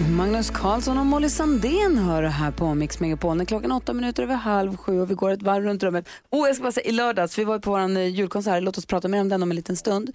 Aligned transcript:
Magnus 0.00 0.50
Karlsson 0.50 0.98
och 0.98 1.06
Molly 1.06 1.28
Sandén 1.28 1.98
hör 1.98 2.22
det 2.22 2.28
här 2.28 2.50
på 2.50 2.74
Mix 2.74 3.00
Megapol. 3.00 3.36
När 3.36 3.44
klockan 3.44 3.72
åtta 3.72 3.92
minuter 3.92 4.22
över 4.22 4.34
halv 4.34 4.76
sju 4.76 5.00
och 5.00 5.10
vi 5.10 5.14
går 5.14 5.30
ett 5.30 5.42
varv 5.42 5.64
runt 5.64 5.82
rummet. 5.82 6.08
Oh, 6.30 6.46
jag 6.46 6.56
ska 6.56 6.62
bara 6.62 6.72
säga, 6.72 6.86
i 6.86 6.92
lördags, 6.92 7.38
vi 7.38 7.44
var 7.44 7.58
på 7.58 7.70
vår 7.70 7.98
julkonsert, 7.98 8.62
låt 8.62 8.78
oss 8.78 8.86
prata 8.86 9.08
mer 9.08 9.20
om 9.20 9.28
den 9.28 9.42
om 9.42 9.50
en 9.50 9.56
liten 9.56 9.76
stund. 9.76 10.12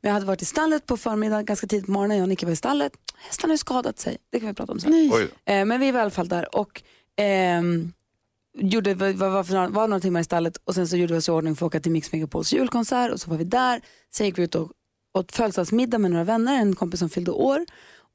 Vi 0.00 0.08
hade 0.08 0.26
varit 0.26 0.42
i 0.42 0.44
stallet 0.44 0.86
på 0.86 0.96
förmiddagen, 0.96 1.44
ganska 1.44 1.66
tidigt 1.66 1.86
på 1.86 1.92
morgonen, 1.92 2.16
jag 2.16 2.24
och 2.24 2.28
Nicke 2.28 2.46
var 2.46 2.52
i 2.52 2.56
stallet. 2.56 2.92
Hästarna 3.16 3.52
har 3.52 3.56
skadat 3.56 3.98
sig, 3.98 4.16
det 4.30 4.40
kan 4.40 4.48
vi 4.48 4.54
prata 4.54 4.72
om 4.72 4.80
sen. 4.80 4.92
Eh, 5.44 5.64
men 5.64 5.80
vi 5.80 5.90
var 5.90 5.98
i 5.98 6.02
alla 6.02 6.10
fall 6.10 6.28
där 6.28 6.56
och 6.56 6.82
ehm, 7.16 7.92
gjorde, 8.58 8.94
var, 8.94 9.30
var, 9.30 9.44
för 9.44 9.54
några, 9.54 9.68
var 9.68 9.88
några 9.88 10.00
timmar 10.00 10.20
i 10.20 10.24
stallet 10.24 10.56
och 10.64 10.74
sen 10.74 10.88
så 10.88 10.96
gjorde 10.96 11.12
vi 11.12 11.18
oss 11.18 11.28
i 11.28 11.30
ordning 11.30 11.56
för 11.56 11.66
att 11.66 11.70
åka 11.70 11.80
till 11.80 11.92
Mix 11.92 12.12
Megapols 12.12 12.52
julkonsert 12.52 13.12
och 13.12 13.20
så 13.20 13.30
var 13.30 13.36
vi 13.36 13.44
där. 13.44 13.80
Sen 14.14 14.26
gick 14.26 14.38
vi 14.38 14.42
ut 14.42 14.54
och 14.54 14.72
åt 15.14 15.32
födelsedagsmiddag 15.32 15.98
med 15.98 16.10
några 16.10 16.24
vänner, 16.24 16.60
en 16.60 16.74
kompis 16.74 17.00
som 17.00 17.10
fyllde 17.10 17.30
år. 17.30 17.66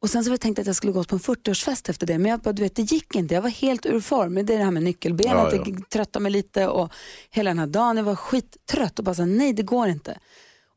Och 0.01 0.09
sen 0.09 0.23
så 0.23 0.29
var 0.29 0.33
jag 0.33 0.41
tänkt 0.41 0.59
att 0.59 0.65
jag 0.65 0.75
skulle 0.75 0.93
gå 0.93 1.03
på 1.03 1.15
en 1.15 1.19
40-årsfest 1.19 1.89
efter 1.89 2.07
det, 2.07 2.17
men 2.17 2.31
jag 2.31 2.39
bara, 2.39 2.53
du 2.53 2.61
vet, 2.63 2.75
det 2.75 2.81
gick 2.91 3.15
inte. 3.15 3.33
Jag 3.33 3.41
var 3.41 3.49
helt 3.49 3.85
ur 3.85 3.99
form. 3.99 4.35
Det 4.35 4.41
är 4.53 4.57
det 4.57 4.63
här 4.63 4.71
med 4.71 4.83
nyckelbenet, 4.83 5.53
Ja, 5.53 5.55
ja. 5.55 5.63
det 5.63 5.89
tröttade 5.89 6.23
mig 6.23 6.31
lite 6.31 6.67
och 6.67 6.91
hela 7.29 7.49
den 7.49 7.59
här 7.59 7.67
dagen, 7.67 7.97
jag 7.97 8.03
var 8.03 8.15
skittrött 8.15 8.99
och 8.99 9.05
bara 9.05 9.15
så, 9.15 9.25
nej 9.25 9.53
det 9.53 9.63
går 9.63 9.87
inte. 9.87 10.17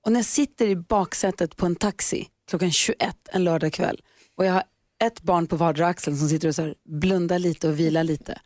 Och 0.05 0.13
när 0.13 0.19
jag 0.19 0.27
sitter 0.27 0.67
i 0.67 0.77
baksätet 0.77 1.57
på 1.57 1.67
en 1.67 1.77
taxi 1.77 2.29
klockan 2.49 2.71
21 2.71 3.17
en 3.33 3.45
lördag 3.45 3.73
kväll 3.73 4.01
och 4.37 4.45
jag 4.45 4.53
har 4.53 4.63
ett 5.05 5.23
barn 5.23 5.47
på 5.47 5.57
vardera 5.57 5.87
axeln 5.87 6.17
som 6.17 6.29
sitter 6.29 6.49
och 6.49 6.55
så 6.55 6.75
blundar 6.85 7.39
lite 7.39 7.69
och 7.69 7.79
vilar 7.81 8.05
lite 8.05 8.41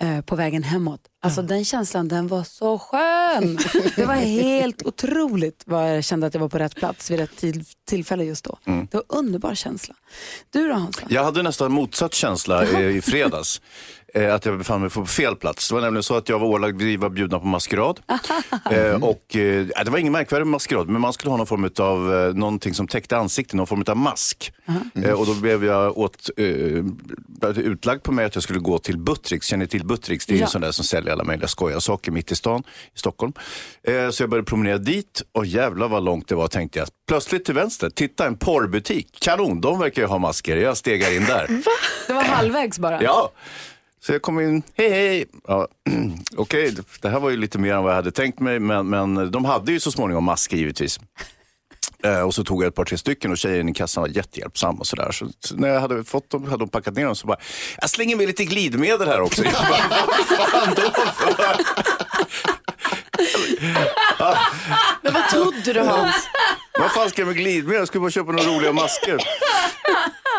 eh, 0.00 0.20
på 0.20 0.36
vägen 0.36 0.62
hemåt. 0.62 1.00
Alltså 1.22 1.42
den 1.42 1.64
känslan, 1.64 2.08
den 2.08 2.28
var 2.28 2.44
så 2.44 2.78
skön. 2.78 3.58
Det 3.96 4.04
var 4.04 4.14
helt 4.14 4.82
otroligt 4.86 5.62
vad 5.66 5.96
jag 5.96 6.04
kände 6.04 6.26
att 6.26 6.34
jag 6.34 6.40
var 6.40 6.48
på 6.48 6.58
rätt 6.58 6.74
plats 6.74 7.10
vid 7.10 7.18
rätt 7.18 7.36
till, 7.36 7.64
tillfälle 7.88 8.24
just 8.24 8.44
då. 8.44 8.58
Mm. 8.64 8.88
Det 8.90 8.96
var 8.96 9.04
en 9.08 9.18
underbar 9.18 9.54
känsla. 9.54 9.94
Du 10.50 10.68
då 10.68 10.74
Hansa? 10.74 11.02
Jag 11.08 11.24
hade 11.24 11.42
nästan 11.42 11.72
motsatt 11.72 12.14
känsla 12.14 12.64
eh, 12.64 12.96
i 12.96 13.00
fredags. 13.02 13.60
Eh, 14.16 14.34
att 14.34 14.44
jag 14.44 14.58
befann 14.58 14.80
mig 14.80 14.90
på 14.90 15.06
fel 15.06 15.36
plats. 15.36 15.68
Det 15.68 15.74
var 15.74 15.82
nämligen 15.82 16.02
så 16.02 16.16
att 16.16 16.28
jag 16.28 16.38
var 16.38 16.46
ålagd 16.46 16.82
att 16.82 17.00
vara 17.00 17.10
bjudna 17.10 17.38
på 17.38 17.46
maskerad. 17.46 18.00
Eh, 18.70 19.04
och, 19.04 19.36
eh, 19.36 19.66
det 19.84 19.90
var 19.90 19.98
ingen 19.98 20.12
märkvärdig 20.12 20.46
maskerad, 20.46 20.88
men 20.88 21.00
man 21.00 21.12
skulle 21.12 21.30
ha 21.30 21.36
någon 21.36 21.46
form 21.46 21.70
av 21.78 22.14
eh, 22.14 22.34
någonting 22.34 22.74
som 22.74 22.88
täckte 22.88 23.16
ansiktet, 23.16 23.54
någon 23.54 23.66
form 23.66 23.84
av 23.86 23.96
mask. 23.96 24.52
Eh, 25.04 25.10
och 25.12 25.26
då 25.26 25.34
blev 25.34 25.64
jag 25.64 25.98
åt, 25.98 26.30
eh, 26.36 26.46
utlagd 27.56 28.02
på 28.02 28.12
mig 28.12 28.24
att 28.24 28.34
jag 28.34 28.42
skulle 28.44 28.58
gå 28.58 28.78
till 28.78 28.98
Buttricks. 28.98 29.46
Känner 29.46 29.64
ni 29.64 29.68
till 29.68 29.86
Buttricks? 29.86 30.26
Det 30.26 30.34
är 30.34 30.38
Ja. 30.38 30.44
en 30.44 30.50
sån 30.50 30.60
där 30.60 30.70
som 30.72 30.84
säljer 30.84 31.12
alla 31.12 31.24
möjliga 31.24 31.48
skojiga 31.48 31.80
saker 31.80 32.12
mitt 32.12 32.32
i 32.32 32.36
stan 32.36 32.62
i 32.94 32.98
Stockholm. 32.98 33.32
Eh, 33.82 34.10
så 34.10 34.22
jag 34.22 34.30
började 34.30 34.46
promenera 34.46 34.78
dit 34.78 35.22
och 35.32 35.46
jävlar 35.46 35.88
vad 35.88 36.04
långt 36.04 36.28
det 36.28 36.34
var 36.34 36.48
tänkte 36.48 36.78
jag. 36.78 36.88
Plötsligt 37.08 37.44
till 37.44 37.54
vänster, 37.54 37.90
titta 37.90 38.26
en 38.26 38.36
porrbutik. 38.36 39.18
Kanon, 39.20 39.60
de 39.60 39.78
verkar 39.78 40.02
ju 40.02 40.08
ha 40.08 40.18
masker. 40.18 40.56
Jag 40.56 40.76
stegar 40.76 41.16
in 41.16 41.24
där. 41.24 41.62
Det 42.06 42.12
var 42.12 42.22
halvvägs 42.24 42.78
bara. 42.78 43.02
Ja, 43.02 43.30
så 44.00 44.12
jag 44.12 44.22
kom 44.22 44.40
in, 44.40 44.62
hej 44.74 44.90
hej. 44.90 45.24
Ja, 45.48 45.68
Okej, 46.36 46.74
det 47.00 47.08
här 47.08 47.20
var 47.20 47.30
ju 47.30 47.36
lite 47.36 47.58
mer 47.58 47.74
än 47.74 47.82
vad 47.82 47.92
jag 47.92 47.96
hade 47.96 48.10
tänkt 48.10 48.40
mig, 48.40 48.58
men, 48.60 48.88
men 48.88 49.30
de 49.30 49.44
hade 49.44 49.72
ju 49.72 49.80
så 49.80 49.92
småningom 49.92 50.24
masker 50.24 50.56
givetvis. 50.56 51.00
Eh, 52.04 52.20
och 52.20 52.34
så 52.34 52.44
tog 52.44 52.62
jag 52.62 52.68
ett 52.68 52.74
par, 52.74 52.84
tre 52.84 52.98
stycken 52.98 53.30
och 53.30 53.38
tjejen 53.38 53.68
i 53.68 53.74
kassan 53.74 54.00
var 54.00 54.08
jättehjälpsam 54.08 54.76
och 54.76 54.86
sådär. 54.86 55.12
Så, 55.12 55.28
så 55.40 55.56
när 55.56 55.68
jag 55.68 55.80
hade 55.80 56.04
fått 56.04 56.30
dem, 56.30 56.44
hade 56.44 56.56
de 56.56 56.68
packat 56.68 56.94
ner 56.94 57.04
dem 57.04 57.16
så 57.16 57.26
bara, 57.26 57.38
jag 57.80 57.90
slänger 57.90 58.16
med 58.16 58.26
lite 58.26 58.44
glidmedel 58.44 59.08
här 59.08 59.20
också. 59.20 59.44
Jag 59.44 59.52
bara, 59.52 60.06
vad 60.38 60.48
fan 60.48 60.74
då 60.74 60.90
för? 60.90 61.56
Men 65.16 65.22
vad 65.22 65.30
trodde 65.52 65.72
du 65.72 65.80
Hans? 65.80 66.14
Vad 66.78 66.90
fan 66.92 67.10
ska 67.10 67.20
jag 67.22 67.26
med 67.26 67.36
glidmedel? 67.36 67.78
Jag 67.78 67.88
skulle 67.88 68.00
bara 68.00 68.10
köpa 68.10 68.32
några 68.32 68.44
roliga 68.56 68.72
masker. 68.72 69.18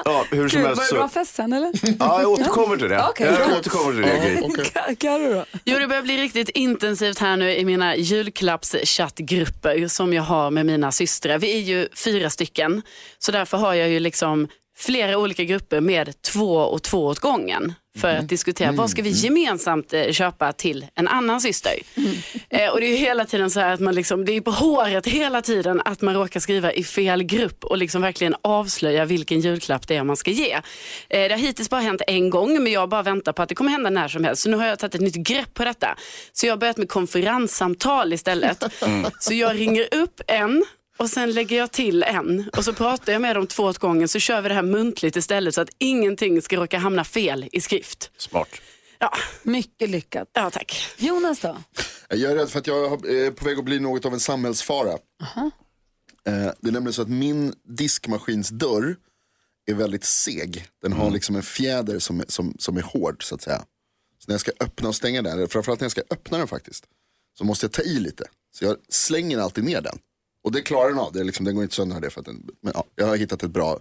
Ja, 0.06 0.26
hur 0.32 0.50
som 0.50 0.58
Gud, 0.62 0.68
var 0.70 0.76
helst 0.76 0.90
det 0.92 0.96
bra 0.98 1.08
så. 1.08 1.14
fest 1.14 1.36
sen 1.36 1.54
eller? 1.54 1.72
Ja, 2.00 2.22
jag 2.22 2.32
återkommer 2.32 2.78
till 2.78 2.90
det. 2.90 3.06
Okej, 3.10 3.28
jag 3.40 3.58
återkommer 3.58 3.94
till 3.94 4.02
det. 4.02 4.64
Ka- 4.80 4.96
Karo 4.96 5.34
då? 5.34 5.46
Jo, 5.66 5.80
det 5.80 5.88
börjar 5.88 6.02
bli 6.02 6.18
riktigt 6.18 6.50
intensivt 6.50 7.20
här 7.20 7.38
nu 7.38 7.56
i 7.56 7.66
mina 7.66 7.96
julklappschattgrupper 7.96 9.88
som 9.88 10.14
jag 10.14 10.24
har 10.24 10.52
med 10.52 10.66
mina 10.66 10.92
systrar. 10.92 11.38
Vi 11.40 11.58
är 11.58 11.62
ju 11.62 11.88
fyra 11.96 12.30
stycken, 12.30 12.82
så 13.20 13.32
därför 13.32 13.58
har 13.58 13.74
jag 13.74 13.90
ju 13.90 14.00
liksom 14.00 14.48
flera 14.78 15.18
olika 15.18 15.44
grupper 15.44 15.82
med 15.82 16.22
två 16.22 16.56
och 16.58 16.84
två 16.84 17.06
åt 17.06 17.20
gången 17.20 17.74
för 17.98 18.16
att 18.16 18.30
diskutera 18.30 18.72
vad 18.72 18.90
ska 18.90 19.02
vi 19.02 19.10
gemensamt 19.10 19.94
eh, 19.94 20.12
köpa 20.12 20.54
till 20.54 20.86
en 20.96 21.08
annan 21.08 21.42
syster. 21.42 21.74
Eh, 22.50 22.70
och 22.70 22.80
det 22.80 22.86
är 22.86 22.98
hela 22.98 23.26
tiden 23.26 23.52
så 23.52 23.60
här 23.60 23.74
att 23.74 23.80
man 23.80 23.96
liksom, 23.96 24.26
det 24.26 24.32
är 24.32 24.42
på 24.42 24.52
håret 24.52 25.06
hela 25.08 25.42
tiden 25.42 25.82
att 25.86 26.02
man 26.02 26.14
råkar 26.14 26.40
skriva 26.40 26.72
i 26.72 26.84
fel 26.84 27.24
grupp 27.24 27.64
och 27.64 27.78
liksom 27.78 28.02
verkligen 28.02 28.36
avslöja 28.42 29.06
vilken 29.06 29.40
julklapp 29.40 29.88
det 29.88 29.96
är 29.96 30.04
man 30.04 30.18
ska 30.18 30.32
ge. 30.32 30.54
Eh, 30.54 30.62
det 31.10 31.30
har 31.30 31.38
hittills 31.38 31.70
bara 31.70 31.82
hänt 31.82 32.02
en 32.08 32.30
gång 32.30 32.64
men 32.64 32.72
jag 32.72 32.90
bara 32.90 33.04
väntar 33.04 33.34
på 33.34 33.42
att 33.42 33.50
det 33.50 33.56
kommer 33.56 33.72
hända 33.72 33.90
när 33.90 34.08
som 34.08 34.24
helst. 34.24 34.42
Så 34.44 34.50
nu 34.50 34.58
har 34.58 34.68
jag 34.68 34.80
tagit 34.80 34.96
ett 34.96 35.02
nytt 35.02 35.16
grepp 35.16 35.54
på 35.54 35.64
detta. 35.64 35.98
Så 36.34 36.46
jag 36.46 36.52
har 36.52 36.58
börjat 36.58 36.78
med 36.78 36.90
konferenssamtal 36.90 38.14
istället. 38.14 38.64
Så 39.20 39.34
jag 39.34 39.60
ringer 39.60 39.88
upp 39.92 40.22
en 40.28 40.66
och 40.98 41.10
sen 41.10 41.32
lägger 41.32 41.58
jag 41.58 41.72
till 41.72 42.04
en 42.04 42.50
och 42.58 42.66
så 42.66 42.74
pratar 42.74 43.14
jag 43.14 43.22
med 43.22 43.36
dem 43.36 43.48
två 43.48 43.64
åt 43.64 43.78
gången 43.78 44.08
så 44.08 44.20
kör 44.20 44.42
vi 44.42 44.50
det 44.50 44.56
här 44.56 44.62
muntligt 44.62 45.16
istället 45.16 45.56
så 45.56 45.62
att 45.62 45.70
ingenting 45.78 46.42
ska 46.42 46.56
råka 46.58 46.78
hamna 46.78 47.04
fel 47.04 47.50
i 47.52 47.62
skrift. 47.62 48.12
Smart. 48.18 48.50
Ja, 49.00 49.14
Mycket 49.44 49.90
lyckat. 49.90 50.30
ja 50.34 50.50
tack. 50.50 50.88
Jonas 50.98 51.40
då? 51.40 51.58
Jag 52.10 52.32
är 52.32 52.36
rädd 52.36 52.50
för 52.50 52.60
att 52.60 52.68
jag 52.68 53.06
är 53.10 53.32
på 53.32 53.46
väg 53.46 53.58
att 53.60 53.66
bli 53.66 53.80
något 53.80 54.06
av 54.06 54.14
en 54.14 54.20
samhällsfara. 54.20 54.92
Eh, 54.92 54.98
Det 56.60 56.68
är 56.68 56.72
nämligen 56.72 56.94
så 56.94 57.02
att 57.02 57.10
min 57.10 57.54
diskmaskinsdörr 57.64 58.96
är 59.66 59.74
väldigt 59.74 60.04
seg. 60.06 60.68
Den 60.82 60.94
har 60.94 61.12
liksom 61.12 61.36
en 61.36 61.44
fjäder 61.44 62.00
som, 62.00 62.20
är- 62.20 62.26
som, 62.28 62.56
som 62.60 62.78
är 62.78 62.82
hård 62.82 63.24
så 63.24 63.36
att 63.36 63.42
säga. 63.42 63.58
Så 64.20 64.26
när 64.28 64.34
jag 64.34 64.42
ska 64.42 64.52
öppna 64.60 64.90
och 64.90 64.96
stänga 64.96 65.22
den, 65.22 65.34
eller 65.34 65.48
framförallt 65.48 65.80
när 65.80 65.86
jag 65.86 65.92
ska 65.92 66.02
öppna 66.10 66.38
den 66.38 66.48
faktiskt, 66.48 66.84
så 67.38 67.44
måste 67.44 67.66
jag 67.66 67.72
ta 67.72 67.82
i 67.82 68.00
lite. 68.00 68.26
Så 68.52 68.66
jag 68.66 68.76
slänger 68.90 69.38
alltid 69.40 69.64
ner 69.64 69.82
den. 69.82 70.00
Och 70.44 70.52
det 70.52 70.62
klarar 70.62 70.90
den 70.90 71.00
av, 71.00 71.14
det 71.14 71.20
är 71.20 71.24
liksom, 71.24 71.46
den 71.46 71.56
går 71.56 71.64
inte 71.64 71.76
sönder 71.76 72.02
det. 72.02 72.10
För 72.10 72.20
att 72.20 72.26
den, 72.26 72.50
men 72.62 72.74
ja, 72.76 72.84
jag 72.96 73.08
har 73.08 73.16
hittat 73.16 73.44
ett 73.44 73.52
bra, 73.52 73.80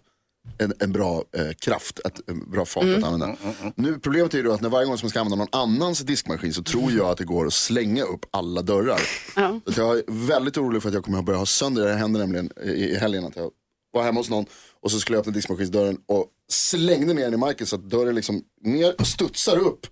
en, 0.58 0.72
en 0.78 0.92
bra 0.92 1.24
eh, 1.32 1.50
kraft, 1.52 2.00
ett, 2.04 2.28
en 2.28 2.50
bra 2.50 2.64
fart 2.64 2.84
att 2.84 3.04
använda. 3.04 3.36
Nu, 3.74 3.98
problemet 3.98 4.34
är 4.34 4.38
ju 4.38 4.44
då 4.44 4.52
att 4.52 4.60
när 4.60 4.68
varje 4.68 4.86
gång 4.86 4.98
som 4.98 5.06
jag 5.06 5.10
ska 5.10 5.20
använda 5.20 5.44
någon 5.44 5.62
annans 5.62 6.00
diskmaskin 6.00 6.54
så 6.54 6.62
tror 6.62 6.92
jag 6.92 7.06
att 7.06 7.18
det 7.18 7.24
går 7.24 7.46
att 7.46 7.52
slänga 7.52 8.04
upp 8.04 8.26
alla 8.30 8.62
dörrar. 8.62 9.00
Ja. 9.36 9.60
Så 9.64 9.70
att 9.70 9.76
jag 9.76 9.98
är 9.98 10.04
väldigt 10.08 10.58
orolig 10.58 10.82
för 10.82 10.88
att 10.88 10.94
jag 10.94 11.04
kommer 11.04 11.18
att 11.18 11.24
börja 11.24 11.38
ha 11.38 11.46
sönder, 11.46 11.86
det 11.86 11.94
hände 11.94 12.18
nämligen 12.18 12.50
i, 12.64 12.70
i 12.70 12.96
helgen 12.96 13.24
att 13.24 13.36
jag 13.36 13.50
var 13.92 14.02
hemma 14.02 14.20
hos 14.20 14.30
någon 14.30 14.46
och 14.82 14.90
så 14.90 15.00
skulle 15.00 15.16
jag 15.16 15.20
öppna 15.20 15.32
diskmaskinsdörren 15.32 15.98
och 16.06 16.26
slängde 16.48 17.14
ner 17.14 17.24
den 17.24 17.34
i 17.34 17.36
marken 17.36 17.66
så 17.66 17.76
att 17.76 17.90
dörren 17.90 18.14
liksom 18.14 18.42
ner, 18.62 19.04
studsar 19.04 19.58
upp 19.58 19.86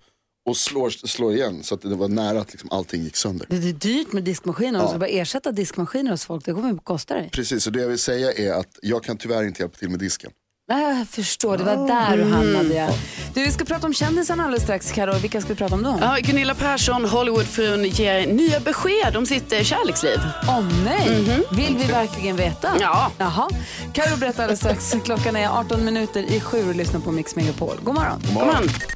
och 0.45 0.57
slår, 0.57 0.89
slår 0.89 1.33
igen 1.33 1.63
så 1.63 1.75
att 1.75 1.81
det 1.81 1.95
var 1.95 2.07
nära 2.07 2.41
att 2.41 2.51
liksom 2.51 2.69
allting 2.71 3.03
gick 3.03 3.15
sönder. 3.15 3.47
Det 3.49 3.55
är 3.55 3.73
dyrt 3.73 4.13
med 4.13 4.23
diskmaskiner. 4.23 4.79
Ja. 4.79 4.97
bara 4.97 5.09
ersätta 5.09 5.51
diskmaskiner 5.51 6.11
hos 6.11 6.25
folk, 6.25 6.45
det 6.45 6.53
kommer 6.53 6.73
att 6.73 6.83
kosta 6.83 7.13
dig. 7.13 7.29
Precis, 7.31 7.63
så 7.63 7.69
det 7.69 7.81
jag 7.81 7.87
vill 7.87 7.99
säga 7.99 8.33
är 8.33 8.53
att 8.53 8.79
jag 8.81 9.03
kan 9.03 9.17
tyvärr 9.17 9.43
inte 9.43 9.61
hjälpa 9.61 9.77
till 9.77 9.89
med 9.89 9.99
disken. 9.99 10.31
Nej, 10.67 10.97
jag 10.97 11.07
förstår, 11.07 11.57
det 11.57 11.63
var 11.63 11.87
där 11.87 12.17
du 12.17 12.23
hamnade. 12.23 12.73
Ja. 12.73 12.89
Du, 13.33 13.45
vi 13.45 13.51
ska 13.51 13.65
prata 13.65 13.87
om 13.87 13.93
kändisarna 13.93 14.43
alldeles 14.43 14.63
strax, 14.63 14.91
Karo. 14.91 15.17
Vilka 15.19 15.41
ska 15.41 15.49
vi 15.49 15.55
prata 15.55 15.75
om 15.75 15.83
då? 15.83 15.97
Ja, 16.01 16.17
Gunilla 16.21 16.55
Persson, 16.55 17.05
Hollywoodfrun, 17.05 17.83
ger 17.83 18.27
nya 18.27 18.59
besked 18.59 19.17
om 19.17 19.25
sitt 19.25 19.51
eh, 19.51 19.61
kärleksliv. 19.61 20.17
Åh 20.47 20.63
nej, 20.85 21.25
vill 21.51 21.77
vi 21.77 21.91
verkligen 21.91 22.35
veta? 22.35 22.69
Ja. 22.79 23.11
Jaha. 23.17 23.49
Karo 23.93 24.17
berättar 24.17 24.43
alldeles 24.43 24.59
strax. 24.59 24.95
Klockan 25.05 25.35
är 25.35 25.49
18 25.59 25.85
minuter 25.85 26.23
i 26.31 26.39
sju 26.39 26.69
och 26.69 26.75
lyssnar 26.75 26.99
på 26.99 27.11
Mix 27.11 27.35
Megapol. 27.35 27.77
God 27.83 27.95
morgon. 27.95 28.21
Kom 28.33 28.94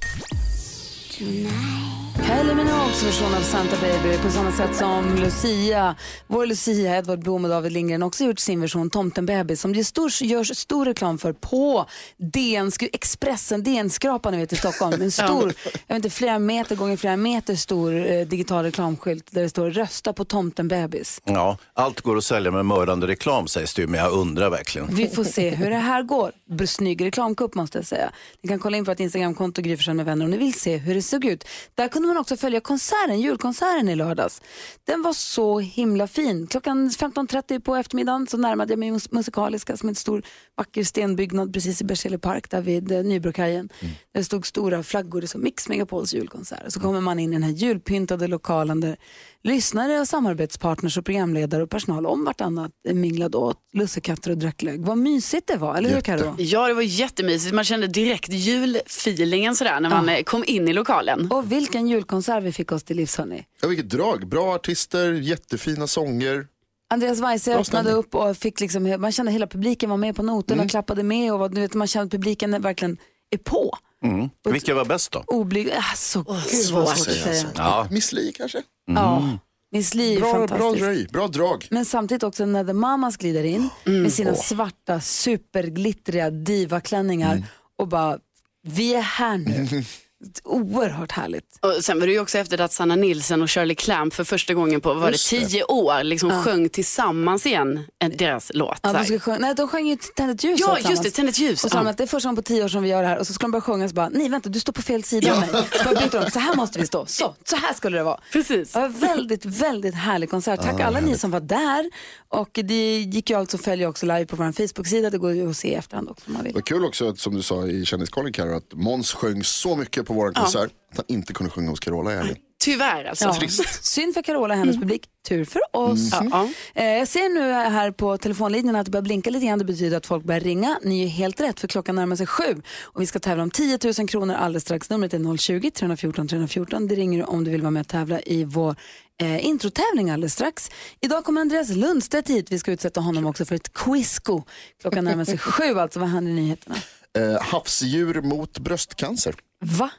tonight. 1.19 1.99
Kylie 2.27 2.56
Minogues 2.56 3.04
version 3.04 3.33
av 3.33 3.42
Santa 3.42 3.75
Baby 3.81 4.18
på 4.18 4.30
samma 4.30 4.51
sätt 4.51 4.75
som 4.75 5.16
Lucia. 5.16 5.95
Vår 6.27 6.45
Lucia, 6.45 6.98
Edvard 6.98 7.19
Blom 7.19 7.44
och 7.44 7.50
David 7.50 7.71
Lindgren 7.71 8.04
också 8.04 8.24
gjort 8.24 8.39
sin 8.39 8.62
version 8.62 8.89
Tomten 8.89 9.25
Baby 9.25 9.56
som 9.56 9.74
det 9.74 9.83
stor, 9.83 10.12
görs 10.21 10.57
stor 10.57 10.86
reklam 10.86 11.18
för 11.18 11.33
på 11.33 11.86
DN, 12.18 12.71
Expressen, 12.94 13.63
DN-skrapan 13.63 14.38
vet 14.38 14.54
i 14.54 14.56
Stockholm. 14.56 15.01
En 15.01 15.12
stor, 15.12 15.54
jag 15.88 15.95
vet 15.95 15.95
inte, 15.95 16.10
flera 16.10 16.39
meter 16.39 16.75
gånger 16.75 16.98
flera 16.98 17.18
meter 17.18 17.56
stor 17.56 18.12
eh, 18.12 18.27
digital 18.27 18.65
reklamskylt 18.65 19.27
där 19.31 19.42
det 19.42 19.50
står 19.50 19.69
rösta 19.69 20.13
på 20.13 20.25
Tomten 20.25 20.68
Bebis. 20.68 21.22
Ja, 21.24 21.57
allt 21.74 22.01
går 22.01 22.18
att 22.18 22.24
sälja 22.24 22.51
med 22.51 22.65
mördande 22.65 23.07
reklam 23.07 23.48
sägs 23.48 23.74
det 23.74 23.81
ju, 23.81 23.88
men 23.88 24.00
jag 24.00 24.12
undrar 24.12 24.50
verkligen. 24.50 24.95
Vi 24.95 25.07
får 25.07 25.24
se 25.24 25.50
hur 25.50 25.69
det 25.69 25.75
här 25.75 26.04
går. 26.04 26.31
Snygg 26.68 27.06
reklamkupp 27.06 27.56
måste 27.56 27.77
jag 27.77 27.86
säga. 27.86 28.12
Ni 28.42 28.50
kan 28.50 28.60
kolla 28.60 28.77
in 28.77 28.86
på 28.86 28.92
ett 28.92 29.00
Instagramkonto 29.00 29.62
Gry 29.62 29.77
med 29.94 30.06
vänner 30.06 30.25
om 30.25 30.31
ni 30.31 30.38
vill 30.38 30.54
se 30.54 30.77
hur 30.77 30.95
det 30.95 31.01
såg 31.01 31.25
ut. 31.25 31.44
Där 31.75 31.88
kunde 31.88 32.09
man 32.10 32.18
också 32.18 32.38
följa 32.38 32.60
konserten, 32.60 33.20
julkonserten 33.22 33.90
i 33.90 33.96
lördags. 33.96 34.42
Den 34.84 35.02
var 35.02 35.14
så 35.14 35.60
himla 35.60 36.08
fin. 36.08 36.48
Klockan 36.48 36.90
15.30 36.90 37.60
på 37.60 37.76
eftermiddagen 37.76 38.28
så 38.28 38.38
närmade 38.38 38.72
jag 38.72 38.80
mig 38.80 38.92
mus- 38.92 39.12
Musikaliska 39.12 39.78
som 39.78 39.90
är 39.90 39.92
en 39.92 39.96
stor 39.96 40.24
vacker 40.58 40.84
stenbyggnad 40.84 41.54
precis 41.54 41.82
i 41.82 41.84
Berzelii 41.84 42.18
park 42.20 42.50
där 42.50 42.62
vid 42.62 42.92
eh, 42.92 43.04
Nybrokajen. 43.04 43.70
Mm. 43.80 43.94
Där 44.14 44.20
det 44.20 44.24
stod 44.24 44.46
stora 44.46 44.84
flaggor, 44.84 45.22
det 45.22 45.28
stod 45.28 45.42
Mix 45.44 45.70
Megapols 45.70 46.14
julkonsert. 46.14 46.72
Så 46.74 46.80
kommer 46.80 47.02
man 47.02 47.20
in 47.20 47.30
i 47.30 47.36
den 47.36 47.44
här 47.44 47.52
julpyntade 47.52 48.28
lokalen 48.28 48.80
där 48.82 48.98
lyssnare 49.44 50.00
och 50.00 50.07
samarbetspartners 50.07 50.97
och 50.97 51.06
programledare 51.06 51.63
och 51.63 51.69
personal 51.69 52.06
om 52.06 52.25
vartannat 52.25 52.71
minglade 52.94 53.38
åt 53.38 53.57
lussekatter 53.74 54.31
och 54.31 54.38
drack 54.38 54.57
glögg. 54.57 54.81
Vad 54.86 54.97
mysigt 54.97 55.47
det 55.47 55.56
var, 55.57 55.75
eller 55.75 55.89
hur 55.89 56.01
Karo? 56.01 56.36
Ja, 56.38 56.68
det 56.68 56.74
var 56.74 56.81
jättemysigt. 56.81 57.56
Man 57.56 57.63
kände 57.63 57.88
direkt 57.88 58.30
julfeelingen 58.33 59.56
sådär 59.56 59.80
när 59.80 59.89
man 59.89 60.09
eh, 60.09 60.24
kom 60.24 60.44
in 60.47 60.68
i 60.68 60.74
lokalen. 60.74 61.31
Och 61.31 61.51
vilken 61.51 61.88
julkonsert 61.88 62.44
vi 62.44 62.51
fick 62.51 62.71
oss 62.71 62.83
till 62.83 62.97
livs 62.97 63.18
hörni. 63.18 63.45
Ja, 63.62 63.68
vilket 63.68 63.89
drag. 63.89 64.27
Bra 64.27 64.56
artister, 64.56 65.12
jättefina 65.12 65.88
sånger. 65.88 66.47
Andreas 66.91 67.19
Weise 67.19 67.56
öppnade 67.57 67.91
upp 67.91 68.15
och 68.15 68.38
fick 68.38 68.59
liksom, 68.59 68.95
man 69.00 69.12
kände 69.12 69.31
hela 69.31 69.47
publiken 69.47 69.89
var 69.89 69.97
med 69.97 70.15
på 70.15 70.24
noterna 70.24 70.63
och 70.63 70.69
klappade 70.69 71.03
med 71.03 71.33
och 71.33 71.39
var- 71.39 71.50
du 71.50 71.62
vet, 71.62 71.74
man 71.74 71.88
kände 71.88 72.06
att 72.06 72.12
publiken 72.12 72.62
verkligen 72.62 72.97
är 73.31 73.38
på. 73.38 73.77
Mm. 74.06 74.30
Vilka 74.50 74.75
var 74.75 74.86
bäst 74.86 75.12
då? 75.12 75.24
Oblyg, 75.28 75.72
alltså, 75.72 76.19
gud 76.24 76.28
vad 76.28 76.44
svårt 76.44 76.98
svårt 76.98 77.07
att 77.07 77.13
säga. 77.13 77.50
Ja. 77.56 77.88
Miss 77.92 78.12
Li 78.13 78.31
kanske? 78.38 78.62
Ja, 78.96 79.38
Miss 79.72 79.94
Li 79.94 80.16
är 80.16 80.19
Bra, 80.19 80.34
bra 80.34 80.48
fantastisk. 80.48 80.84
dröj, 80.84 81.07
bra 81.12 81.28
drag. 81.28 81.68
Men 81.72 81.86
samtidigt 81.86 82.24
också 82.24 82.46
när 82.46 82.63
The 82.63 82.74
Mamas 82.74 83.18
glider 83.18 83.44
in 83.44 83.69
med 83.86 84.13
sina 84.13 84.36
svarta 84.36 85.01
superglittriga 85.01 86.30
divaklänningar 86.30 87.44
och 87.78 87.88
bara, 87.88 88.19
vi 88.68 88.96
är 88.96 89.01
här 89.01 89.38
nu. 89.38 89.84
Oerhört 90.44 91.12
härligt. 91.12 91.45
Och 91.62 91.83
sen 91.83 92.00
var 92.00 92.07
det 92.07 92.13
ju 92.13 92.19
också 92.19 92.38
efter 92.38 92.62
att 92.62 92.71
Sanna 92.74 92.95
Nilsson 92.95 93.42
och 93.42 93.51
Shirley 93.51 93.75
Clamp 93.75 94.13
för 94.13 94.24
första 94.24 94.54
gången 94.54 94.81
på 94.81 94.94
var 94.94 95.06
det 95.06 95.12
Just 95.12 95.30
det. 95.30 95.45
tio 95.48 95.63
år 95.63 96.04
liksom 96.04 96.44
sjöng 96.44 96.69
tillsammans 96.69 97.45
igen 97.45 97.83
en, 98.00 98.18
deras 98.18 98.51
låt. 98.54 98.80
Ja, 98.83 98.94
de, 98.94 99.04
skulle 99.04 99.19
sjunga, 99.19 99.38
nej, 99.39 99.56
de 99.56 99.68
sjöng 99.68 99.88
ju 99.88 99.98
Tänd 100.16 100.31
ett 100.31 100.44
ljus 100.44 100.60
Ja, 100.60 100.77
just 100.89 101.04
det, 101.04 101.12
Tänd 101.12 101.30
ett 101.30 101.39
ljus. 101.39 101.51
Och 101.63 101.71
så 101.71 101.77
sa 101.77 101.83
Ja. 101.83 101.89
att 101.89 101.98
det 101.98 102.04
är 102.04 102.07
första 102.07 102.27
gången 102.30 102.36
på 102.36 102.48
tio 102.48 102.63
år 102.63 102.68
som 102.68 102.83
vi 102.83 102.89
gör 102.89 103.01
det 103.01 103.07
här 103.07 103.18
och 103.19 103.27
så 103.27 103.33
skulle 103.33 103.45
de 103.45 103.51
börja 103.51 103.62
sjunga 103.62 103.83
och 103.83 103.89
så 103.89 103.94
bara, 103.95 104.10
nej 104.10 104.30
vänta 104.30 104.50
du 104.50 104.60
står 104.60 104.74
på 104.74 104.81
fel 104.81 105.04
sida 105.04 105.33
av 105.33 105.39
mig. 105.39 105.50
Så 105.50 105.83
bara 105.83 105.94
byter 105.95 106.22
de, 106.25 106.31
så 106.31 106.39
här 106.39 106.56
måste 106.56 106.80
vi 106.80 106.88
stå, 106.88 107.06
så, 107.06 107.36
så 107.45 107.56
här 107.56 107.74
skulle 107.74 107.98
det 107.98 108.04
vara. 108.04 108.19
Precis. 108.33 108.72
Det 108.74 108.80
var 108.80 108.86
en 108.86 108.94
väldigt, 109.00 109.45
väldigt 109.45 109.95
härlig 109.95 110.30
konsert. 110.30 110.62
Tack 110.62 110.80
alla 110.81 111.00
ni 111.00 111.18
som 111.18 111.31
var 111.31 111.39
där. 111.39 111.89
Och 112.31 112.50
det 112.63 113.00
gick 113.00 113.30
ju 113.30 113.36
alltså 113.38 113.57
att 113.57 113.63
följa 113.63 113.89
också 113.89 114.06
live 114.06 114.25
på 114.25 114.36
vår 114.36 114.51
Facebook-sida. 114.51 115.10
Det 115.10 115.18
går 115.18 115.31
ju 115.33 115.50
att 115.50 115.57
se 115.57 115.68
i 115.68 115.74
efterhand 115.74 116.10
också 116.10 116.24
om 116.27 116.33
man 116.33 116.42
Det 116.44 116.48
vill. 116.48 116.54
var 116.56 116.62
kul 116.62 116.86
också 116.86 117.10
att, 117.10 117.19
som 117.19 117.36
du 117.36 117.42
sa 117.42 117.68
i 117.68 117.86
Kändiskollen 117.86 118.33
Carro, 118.33 118.57
att 118.57 118.74
Måns 118.74 119.13
sjöng 119.13 119.44
så 119.44 119.75
mycket 119.75 120.06
på 120.10 120.14
vår 120.16 120.32
konsert 120.32 120.72
att 120.92 120.98
han 120.98 121.06
inte 121.08 121.34
kunde 121.34 121.52
sjunga 121.52 121.70
hos 121.70 121.80
Carola 121.80 122.14
i 122.14 122.16
helgen. 122.16 122.38
Tyvärr 122.62 123.06
alltså. 123.06 123.26
Ja, 123.26 123.64
synd 123.82 124.14
för 124.14 124.22
Carola 124.22 124.54
och 124.54 124.60
hennes 124.60 124.76
publik, 124.78 125.06
tur 125.28 125.46
för 125.46 125.62
oss. 125.74 126.10
Ja. 126.32 126.50
Eh, 126.76 126.86
Jag 126.86 127.08
ser 127.08 127.30
nu 127.34 127.42
här 127.54 127.92
på 127.92 128.18
telefonlinjen 128.18 128.76
att 128.76 128.86
det 128.86 128.92
börjar 128.92 129.04
blinka 129.04 129.30
lite 129.30 129.46
grann. 129.46 129.60
Det 129.60 129.66
betyder 129.66 129.98
att 129.98 130.06
folk 130.06 130.24
börjar 130.24 130.42
ringa. 130.42 130.80
Ni 130.84 131.04
är 131.04 131.08
helt 131.08 131.42
rätt 131.42 131.60
för 131.60 131.68
klockan 131.68 131.96
närmar 131.96 132.16
sig 132.16 132.28
sju. 132.28 132.62
Och 132.84 133.02
vi 133.02 133.06
ska 133.06 133.20
tävla 133.20 133.44
om 133.44 133.52
10 133.52 133.80
000 133.98 134.08
kronor 134.08 134.36
alldeles 134.36 134.64
strax. 134.64 134.90
Numret 134.90 135.14
är 135.14 135.18
020-314 135.20 136.28
314. 136.28 136.88
Det 136.88 136.96
ringer 136.96 137.18
du 137.20 137.24
om 137.26 137.44
du 137.44 137.52
vill 137.52 137.62
vara 137.62 137.72
med 137.72 137.82
och 137.82 137.88
tävla 137.88 138.20
i 138.22 138.44
vår 138.44 138.76
eh, 139.22 139.46
introtävling 139.46 140.10
alldeles 140.10 140.34
strax. 140.34 140.70
Idag 141.02 141.24
kommer 141.26 141.42
Andreas 141.42 141.70
Lundstedt 141.70 142.30
hit. 142.30 142.52
Vi 142.52 142.60
ska 142.60 142.72
utsätta 142.72 143.02
honom 143.02 143.26
också 143.26 143.46
för 143.46 143.56
ett 143.56 143.74
quizko. 143.74 144.44
Klockan 144.82 145.06
närmar 145.06 145.26
sig 145.26 145.38
sju 145.38 145.80
alltså. 145.80 146.00
Vad 146.00 146.10
händer 146.10 146.32
i 146.32 146.36
nyheterna? 146.36 146.76
Eh, 147.18 147.42
havsdjur 147.42 148.22
mot 148.22 148.60
bröstcancer. 148.60 149.36
Va? 149.66 149.90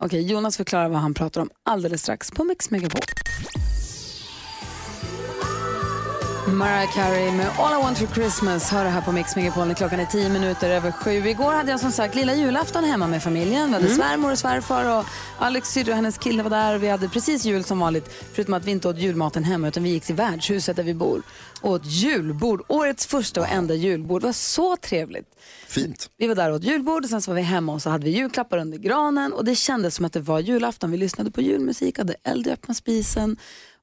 Okej, 0.00 0.22
Jonas 0.30 0.56
förklarar 0.56 0.88
vad 0.88 1.00
han 1.00 1.14
pratar 1.14 1.40
om 1.40 1.50
alldeles 1.62 2.02
strax 2.02 2.30
på 2.30 2.44
Mix 2.44 2.70
Megapol. 2.70 3.00
Mariah 6.52 6.94
Carey 6.94 7.32
med 7.32 7.48
All 7.58 7.80
I 7.80 7.82
Want 7.82 7.98
For 7.98 8.06
Christmas 8.06 8.70
hör 8.70 8.84
det 8.84 8.90
här 8.90 9.00
på 9.00 9.12
Mix 9.12 9.36
Megapol 9.36 9.74
klockan 9.74 10.00
är 10.00 10.06
tio 10.06 10.28
minuter 10.28 10.70
över 10.70 10.92
sju. 10.92 11.10
Igår 11.10 11.52
hade 11.52 11.70
jag 11.70 11.80
som 11.80 11.92
sagt 11.92 12.14
lilla 12.14 12.34
julafton 12.34 12.84
hemma 12.84 13.06
med 13.06 13.22
familjen. 13.22 13.68
Vi 13.68 13.74
hade 13.74 13.88
svärmor 13.88 14.32
och 14.32 14.38
svärfar 14.38 14.98
och 14.98 15.04
Alex 15.38 15.68
syrra 15.68 15.90
och 15.90 15.96
hennes 15.96 16.18
kille 16.18 16.42
var 16.42 16.50
där. 16.50 16.78
Vi 16.78 16.88
hade 16.88 17.08
precis 17.08 17.44
jul 17.44 17.64
som 17.64 17.78
vanligt 17.78 18.10
förutom 18.32 18.54
att 18.54 18.64
vi 18.64 18.70
inte 18.70 18.88
åt 18.88 18.98
julmaten 18.98 19.44
hemma 19.44 19.68
utan 19.68 19.82
vi 19.82 19.90
gick 19.90 20.04
till 20.04 20.14
värdshuset 20.14 20.76
där 20.76 20.82
vi 20.82 20.94
bor 20.94 21.22
och 21.60 21.70
åt 21.70 21.86
julbord. 21.86 22.62
Årets 22.68 23.06
första 23.06 23.40
och 23.40 23.48
enda 23.48 23.74
julbord. 23.74 24.22
Det 24.22 24.26
var 24.26 24.32
så 24.32 24.76
trevligt. 24.76 25.26
Fint. 25.68 26.10
Vi 26.16 26.26
var 26.26 26.34
där 26.34 26.50
och 26.50 26.56
åt 26.56 26.64
julbord 26.64 27.04
och 27.04 27.10
sen 27.10 27.22
så 27.22 27.30
var 27.30 27.36
vi 27.36 27.42
hemma 27.42 27.72
och 27.72 27.82
så 27.82 27.90
hade 27.90 28.04
vi 28.04 28.10
julklappar 28.10 28.58
under 28.58 28.78
granen 28.78 29.32
och 29.32 29.44
det 29.44 29.54
kändes 29.54 29.94
som 29.94 30.04
att 30.04 30.12
det 30.12 30.20
var 30.20 30.40
julafton. 30.40 30.90
Vi 30.90 30.96
lyssnade 30.96 31.30
på 31.30 31.40
julmusik, 31.40 31.98
hade 31.98 32.14
eld 32.24 32.46
i 32.46 32.50
öppna 32.50 32.74
spisen 32.74 33.36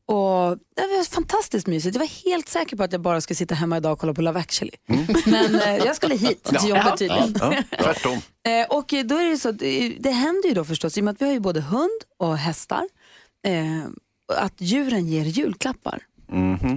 och 0.06 0.58
det 0.76 0.82
var 0.82 1.04
fantastiskt 1.04 1.68
mysigt. 1.68 1.96
Jag 1.96 2.00
var 2.00 2.32
helt 2.32 2.50
säker 2.50 2.78
på 2.78 2.84
att 2.84 2.92
jag 2.92 3.02
bara 3.02 3.22
skulle 3.22 3.36
sitta 3.36 3.56
hemma 3.56 3.78
idag 3.78 3.92
och 3.94 4.00
kolla 4.00 4.14
på 4.14 4.22
Love 4.22 4.40
actually. 4.40 4.72
Men 5.26 5.56
eh, 5.56 5.78
jag 5.78 5.96
skulle 5.96 6.16
hit 6.16 6.44
till 6.44 6.70
jobbet 6.70 6.98
tydligen. 6.98 7.36
Ja, 7.40 7.64
tvärtom. 7.84 8.18
Eh, 8.46 8.78
och 8.78 8.94
då 9.06 9.18
är 9.18 9.30
det 9.30 9.38
så, 9.38 9.52
det, 9.52 9.96
det 10.00 10.12
händer 10.12 10.50
ju 10.50 10.54
då 10.56 10.66
förstås, 10.66 10.98
i 10.98 11.02
och 11.02 11.06
med 11.06 11.12
att 11.12 11.22
vi 11.22 11.26
har 11.26 11.34
ju 11.34 11.40
både 11.40 11.62
hund 11.62 12.02
och 12.18 12.38
hästar, 12.38 12.88
eh, 13.46 13.88
att 14.38 14.54
djuren 14.58 15.08
ger 15.08 15.26
julklappar. 15.26 16.04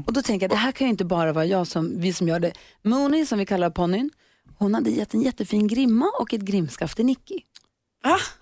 Och 0.07 0.13
då 0.13 0.23
tänker 0.23 0.45
jag, 0.45 0.51
det 0.51 0.57
här 0.57 0.73
kan 0.73 0.87
ju 0.87 0.91
inte 0.91 1.05
bara 1.05 1.33
vara 1.33 1.45
jag 1.45 1.67
som, 1.67 2.01
vi 2.01 2.13
som 2.13 2.29
gör 2.29 2.41
det. 2.41 2.53
Mooney, 2.83 3.27
som 3.27 3.39
vi 3.39 3.47
kallar 3.47 3.71
ponnyn, 3.71 4.11
hon 4.59 4.75
hade 4.75 4.91
gett 4.91 5.15
en 5.15 5.23
jättefin 5.23 5.67
grimma 5.67 6.11
och 6.21 6.35
ett 6.35 6.41
grimskaft 6.41 6.97
till 6.97 7.07
Nicky. 7.07 7.41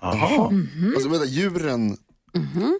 Jaha. 0.00 0.52
Alltså 0.94 1.08
vänta, 1.08 1.26
djuren 1.26 1.96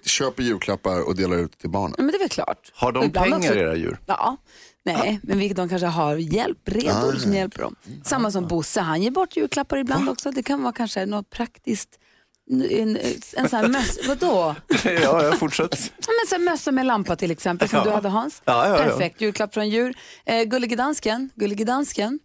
köper 0.07 0.43
julklappar 0.43 1.07
och 1.09 1.17
delar 1.17 1.37
ut 1.37 1.59
till 1.59 1.71
barnen. 1.71 1.95
Men 1.99 2.07
det 2.07 2.17
är 2.17 2.19
väl 2.19 2.29
klart. 2.29 2.73
Har 2.75 2.93
de 2.93 3.05
ibland 3.05 3.25
pengar 3.33 3.39
också- 3.51 3.55
era 3.61 3.77
djur? 3.77 3.99
Ja, 4.07 4.37
nej, 4.85 5.21
men 5.23 5.39
vi, 5.39 5.49
de 5.49 5.69
kanske 5.69 5.87
har 5.87 6.17
hjälpredor 6.17 7.13
som 7.19 7.33
hjälper 7.35 7.63
dem. 7.63 7.77
Samma 8.05 8.31
som 8.31 8.47
Bosse, 8.49 8.81
han 8.81 9.03
ger 9.03 9.11
bort 9.11 9.37
julklappar 9.37 9.77
ibland 9.79 10.09
också. 10.09 10.31
Det 10.31 10.43
kan 10.43 10.63
vara 10.63 10.73
kanske 10.73 11.07
något 11.07 11.31
praktiskt. 11.31 11.99
En, 12.71 12.97
en 13.37 13.49
sån 13.49 13.59
här 13.61 13.69
mössa, 13.69 14.01
vadå? 14.09 14.55
ja, 14.85 15.23
jag 15.25 15.39
fortsätter. 15.39 15.79
Men 15.97 16.29
så 16.29 16.35
här 16.35 16.43
mössa 16.45 16.73
med 16.73 16.87
lampa 16.87 17.17
till 17.17 17.31
exempel 17.31 17.69
som 17.69 17.79
Ja. 17.79 17.85
du 17.85 17.91
hade 17.91 18.09
Hans. 18.09 18.43
Ja, 18.45 18.69
ja, 18.69 18.79
ja. 18.79 18.85
Perfekt 18.85 19.21
julklapp 19.21 19.55
från 19.55 19.69
djur. 19.69 19.95
Eh, 20.27 20.43
Gullige 20.43 20.77
dansken, 20.77 21.31
Gullige 21.35 21.65
dansken. 21.65 22.19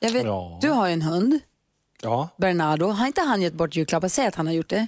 Jag 0.00 0.10
vet, 0.10 0.24
Ja. 0.24 0.58
Du 0.62 0.68
har 0.70 0.86
ju 0.86 0.92
en 0.92 1.02
hund, 1.02 1.40
Ja, 2.02 2.28
Bernardo. 2.38 2.86
Har 2.86 3.06
inte 3.06 3.20
han 3.20 3.42
gett 3.42 3.54
bort 3.54 3.76
julklappar? 3.76 4.08
Säg 4.08 4.26
att 4.26 4.34
han 4.34 4.46
har 4.46 4.54
gjort 4.54 4.68
det. 4.70 4.86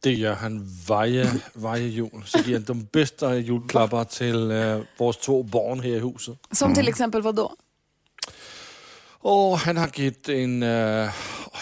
Det 0.00 0.12
gör 0.12 0.34
han 0.34 0.68
varje, 0.88 1.30
varje 1.52 1.88
jul. 1.88 2.22
Så 2.24 2.38
ger 2.38 2.54
han 2.54 2.64
de 2.64 2.84
bästa 2.92 3.36
julklappar 3.36 4.04
till 4.04 4.50
äh, 4.50 4.80
våra 4.98 5.12
två 5.12 5.42
barn 5.42 5.80
här 5.80 5.90
i 5.90 5.98
huset. 5.98 6.38
Som 6.50 6.74
till 6.74 6.88
exempel 6.88 7.22
vad 7.22 7.34
då? 7.34 7.52
Och 9.20 9.58
han 9.58 9.76
har 9.76 9.90
gett 10.00 10.28
en... 10.28 10.62
Äh, 10.62 10.68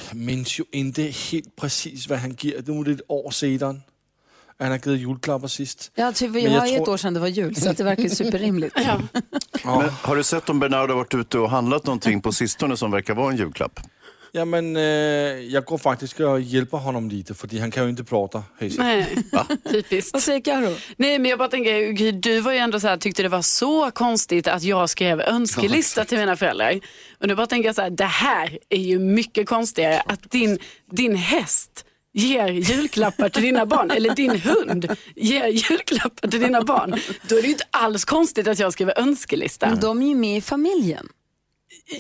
jag 0.09 0.15
minns 0.15 0.61
ju 0.61 0.65
inte 0.73 1.03
helt 1.03 1.57
precis 1.57 2.09
vad 2.09 2.19
han 2.19 2.37
ger. 2.39 2.63
Nu 2.67 2.81
är 2.81 2.85
det 2.85 2.93
ett 2.93 3.11
år 3.11 3.31
sedan. 3.31 3.83
Han 4.59 4.69
har 4.69 4.75
gett 4.75 4.87
julklappar 4.87 5.49
sist. 5.49 5.93
Ja, 5.95 6.13
typ, 6.13 6.31
vi 6.31 6.47
har 6.47 6.67
ju 6.67 6.77
ett 6.77 6.85
tror- 6.85 6.93
år 6.93 6.97
sedan 6.97 7.15
det 7.15 7.21
var 7.21 7.29
jul 7.29 7.57
så 7.57 7.73
det 7.73 7.85
verkar 7.85 8.09
superrimligt. 8.09 8.77
Men, 9.65 9.91
har 10.03 10.17
du 10.17 10.23
sett 10.23 10.49
om 10.49 10.61
Bernardo 10.61 10.93
har 10.93 10.99
varit 10.99 11.15
ute 11.15 11.39
och 11.39 11.51
handlat 11.51 11.85
någonting 11.85 12.23
på 12.23 12.33
sistone 12.33 12.77
som 12.77 12.91
verkar 12.91 13.15
vara 13.15 13.31
en 13.31 13.37
julklapp? 13.37 13.81
Ja, 14.37 14.45
men 14.45 14.77
äh, 14.77 14.83
jag 14.83 15.65
går 15.65 15.79
faktiskt 15.79 16.21
och 16.21 16.41
hjälper 16.41 16.79
honom 16.79 17.09
lite, 17.09 17.35
för 17.35 17.61
han 17.61 17.71
kan 17.71 17.85
ju 17.85 17.91
inte 17.91 18.05
prata. 18.05 18.43
Hazel. 18.61 18.79
Nej, 18.79 19.25
typiskt. 19.71 20.13
Vad 20.13 20.23
säger 20.23 20.41
Karo? 20.41 20.77
Nej 20.97 21.19
men 21.19 21.31
jag 21.31 21.39
bara 21.39 21.49
tänker, 21.49 21.91
Gry, 21.91 22.13
du 22.13 22.41
var 22.41 22.53
ju 22.53 22.59
ändå 22.59 22.81
så 22.81 22.89
här, 22.89 22.97
tyckte 22.97 23.23
det 23.23 23.29
var 23.29 23.43
så 23.43 23.91
konstigt 23.91 24.49
att 24.49 24.63
jag 24.63 24.91
skrev 24.91 25.21
önskelista 25.21 26.05
till 26.05 26.19
mina 26.19 26.37
föräldrar. 26.37 26.81
Och 27.21 27.29
nu 27.29 27.35
bara 27.35 27.47
tänker 27.47 27.69
jag 27.69 27.75
så 27.75 27.83
här, 27.83 27.91
det 27.91 28.05
här 28.05 28.59
är 28.69 28.81
ju 28.81 28.99
mycket 28.99 29.49
konstigare 29.49 30.03
att 30.07 30.31
din, 30.31 30.59
din 30.93 31.17
häst 31.17 31.85
ger 32.13 32.49
julklappar 32.49 33.29
till 33.29 33.43
dina 33.43 33.67
barn, 33.67 33.91
eller 33.91 34.15
din 34.15 34.41
hund 34.41 34.97
ger 35.15 35.47
julklappar 35.47 36.29
till 36.29 36.41
dina 36.41 36.63
barn. 36.63 37.01
Då 37.29 37.37
är 37.37 37.43
det 37.43 37.47
ju 37.47 37.53
inte 37.53 37.67
alls 37.71 38.05
konstigt 38.05 38.49
att 38.49 38.59
jag 38.59 38.73
skriver 38.73 38.99
önskelista. 38.99 39.71
Men 39.71 39.81
de 39.81 40.03
är 40.03 40.07
ju 40.07 40.15
med 40.15 40.37
i 40.37 40.41
familjen. 40.41 41.09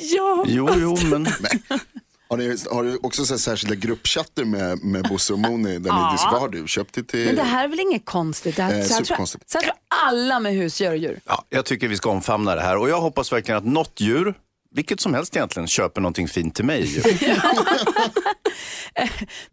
Ja, 0.00 0.44
Jo, 0.46 0.68
jo, 0.76 0.96
men 1.10 1.26
Har 2.28 2.36
ni, 2.36 2.56
har 2.70 2.84
du 2.84 2.96
också 3.02 3.26
så 3.26 3.34
här 3.34 3.38
särskilda 3.38 3.74
gruppchatter 3.74 4.44
med, 4.44 4.84
med 4.84 5.02
Bosse 5.02 5.32
och 5.32 5.38
Moni 5.38 5.78
där 5.78 5.92
ni 5.92 6.12
diskuterar, 6.12 6.32
vad 6.32 6.40
har 6.40 6.48
du 6.48 6.68
köpt 6.68 6.94
det 6.94 7.02
till? 7.02 7.26
Men 7.26 7.36
det 7.36 7.42
här 7.42 7.64
är 7.64 7.68
väl 7.68 7.80
inget 7.80 8.04
konstigt? 8.04 8.56
Det 8.56 8.62
här, 8.62 8.78
Eh, 8.78 8.84
så 8.84 8.94
här 8.94 9.02
tror 9.02 9.26
så 9.26 9.38
här 9.54 9.60
tror 9.62 9.74
alla 10.04 10.40
med 10.40 10.54
husdjur 10.54 10.90
och 10.90 10.96
djur. 10.96 11.20
ja, 11.24 11.44
jag 11.48 11.64
tycker 11.64 11.88
vi 11.88 11.96
ska 11.96 12.10
omfamna 12.10 12.54
det 12.54 12.60
här. 12.62 12.76
Och 12.76 12.88
jag 12.88 13.00
hoppas 13.00 13.32
verkligen 13.32 13.58
att 13.58 13.64
något 13.64 14.00
djur, 14.00 14.34
vilket 14.70 15.00
som 15.00 15.14
helst 15.14 15.36
egentligen, 15.36 15.68
köper 15.68 16.00
någonting 16.00 16.28
fint 16.28 16.54
till 16.54 16.64
mig. 16.64 17.02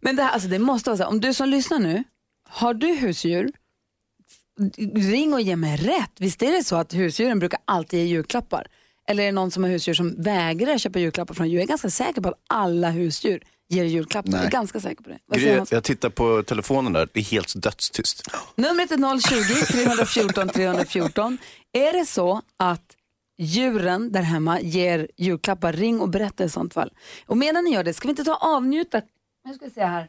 Men 0.00 0.16
det, 0.16 0.22
här, 0.22 0.30
alltså 0.30 0.48
det 0.48 0.58
måste 0.58 0.90
vara 0.90 0.96
så 0.96 1.02
här, 1.02 1.10
om 1.10 1.20
du 1.20 1.34
som 1.34 1.48
lyssnar 1.48 1.78
nu, 1.78 2.04
har 2.48 2.74
du 2.74 2.86
husdjur, 2.86 3.50
ring 4.94 5.34
och 5.34 5.40
ge 5.40 5.56
mig 5.56 5.76
rätt. 5.76 6.10
Visst 6.18 6.42
är 6.42 6.52
det 6.52 6.64
så 6.64 6.76
att 6.76 6.94
husdjuren 6.94 7.38
brukar 7.38 7.60
alltid 7.64 8.00
ge 8.00 8.06
julklappar? 8.06 8.66
Eller 9.08 9.22
är 9.22 9.26
det 9.26 9.32
någon 9.32 9.50
som 9.50 9.62
har 9.62 9.70
husdjur 9.70 9.94
som 9.94 10.22
vägrar 10.22 10.78
köpa 10.78 10.98
julklappar 10.98 11.34
från 11.34 11.48
djur? 11.48 11.58
Jag 11.58 11.62
är 11.64 11.68
ganska 11.68 11.90
säker 11.90 12.20
på 12.20 12.28
att 12.28 12.40
alla 12.48 12.90
husdjur 12.90 13.42
ger 13.68 13.84
julklapp. 13.84 14.26
Jag 14.28 14.34
är 14.34 14.40
Nej. 14.40 14.50
ganska 14.50 14.80
säker 14.80 15.02
på 15.04 15.08
det. 15.10 15.18
Vad 15.26 15.38
säger 15.38 15.50
Gry, 15.52 15.58
Hans? 15.58 15.72
jag 15.72 15.84
tittar 15.84 16.08
på 16.10 16.42
telefonen 16.42 16.92
där, 16.92 17.08
det 17.12 17.20
är 17.20 17.24
helt 17.24 17.62
dödstyst. 17.62 18.22
Numret 18.56 18.90
är 18.90 19.18
020 19.20 19.66
314 19.72 20.48
314. 20.48 21.38
Är 21.72 21.92
det 21.92 22.06
så 22.06 22.42
att 22.56 22.96
djuren 23.38 24.12
där 24.12 24.22
hemma 24.22 24.60
ger 24.60 25.08
julklappar, 25.16 25.72
ring 25.72 26.00
och 26.00 26.08
berätta 26.08 26.44
i 26.44 26.48
sånt 26.48 26.74
fall. 26.74 26.90
Och 27.26 27.36
medan 27.36 27.64
ni 27.64 27.70
gör 27.70 27.84
det, 27.84 27.94
ska 27.94 28.08
vi 28.08 28.10
inte 28.10 28.24
ta 28.24 28.34
och 28.34 28.42
avnjuta 28.56 29.02
nu 29.46 29.54
ska 29.54 29.64
vi 29.64 29.70
se 29.70 29.84
här. 29.84 30.08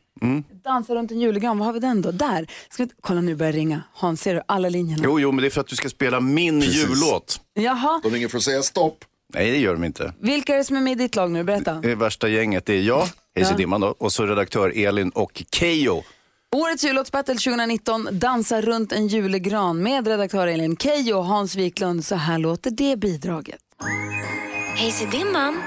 Dansa 0.64 0.96
runt 0.96 1.12
en 1.12 1.20
julgran, 1.20 1.58
vad 1.60 1.66
har 1.66 1.74
vi 1.74 1.80
den 1.80 2.02
då? 2.02 2.12
Där. 2.12 2.48
Ska 2.70 2.84
vi... 2.86 2.90
Kolla 3.02 3.22
nu 3.22 3.36
börjar 3.36 3.52
det 3.54 3.58
ringa. 3.60 3.82
Hans, 3.94 4.22
ser 4.22 4.36
du 4.36 4.42
alla 4.48 4.70
linjerna? 4.70 5.04
Jo, 5.06 5.20
jo, 5.20 5.32
men 5.32 5.42
det 5.42 5.48
är 5.48 5.50
för 5.50 5.62
att 5.62 5.68
du 5.68 5.76
ska 5.76 5.90
spela 5.90 6.20
min 6.20 6.62
jullåt. 6.62 7.42
Jaha, 7.54 8.00
De 8.04 8.12
ringer 8.12 8.28
för 8.28 8.38
att 8.38 8.44
säga 8.44 8.62
stopp. 8.64 9.06
Nej, 9.34 9.52
det 9.52 9.58
gör 9.58 9.74
de 9.74 9.84
inte. 9.84 10.14
vilka 10.20 10.54
är 10.54 10.58
det 10.58 10.64
som 10.64 10.76
är 10.78 10.82
med 10.82 10.92
i 10.92 10.96
ditt 11.04 11.16
lag 11.16 11.32
nu? 11.32 11.44
Berätta. 11.44 11.74
Det 11.74 11.92
är 11.92 11.96
värsta 11.96 12.28
gänget, 12.28 12.66
det 12.66 12.74
är 12.74 12.82
jag, 12.82 13.00
Hayes 13.36 13.50
Ja. 13.52 13.54
Dimman 13.58 13.82
då, 13.82 13.88
och 13.98 14.14
så 14.14 14.26
redaktör 14.26 14.74
Elin 14.76 15.10
och 15.10 15.44
Keyyo. 15.52 16.04
Årets 16.56 16.84
jullåtsbattle 16.84 17.34
2019, 17.36 18.08
Dansa 18.12 18.62
runt 18.62 18.92
en 18.92 19.08
julegran 19.08 19.84
med 19.84 20.08
redaktör 20.08 20.48
Elin 20.48 20.78
Keyyo 20.78 21.18
och 21.18 21.26
Hans 21.26 21.56
Wiklund. 21.56 22.06
Så 22.06 22.16
här 22.16 22.38
låter 22.40 22.72
det 22.72 22.96
bidraget. 23.00 23.60
Hej, 24.78 24.92
se 24.92 25.06
dimman. 25.06 25.64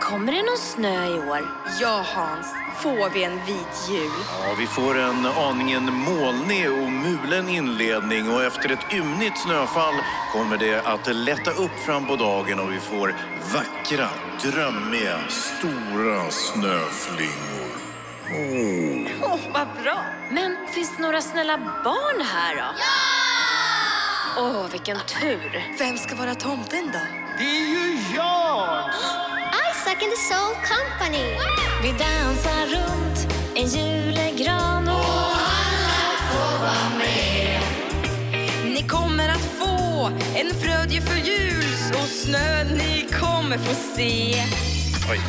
Kommer 0.00 0.32
det 0.32 0.42
någon 0.42 0.58
snö 0.58 1.06
i 1.06 1.18
år? 1.18 1.48
Ja, 1.80 2.04
Hans. 2.14 2.46
Får 2.82 3.10
vi 3.10 3.24
en 3.24 3.44
vit 3.46 3.88
jul? 3.90 4.10
Ja, 4.42 4.54
vi 4.58 4.66
får 4.66 4.98
en 4.98 5.26
aningen 5.26 5.92
molnig 5.94 6.72
och 6.72 6.92
mulen 6.92 7.48
inledning 7.48 8.30
och 8.30 8.44
efter 8.44 8.72
ett 8.72 8.92
ymnigt 8.94 9.38
snöfall 9.38 9.94
kommer 10.32 10.56
det 10.56 10.86
att 10.86 11.14
lätta 11.14 11.50
upp 11.50 11.78
fram 11.86 12.06
på 12.06 12.16
dagen 12.16 12.60
och 12.60 12.72
vi 12.72 12.80
får 12.80 13.14
vackra, 13.54 14.08
drömmiga, 14.42 15.18
stora 15.28 16.30
snöflingor. 16.30 17.70
Åh, 19.22 19.38
vad 19.52 19.68
bra. 19.82 20.04
Men 20.30 20.56
finns 20.74 20.96
det 20.96 21.02
några 21.02 21.20
snälla 21.20 21.58
barn 21.84 22.26
här 22.32 22.54
då? 22.54 22.62
Ja! 22.78 24.42
Åh, 24.42 24.66
vilken 24.72 24.96
tur. 25.20 25.74
Vem 25.78 25.98
ska 25.98 26.14
vara 26.14 26.34
tomten 26.34 26.90
då? 26.92 27.23
Isaac 29.84 30.02
and 30.02 30.12
the 30.12 30.16
Soul 30.16 30.54
Company. 30.62 31.36
Vi 31.82 31.92
dansar 31.92 32.66
runt 32.66 33.28
en 33.54 33.66
julegran 33.66 34.88
och 34.88 34.94
alla 34.94 36.16
får 36.30 36.58
vara 36.58 36.88
med. 36.98 37.60
Ni 38.64 38.82
kommer 38.88 39.28
att 39.28 39.44
få 39.58 40.10
en 40.34 40.54
frödjefull 40.54 41.18
jul 41.18 41.94
och 42.02 42.08
snö 42.08 42.64
ni 42.64 43.06
kommer 43.20 43.58
få 43.58 43.74
se. 43.96 44.42
Oj. 45.10 45.20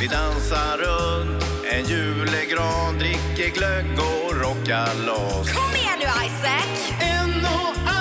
Vi 0.00 0.06
dansar 0.06 0.78
runt 0.78 1.44
en 1.70 1.84
julegran, 1.84 2.98
dricker 2.98 3.50
glögg 3.54 3.98
och 3.98 4.36
rockar 4.36 4.94
loss. 5.06 5.52
Kom 5.52 5.76
igen 5.76 5.98
nu, 5.98 6.04
Isaac! 6.04 6.92
En 7.00 7.44
och 7.44 7.93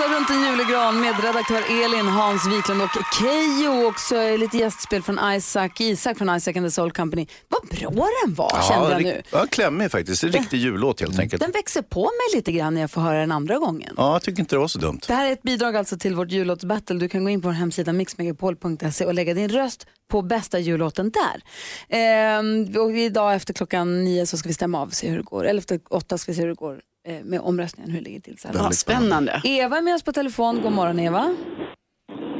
Dansa 0.00 0.16
runt 0.16 0.30
en 0.30 0.44
julegran 0.44 1.00
med 1.00 1.24
redaktör 1.24 1.84
Elin, 1.84 2.06
Hans 2.06 2.46
Wiklund 2.46 2.82
och 2.82 2.90
Keyyo. 3.18 3.88
Också 3.88 4.36
lite 4.36 4.56
gästspel 4.58 5.02
från 5.02 5.32
Isaac, 5.32 5.70
Isak 5.78 6.18
från 6.18 6.36
Isaac 6.36 6.56
and 6.56 6.66
the 6.66 6.70
Soul 6.70 6.92
Company. 6.92 7.26
Vad 7.48 7.78
bra 7.78 8.06
den 8.24 8.34
var 8.34 8.62
kände 8.68 8.90
jag 8.90 9.02
nu. 9.02 9.22
ja, 9.30 9.46
klämmig 9.50 9.90
faktiskt. 9.90 10.24
En 10.24 10.32
riktig 10.32 10.58
jullåt 10.58 11.00
helt 11.00 11.18
enkelt. 11.18 11.42
Den 11.42 11.50
växer 11.50 11.82
på 11.82 12.00
mig 12.00 12.38
lite 12.38 12.52
grann 12.52 12.74
när 12.74 12.80
jag 12.80 12.90
får 12.90 13.00
höra 13.00 13.18
den 13.18 13.32
andra 13.32 13.58
gången. 13.58 13.94
Ja, 13.96 14.12
jag 14.12 14.22
tycker 14.22 14.40
inte 14.40 14.54
det 14.54 14.58
var 14.60 14.68
så 14.68 14.78
dumt. 14.78 15.00
Det 15.06 15.14
här 15.14 15.26
är 15.26 15.32
ett 15.32 15.42
bidrag 15.42 15.76
alltså 15.76 15.98
till 15.98 16.14
vårt 16.14 16.30
jullåtsbattle. 16.30 16.98
Du 16.98 17.08
kan 17.08 17.24
gå 17.24 17.30
in 17.30 17.42
på 17.42 17.48
vår 17.48 17.52
hemsida 17.52 17.92
mixmegapol.se 17.92 19.04
och 19.04 19.14
lägga 19.14 19.34
din 19.34 19.48
röst 19.48 19.86
på 20.10 20.22
bästa 20.22 20.58
jullåten 20.58 21.10
där. 21.10 21.42
Ehm, 21.88 22.76
och 22.76 22.90
idag 22.90 23.34
efter 23.34 23.54
klockan 23.54 24.04
nio 24.04 24.26
så 24.26 24.36
ska 24.36 24.48
vi 24.48 24.54
stämma 24.54 24.80
av 24.80 24.88
och 24.88 24.94
se 24.94 25.08
hur 25.08 25.16
det 25.16 25.22
går. 25.22 25.46
Eller 25.46 25.58
efter 25.58 25.80
åtta 25.90 26.18
ska 26.18 26.32
vi 26.32 26.36
se 26.36 26.42
hur 26.42 26.48
det 26.48 26.54
går 26.54 26.80
med 27.24 27.40
omröstningen, 27.40 27.90
hur 27.90 27.98
det 27.98 28.04
ligger 28.04 28.20
till. 28.20 28.38
Så 28.38 28.48
här. 28.48 28.54
Ja, 28.54 28.70
spännande. 28.70 29.40
Eva 29.44 29.76
är 29.78 29.82
med 29.82 29.94
oss 29.94 30.02
på 30.02 30.12
telefon. 30.12 30.60
God 30.62 30.72
morgon 30.72 30.98
Eva. 30.98 31.34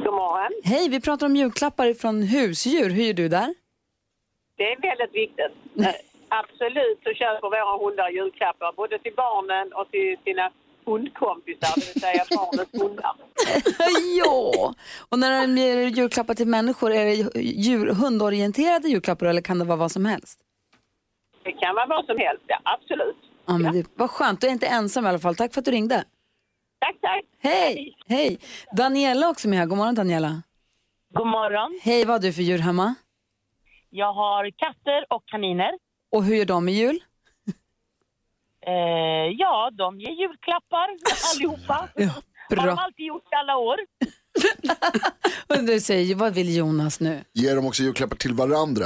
God 0.03 0.13
morgon. 0.13 0.51
Hej, 0.63 0.89
vi 0.89 1.01
pratar 1.01 1.25
om 1.25 1.35
julklappar 1.35 1.93
från 1.93 2.23
husdjur. 2.23 2.89
Hur 2.89 3.03
gör 3.03 3.13
du 3.13 3.27
där? 3.27 3.53
Det 4.57 4.63
är 4.63 4.81
väldigt 4.81 5.15
viktigt. 5.15 5.53
Eh, 5.79 5.95
Absolut 6.33 6.99
så 7.03 7.13
köper 7.13 7.47
våra 7.49 7.85
hundar 7.85 8.09
julklappar 8.09 8.73
både 8.75 8.99
till 8.99 9.13
barnen 9.15 9.73
och 9.73 9.91
till 9.91 10.17
sina 10.23 10.51
hundkompisar, 10.85 11.73
det 11.75 11.85
vill 11.93 12.01
säga 12.01 12.23
barnens 12.29 12.69
hundar. 12.81 13.15
ja, 14.19 14.73
och 15.09 15.19
när 15.19 15.41
de 15.41 15.57
ger 15.61 15.87
julklappar 15.87 16.33
till 16.33 16.47
människor, 16.47 16.91
är 16.91 17.05
det 17.05 17.41
djur, 17.41 17.87
hundorienterade 17.93 18.87
julklappar 18.87 19.25
eller 19.25 19.41
kan 19.41 19.59
det 19.59 19.65
vara 19.65 19.77
vad 19.77 19.91
som 19.91 20.05
helst? 20.05 20.39
Det 21.43 21.51
kan 21.51 21.75
vara 21.75 21.85
vad 21.85 22.05
som 22.05 22.17
helst, 22.17 22.43
ja 22.47 22.57
absolut. 22.63 23.17
Ja, 23.45 23.57
men 23.57 23.73
det, 23.73 23.85
vad 23.95 24.09
skönt, 24.09 24.41
du 24.41 24.47
är 24.47 24.51
inte 24.51 24.67
ensam 24.67 25.05
i 25.05 25.09
alla 25.09 25.19
fall. 25.19 25.35
Tack 25.35 25.53
för 25.53 25.61
att 25.61 25.65
du 25.65 25.71
ringde. 25.71 26.03
Tack, 26.79 26.95
tack. 27.01 27.23
Hej! 27.39 27.95
Hej! 28.07 28.39
Daniela 28.77 29.29
också 29.29 29.47
med 29.47 29.59
här. 29.59 29.65
God 29.65 29.77
morgon 29.77 29.95
Daniela. 29.95 30.41
God 31.13 31.27
morgon. 31.27 31.79
Hej, 31.83 32.05
vad 32.05 32.13
har 32.15 32.19
du 32.19 32.33
för 32.33 32.41
djur 32.41 32.57
hemma? 32.59 32.95
Jag 33.89 34.13
har 34.13 34.49
katter 34.57 35.05
och 35.13 35.23
kaniner. 35.25 35.71
Och 36.11 36.23
hur 36.23 36.35
gör 36.35 36.45
de 36.45 36.69
i 36.69 36.71
jul? 36.71 36.99
Eh, 38.67 38.73
ja, 39.37 39.71
de 39.77 39.99
ger 39.99 40.11
julklappar 40.11 40.87
allihopa. 41.35 41.89
Ja, 41.95 42.09
Har 42.49 42.55
de 42.55 42.63
bra. 42.63 42.71
alltid 42.75 43.05
gjort 43.05 43.23
i 43.31 43.35
alla 43.35 43.57
år. 43.57 43.77
Och 45.57 45.63
du 45.63 45.79
säger, 45.79 46.15
vad 46.15 46.33
vill 46.33 46.55
Jonas 46.55 46.99
nu? 46.99 47.23
Ger 47.33 47.55
de 47.55 47.65
också 47.65 47.83
julklappar 47.83 48.15
till 48.15 48.33
varandra? 48.33 48.85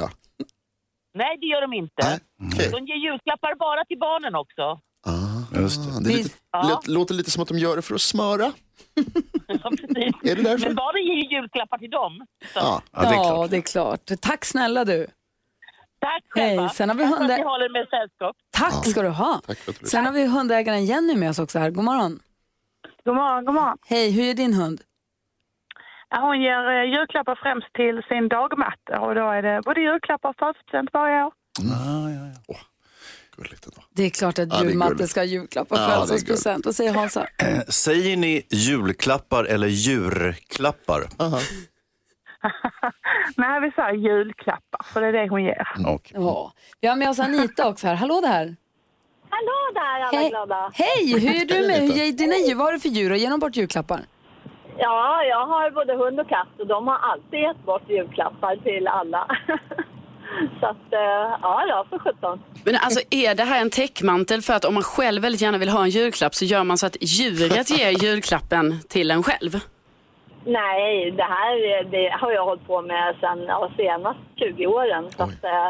Nej, 1.16 1.38
det 1.42 1.46
gör 1.46 1.62
de 1.62 1.74
inte. 1.74 1.94
Nej, 2.04 2.20
okej. 2.54 2.70
De 2.72 2.86
ger 2.86 2.96
julklappar 2.96 3.56
bara 3.56 3.86
till 3.86 4.00
barnen 4.00 4.36
också. 4.36 4.62
Ah, 5.08 5.60
Just 5.62 5.80
det. 5.84 6.04
det 6.04 6.14
är 6.14 6.18
lite, 6.18 6.36
lät- 6.70 6.88
låter 6.88 7.14
lite 7.14 7.32
som 7.32 7.42
att 7.44 7.48
de 7.48 7.58
gör 7.60 7.76
det 7.76 7.82
för 7.82 7.96
att 7.96 8.02
smöra. 8.02 8.52
Ja, 9.48 9.70
precis. 9.70 10.16
Är 10.32 10.36
det 10.36 10.42
därför? 10.42 10.66
Men 10.68 10.76
barnen 10.76 11.04
ger 11.06 11.14
ju 11.16 11.36
julklappar 11.36 11.78
till 11.78 11.90
dem. 11.90 12.26
Så. 12.54 12.60
Ja. 12.60 12.82
Ja, 12.92 13.02
det 13.02 13.08
är 13.08 13.14
ja, 13.14 13.24
klart. 13.24 13.50
det 13.50 13.58
är 13.58 13.62
klart. 13.62 14.12
Tack 14.22 14.46
snälla 14.46 14.86
du. 14.86 15.08
Tack 16.00 16.24
Hej, 16.36 16.50
själva. 16.58 16.70
sen 16.70 16.90
har 16.90 16.96
vi 16.96 17.04
Tack 17.04 17.12
för 17.14 17.20
hundar- 17.20 17.34
att 17.34 17.40
ni 17.40 17.46
håller 17.46 17.70
med 17.70 17.88
sällskap. 17.90 18.36
Tack 18.52 18.86
ska 18.88 19.02
du 19.02 19.10
ha. 19.10 19.42
Tack 19.48 19.58
för 19.58 19.72
att 19.72 19.80
du 19.80 19.86
Sen 19.86 20.06
har 20.06 20.12
vi 20.14 20.26
hundägaren 20.28 20.86
Jenny 20.86 21.16
med 21.16 21.30
oss 21.30 21.40
också 21.40 21.60
här. 21.60 21.70
God 21.70 21.84
morgon. 21.84 22.20
God 23.06 23.16
morgon, 23.16 23.46
god 23.46 23.54
morgon. 23.56 23.78
Hej, 23.88 24.12
hur 24.12 24.24
är 24.30 24.34
din 24.34 24.54
hund? 24.54 24.82
Ja, 26.16 26.22
Hon 26.22 26.42
ger 26.42 26.70
eh, 26.72 26.84
julklappar 26.94 27.36
främst 27.44 27.74
till 27.74 28.02
sin 28.10 28.28
dagmatte 28.28 28.94
och 29.00 29.16
då 29.16 29.30
är 29.30 29.42
det 29.42 29.62
både 29.66 29.82
julklappar 29.82 30.30
och 30.30 30.36
födelsedagspresent 30.40 30.90
varje 30.94 31.24
år. 31.24 31.34
Gulligt 33.38 33.66
ändå. 33.66 33.82
Det 33.96 34.04
är 34.04 34.10
klart 34.10 34.40
att 34.40 34.50
Ja, 34.50 34.64
julmatte 34.64 34.94
gulligt. 34.94 35.10
ska 35.12 35.20
ha 35.20 35.26
julklappar 35.26 35.78
Ja, 35.82 35.88
födelsedagspresent. 35.90 36.66
Vad 36.66 36.76
säger 36.76 36.94
Hansa? 36.94 37.28
Säger 37.70 38.18
ni 38.18 38.42
julklappar 38.50 39.44
eller 39.44 39.68
djurklappar? 39.68 41.02
Nej, 43.38 43.62
vi 43.62 43.72
säger 43.72 43.94
julklappar, 43.94 44.84
för 44.94 45.02
det 45.02 45.08
är 45.08 45.12
det 45.14 45.30
hon 45.30 45.44
ger. 45.44 45.68
Okej. 45.88 46.12
Ja. 46.16 46.54
Vi 46.82 46.88
har 46.88 46.96
med 46.96 47.10
oss 47.10 47.20
Anita 47.20 47.68
också 47.70 47.88
här. 47.88 47.96
Hallå 47.96 48.22
där. 48.22 48.56
Hallå 49.30 49.72
där 49.74 50.02
alla 50.02 50.18
Hej. 50.20 50.30
glada. 50.30 50.72
Hej, 50.74 51.20
hur 51.20 51.42
är 51.42 51.46
du 51.46 51.68
med? 51.68 51.82
Hur 51.82 52.12
dina 52.12 52.36
djur? 52.36 52.56
Vad 52.56 52.66
har 52.66 52.74
du 52.74 52.80
för 52.80 52.90
djur? 52.90 53.12
Och 53.12 53.18
ger 53.18 53.30
de 53.30 53.40
bort 53.40 53.56
julklappar? 53.56 54.02
Ja, 54.78 55.24
jag 55.24 55.46
har 55.46 55.72
både 55.72 55.96
hund 55.96 56.20
och 56.20 56.30
katt 56.30 56.60
och 56.60 56.68
de 56.68 56.88
har 56.88 56.98
alltid 56.98 57.40
gett 57.40 57.66
bort 57.66 57.90
julklappar 57.90 58.56
till 58.56 58.88
alla. 58.88 59.28
Så 60.60 60.66
att, 60.66 60.94
eh, 60.94 61.38
ja, 61.42 61.66
ja, 61.68 61.86
för 61.90 62.00
sjutton. 62.00 62.44
Men 62.66 62.76
alltså 62.76 63.00
är 63.10 63.36
det 63.36 63.44
här 63.44 63.62
en 63.62 63.70
täckmantel 63.70 64.42
för 64.42 64.54
att 64.54 64.66
om 64.66 64.74
man 64.74 64.84
själv 64.84 65.22
väldigt 65.22 65.42
gärna 65.42 65.58
vill 65.58 65.70
ha 65.70 65.84
en 65.84 65.90
julklapp 65.90 66.36
så 66.36 66.46
gör 66.46 66.64
man 66.64 66.78
så 66.78 66.86
att 66.86 66.98
djuret 67.02 67.70
ger 67.70 67.90
julklappen 68.04 68.80
till 68.90 69.12
en 69.12 69.24
själv? 69.24 69.60
Nej, 70.46 71.12
det 71.12 71.24
här 71.24 71.84
det 71.84 72.10
har 72.22 72.32
jag 72.32 72.46
hållit 72.46 72.68
på 72.68 72.82
med 72.82 73.16
sedan 73.20 73.46
ja, 73.48 73.72
senast 73.78 74.20
20 74.36 74.68
åren. 74.68 75.12
Så 75.12 75.24
att, 75.24 75.44
eh, 75.44 75.70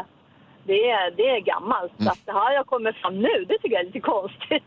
det 0.66 0.80
är, 0.90 1.16
det 1.16 1.22
är 1.22 1.40
gammalt. 1.40 1.92
Så 2.04 2.08
att 2.10 2.18
det 2.24 2.32
här 2.32 2.54
jag 2.54 2.66
kommer 2.66 2.92
fram 2.92 3.14
nu, 3.14 3.44
det 3.48 3.54
tycker 3.58 3.74
jag 3.76 3.80
är 3.80 3.86
lite 3.86 4.00
konstigt. 4.00 4.64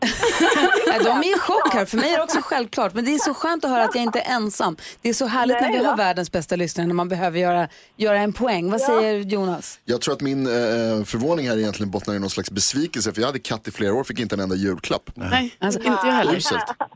De 1.04 1.18
är 1.28 1.36
i 1.36 1.38
chock 1.38 1.74
här. 1.74 1.84
För 1.84 1.96
mig 1.96 2.12
är 2.12 2.16
det 2.16 2.22
också 2.22 2.40
självklart. 2.42 2.94
Men 2.94 3.04
det 3.04 3.14
är 3.14 3.18
så 3.18 3.34
skönt 3.34 3.64
att 3.64 3.70
höra 3.70 3.84
att 3.84 3.94
jag 3.94 4.04
inte 4.04 4.20
är 4.20 4.34
ensam. 4.34 4.76
Det 5.02 5.08
är 5.08 5.12
så 5.14 5.26
härligt 5.26 5.60
när 5.60 5.68
Nej, 5.68 5.78
vi 5.78 5.84
har 5.84 5.96
världens 5.96 6.32
bästa 6.32 6.56
lyssnare 6.56 6.86
när 6.86 6.94
man 6.94 7.08
behöver 7.08 7.38
göra, 7.38 7.68
göra 7.96 8.18
en 8.18 8.32
poäng. 8.32 8.70
Vad 8.70 8.80
säger 8.80 9.14
Jonas? 9.20 9.80
Jag 9.84 10.00
tror 10.00 10.14
att 10.14 10.20
min 10.20 10.46
eh, 10.46 11.04
förvåning 11.04 11.48
här 11.48 11.58
egentligen 11.58 11.90
bottnar 11.90 12.14
i 12.14 12.18
någon 12.18 12.30
slags 12.30 12.50
besvikelse. 12.50 13.12
För 13.12 13.20
jag 13.20 13.26
hade 13.26 13.38
katt 13.38 13.68
i 13.68 13.70
flera 13.70 13.94
år, 13.94 14.04
fick 14.04 14.18
inte 14.20 14.34
en 14.34 14.40
enda 14.40 14.56
julklapp. 14.56 15.10
Nej, 15.14 15.56
Alltså, 15.58 15.80
inte 15.80 16.06
jag 16.06 16.12
heller. 16.12 16.40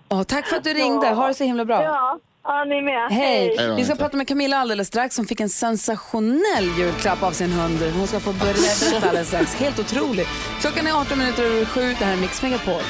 Åh, 0.08 0.22
tack 0.22 0.46
för 0.46 0.56
att 0.56 0.64
du 0.64 0.72
ringde. 0.74 1.08
Ha 1.08 1.28
det 1.28 1.34
så 1.34 1.44
himla 1.44 1.64
bra. 1.64 1.82
Ja, 1.82 2.18
ja 2.44 2.64
ni 2.64 2.82
med. 2.82 3.08
Hej! 3.10 3.54
Hej 3.58 3.76
Vi 3.76 3.84
ska 3.84 3.94
prata 3.94 4.16
med 4.16 4.28
Camilla 4.28 4.56
alldeles 4.56 4.88
strax 4.88 5.14
som 5.14 5.26
fick 5.26 5.40
en 5.40 5.48
sensationell 5.48 6.78
julklapp 6.78 7.22
av 7.22 7.32
sin 7.32 7.52
hund. 7.52 7.78
Hon 7.96 8.06
ska 8.06 8.20
få 8.20 8.32
börja 8.32 8.52
berätta 8.52 9.08
alldeles 9.08 9.28
strax. 9.28 9.54
Helt 9.54 9.78
otroligt. 9.78 10.28
Klockan 10.60 10.86
är 10.86 11.00
18 11.00 11.18
minuter 11.18 11.44
över 11.44 11.64
sju. 11.64 11.80
Det 11.80 12.04
här 12.04 12.12
är 12.12 12.20
Mix 12.20 12.42
Megapol. 12.42 12.82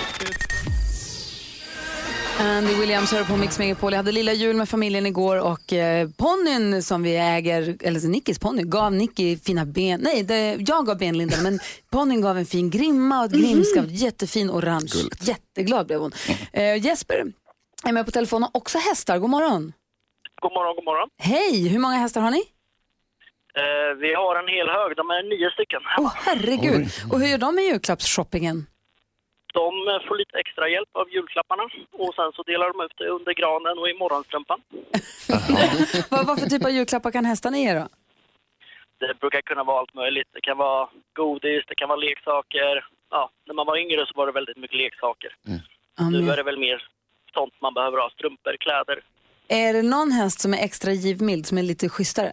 Andy 2.40 2.75
Williams 2.75 3.12
hör 3.12 3.25
på 3.25 3.37
Mix 3.37 3.58
Megapol. 3.58 3.92
Jag 3.92 3.96
hade 3.96 4.12
lilla 4.12 4.32
jul 4.32 4.56
med 4.56 4.68
familjen 4.68 5.06
igår 5.06 5.37
och 5.37 5.73
eh, 5.73 6.08
ponnyn 6.16 6.82
som 6.82 7.02
vi 7.02 7.16
äger, 7.16 7.76
eller 7.80 8.00
så 8.00 8.08
Nickis 8.08 8.38
ponny, 8.38 8.62
gav 8.62 8.92
Nicky 8.92 9.37
fina 9.37 9.64
ben. 9.64 10.00
Nej, 10.00 10.23
det, 10.23 10.56
jag 10.68 10.87
gav 10.87 10.99
benlindar 10.99 11.42
men 11.42 11.61
ponnyn 11.90 12.20
gav 12.20 12.38
en 12.38 12.46
fin 12.46 12.70
grimma 12.70 13.18
och 13.18 13.25
ett 13.25 13.32
grimskaft. 13.32 13.90
Jättefin 13.90 14.50
orange. 14.50 14.92
Jätteglad 15.20 15.87
blev 15.87 16.00
hon. 16.00 16.12
Eh, 16.52 16.76
Jesper 16.84 17.25
är 17.88 17.92
med 17.92 18.04
på 18.06 18.10
telefon 18.10 18.42
och 18.42 18.56
också 18.56 18.78
hästar. 18.78 19.18
God 19.18 19.30
morgon. 19.30 19.72
God 20.42 20.52
morgon, 20.52 20.74
god 20.76 20.84
morgon. 20.84 21.08
Hej, 21.18 21.68
hur 21.68 21.78
många 21.78 21.94
hästar 21.94 22.20
har 22.20 22.30
ni? 22.30 22.42
Eh, 23.62 23.94
vi 24.04 24.14
har 24.14 24.36
en 24.42 24.48
hel 24.48 24.68
hög, 24.68 24.96
de 24.96 25.10
är 25.10 25.22
nio 25.22 25.50
stycken. 25.50 25.82
Åh 25.98 26.12
herregud. 26.26 26.86
Och 27.12 27.20
hur 27.20 27.26
gör 27.26 27.38
de 27.38 27.54
med 27.54 27.64
julklappsshoppingen? 27.64 28.66
De 29.54 29.88
eh, 29.88 30.08
får 30.08 30.16
lite 30.16 30.38
extra 30.38 30.68
hjälp 30.68 30.88
av 30.92 31.06
julklapparna 31.10 31.62
och 31.92 32.14
sen 32.14 32.32
så 32.36 32.42
delar 32.42 32.66
de 32.72 32.84
ut 32.84 32.92
det 32.98 33.08
under 33.08 33.32
granen 33.34 33.78
och 33.78 33.88
i 33.88 33.94
morgonstrumpan. 33.94 34.60
vad, 36.10 36.26
vad 36.26 36.40
för 36.40 36.46
typ 36.46 36.64
av 36.64 36.70
julklappar 36.70 37.10
kan 37.10 37.24
hästarna 37.24 37.58
ge 37.58 37.74
då? 37.74 37.88
Det 38.98 39.14
brukar 39.20 39.40
kunna 39.40 39.64
vara 39.64 39.78
allt 39.80 39.94
möjligt. 39.94 40.28
Det 40.32 40.40
kan 40.40 40.56
vara 40.58 40.88
godis, 41.12 41.64
det 41.68 41.74
kan 41.74 41.88
vara 41.88 41.98
leksaker. 41.98 42.86
Ja, 43.10 43.30
när 43.46 43.54
man 43.54 43.66
var 43.66 43.76
yngre 43.76 44.06
så 44.06 44.12
var 44.16 44.26
det 44.26 44.32
väldigt 44.32 44.56
mycket 44.56 44.76
leksaker. 44.76 45.36
Ja, 45.98 46.10
Nu 46.10 46.30
är 46.30 46.36
det 46.36 46.42
väl 46.42 46.58
mer 46.58 46.82
sånt 47.34 47.54
man 47.60 47.74
behöver 47.74 47.98
ha. 47.98 48.10
Strumpor, 48.10 48.56
kläder. 48.60 48.98
Är 49.48 49.72
det 49.72 49.82
någon 49.82 50.10
häst 50.12 50.40
som 50.40 50.54
är 50.54 50.58
extra 50.64 50.92
givmild, 50.92 51.46
som 51.46 51.58
är 51.58 51.62
lite 51.62 51.88
schysstare? 51.88 52.32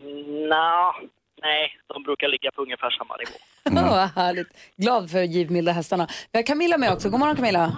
Mm, 0.00 0.48
Nja, 0.48 0.94
nej, 1.42 1.76
de 1.86 2.02
brukar 2.02 2.28
ligga 2.28 2.50
på 2.50 2.62
ungefär 2.62 2.90
samma 2.90 3.16
nivå. 3.16 3.36
Åh, 3.86 3.90
vad 3.96 4.08
härligt. 4.24 4.48
Glad 4.76 5.10
för 5.10 5.22
givmilda 5.22 5.72
hästarna. 5.72 6.08
Vi 6.32 6.38
har 6.38 6.42
Camilla 6.42 6.78
med 6.78 6.92
också. 6.92 7.10
God 7.10 7.20
morgon 7.20 7.36
Camilla. 7.36 7.76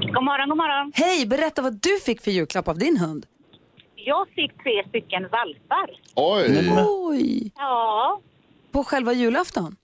God 0.00 0.24
morgon, 0.24 0.48
god 0.48 0.56
morgon. 0.58 0.92
Hej, 0.94 1.26
berätta 1.26 1.62
vad 1.62 1.72
du 1.82 2.00
fick 2.06 2.20
för 2.22 2.30
julklapp 2.30 2.68
av 2.68 2.78
din 2.78 2.98
hund. 2.98 3.26
Jag 3.96 4.28
fick 4.28 4.62
tre 4.62 4.88
stycken 4.88 5.22
valpar. 5.22 5.90
Oj! 6.14 6.72
Oj! 6.88 7.52
Ja, 7.56 8.20
På 8.72 8.84
själva 8.84 9.12
julafton? 9.12 9.76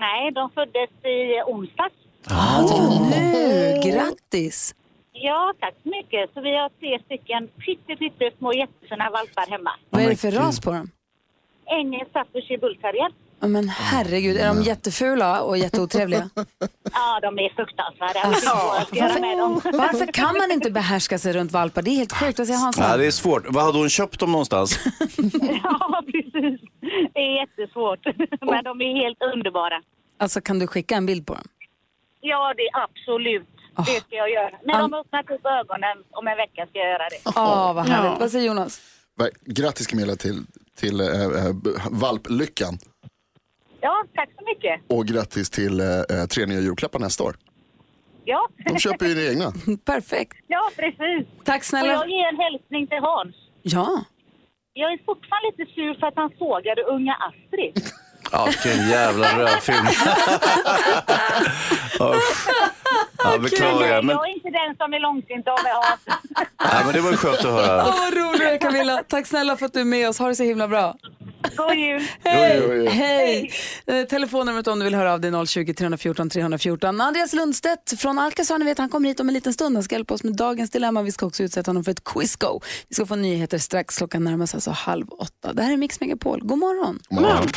nej, 0.00 0.32
de 0.32 0.50
föddes 0.50 0.90
i 1.04 1.42
onsdags. 1.46 1.94
Ah, 2.28 2.62
det 2.62 2.74
var 2.74 3.10
nu. 3.10 3.90
Grattis! 3.90 4.74
Ja, 5.12 5.52
tack 5.60 5.74
så 5.82 5.88
mycket. 5.88 6.30
Så 6.34 6.40
vi 6.40 6.56
har 6.56 6.68
tre 6.68 6.98
stycken 7.04 7.48
pytte, 7.48 7.96
pytte 7.96 8.30
små 8.38 8.52
jättefina 8.52 9.10
valpar 9.10 9.50
hemma. 9.50 9.70
Vad 9.90 10.02
är 10.02 10.08
det 10.10 10.16
för 10.16 10.30
ras 10.30 10.60
på 10.60 10.70
dem? 10.72 10.90
Engelsk 11.66 12.10
Staffordshire 12.10 12.58
bullterrier. 12.58 13.08
Ja, 13.40 13.48
men 13.48 13.68
herregud, 13.68 14.36
är 14.36 14.46
de 14.46 14.62
jättefula 14.62 15.42
och 15.42 15.58
jätteotrevliga? 15.58 16.30
Ja, 16.92 17.20
de 17.22 17.38
är 17.38 17.48
fruktansvärda. 17.54 19.20
Med 19.20 19.38
dem. 19.38 19.60
Varför 19.64 20.06
kan 20.12 20.38
man 20.38 20.50
inte 20.52 20.70
behärska 20.70 21.18
sig 21.18 21.32
runt 21.32 21.52
valpar? 21.52 21.82
Det 21.82 21.90
är 21.90 21.96
helt 21.96 22.12
sjukt. 22.12 22.38
Vad 22.38 22.46
säger 22.46 22.60
Hansson? 22.60 22.84
Ja, 22.88 22.96
det 22.96 23.06
är 23.06 23.10
svårt. 23.10 23.42
Vad 23.48 23.64
hade 23.64 23.78
hon 23.78 23.88
köpt 23.88 24.20
dem 24.20 24.32
någonstans? 24.32 24.78
Ja, 25.62 26.02
precis. 26.12 26.60
Det 27.14 27.20
är 27.20 27.40
jättesvårt. 27.40 27.98
Men 28.40 28.64
de 28.64 28.80
är 28.80 29.04
helt 29.04 29.22
underbara. 29.34 29.82
Alltså 30.18 30.40
kan 30.40 30.58
du 30.58 30.66
skicka 30.66 30.94
en 30.96 31.06
bild 31.06 31.26
på 31.26 31.34
dem? 31.34 31.42
Ja, 32.20 32.54
det 32.56 32.62
är 32.62 32.82
absolut. 32.82 33.48
Det 33.76 34.00
ska 34.00 34.16
jag 34.16 34.30
göra. 34.30 34.58
När 34.64 34.78
de 34.80 34.94
öppnat 34.94 35.30
upp 35.30 35.46
ögonen 35.46 36.04
om 36.10 36.26
en 36.28 36.36
vecka 36.36 36.66
ska 36.66 36.78
jag 36.78 36.88
göra 36.88 37.08
det. 37.08 37.20
Åh, 37.26 37.74
vad 37.74 37.88
härligt. 37.88 38.20
Vad 38.20 38.30
säger 38.30 38.46
Jonas? 38.46 38.80
Grattis 39.44 39.86
Camilla 39.86 40.16
till, 40.16 40.44
till 40.76 41.00
äh, 41.00 41.06
valplyckan. 41.90 42.78
Ja, 43.80 44.04
tack 44.14 44.28
så 44.38 44.44
mycket. 44.44 44.80
Och 44.88 45.06
grattis 45.06 45.50
till 45.50 45.80
äh, 45.80 45.86
tre 46.34 46.46
nya 46.46 46.60
julklappar 46.60 46.98
nästa 46.98 47.24
år. 47.24 47.36
Ja. 48.24 48.48
De 48.66 48.78
köper 48.78 49.06
ju 49.06 49.14
det 49.14 49.30
egna. 49.32 49.52
Perfekt. 49.84 50.36
Ja, 50.46 50.70
precis. 50.76 51.26
Tack 51.44 51.64
snälla. 51.64 51.98
Och 51.98 52.04
jag 52.04 52.10
ger 52.10 52.28
en 52.28 52.36
hälsning 52.36 52.86
till 52.86 52.98
Hans. 52.98 53.34
Ja. 53.62 54.04
Jag 54.72 54.92
är 54.92 54.98
fortfarande 55.06 55.50
lite 55.50 55.72
sur 55.72 55.94
för 56.00 56.06
att 56.06 56.16
han 56.16 56.30
sågade 56.38 56.82
unga 56.82 57.14
Astrid. 57.14 57.84
Ja, 58.32 58.46
vilken 58.46 58.88
jävla 58.88 59.38
rövfilm. 59.38 59.86
Usch. 62.00 62.48
Ja, 63.24 63.38
beklagar. 63.38 64.02
Men, 64.02 64.16
Jag 64.16 64.28
är 64.28 64.34
inte 64.34 64.48
den 64.50 64.76
som 64.76 64.92
är 64.94 65.00
långsint 65.00 65.48
av 65.48 65.62
mig, 65.62 65.72
ja, 66.58 66.82
men 66.84 66.94
det 66.94 67.00
var 67.00 67.10
ju 67.10 67.16
skönt 67.16 67.38
att 67.38 67.44
höra. 67.44 67.86
Åh, 67.88 67.94
vad 68.00 68.14
roligt 68.14 68.60
Camilla. 68.62 69.02
Tack 69.08 69.26
snälla 69.26 69.56
för 69.56 69.66
att 69.66 69.72
du 69.72 69.80
är 69.80 69.84
med 69.84 70.08
oss. 70.08 70.18
Ha 70.18 70.28
det 70.28 70.34
så 70.34 70.42
himla 70.42 70.68
bra. 70.68 70.94
God 71.56 71.74
jul. 71.74 72.02
Hej! 72.24 72.62
Jo. 72.68 72.90
Hej! 72.90 73.52
Eh, 73.86 74.02
Telefonnumret 74.04 74.66
om 74.66 74.78
du 74.78 74.84
vill 74.84 74.94
höra 74.94 75.12
av 75.12 75.20
dig 75.20 75.30
är 75.30 75.46
020 75.46 75.74
314 75.74 76.30
314. 76.30 77.00
Andreas 77.00 77.32
Lundstedt 77.32 78.00
från 78.00 78.18
Alcazar, 78.18 78.58
ni 78.58 78.64
vet 78.64 78.78
han 78.78 78.88
kommer 78.88 79.08
hit 79.08 79.20
om 79.20 79.28
en 79.28 79.34
liten 79.34 79.52
stund. 79.52 79.76
Han 79.76 79.82
ska 79.82 79.94
hjälpa 79.94 80.14
oss 80.14 80.24
med 80.24 80.36
dagens 80.36 80.70
dilemma. 80.70 81.02
Vi 81.02 81.12
ska 81.12 81.26
också 81.26 81.42
utsätta 81.42 81.68
honom 81.70 81.84
för 81.84 81.90
ett 81.92 82.04
quizgo. 82.04 82.60
Vi 82.88 82.94
ska 82.94 83.06
få 83.06 83.16
nyheter 83.16 83.58
strax. 83.58 83.96
Klockan 83.98 84.24
närmar 84.24 84.46
sig 84.46 84.56
alltså 84.56 84.70
halv 84.70 85.06
åtta. 85.18 85.52
Det 85.52 85.62
här 85.62 85.72
är 85.72 85.76
Mix 85.76 86.00
Megapol. 86.00 86.40
God 86.44 86.58
morgon. 86.58 86.98
God 87.08 87.22
morgon. 87.22 87.48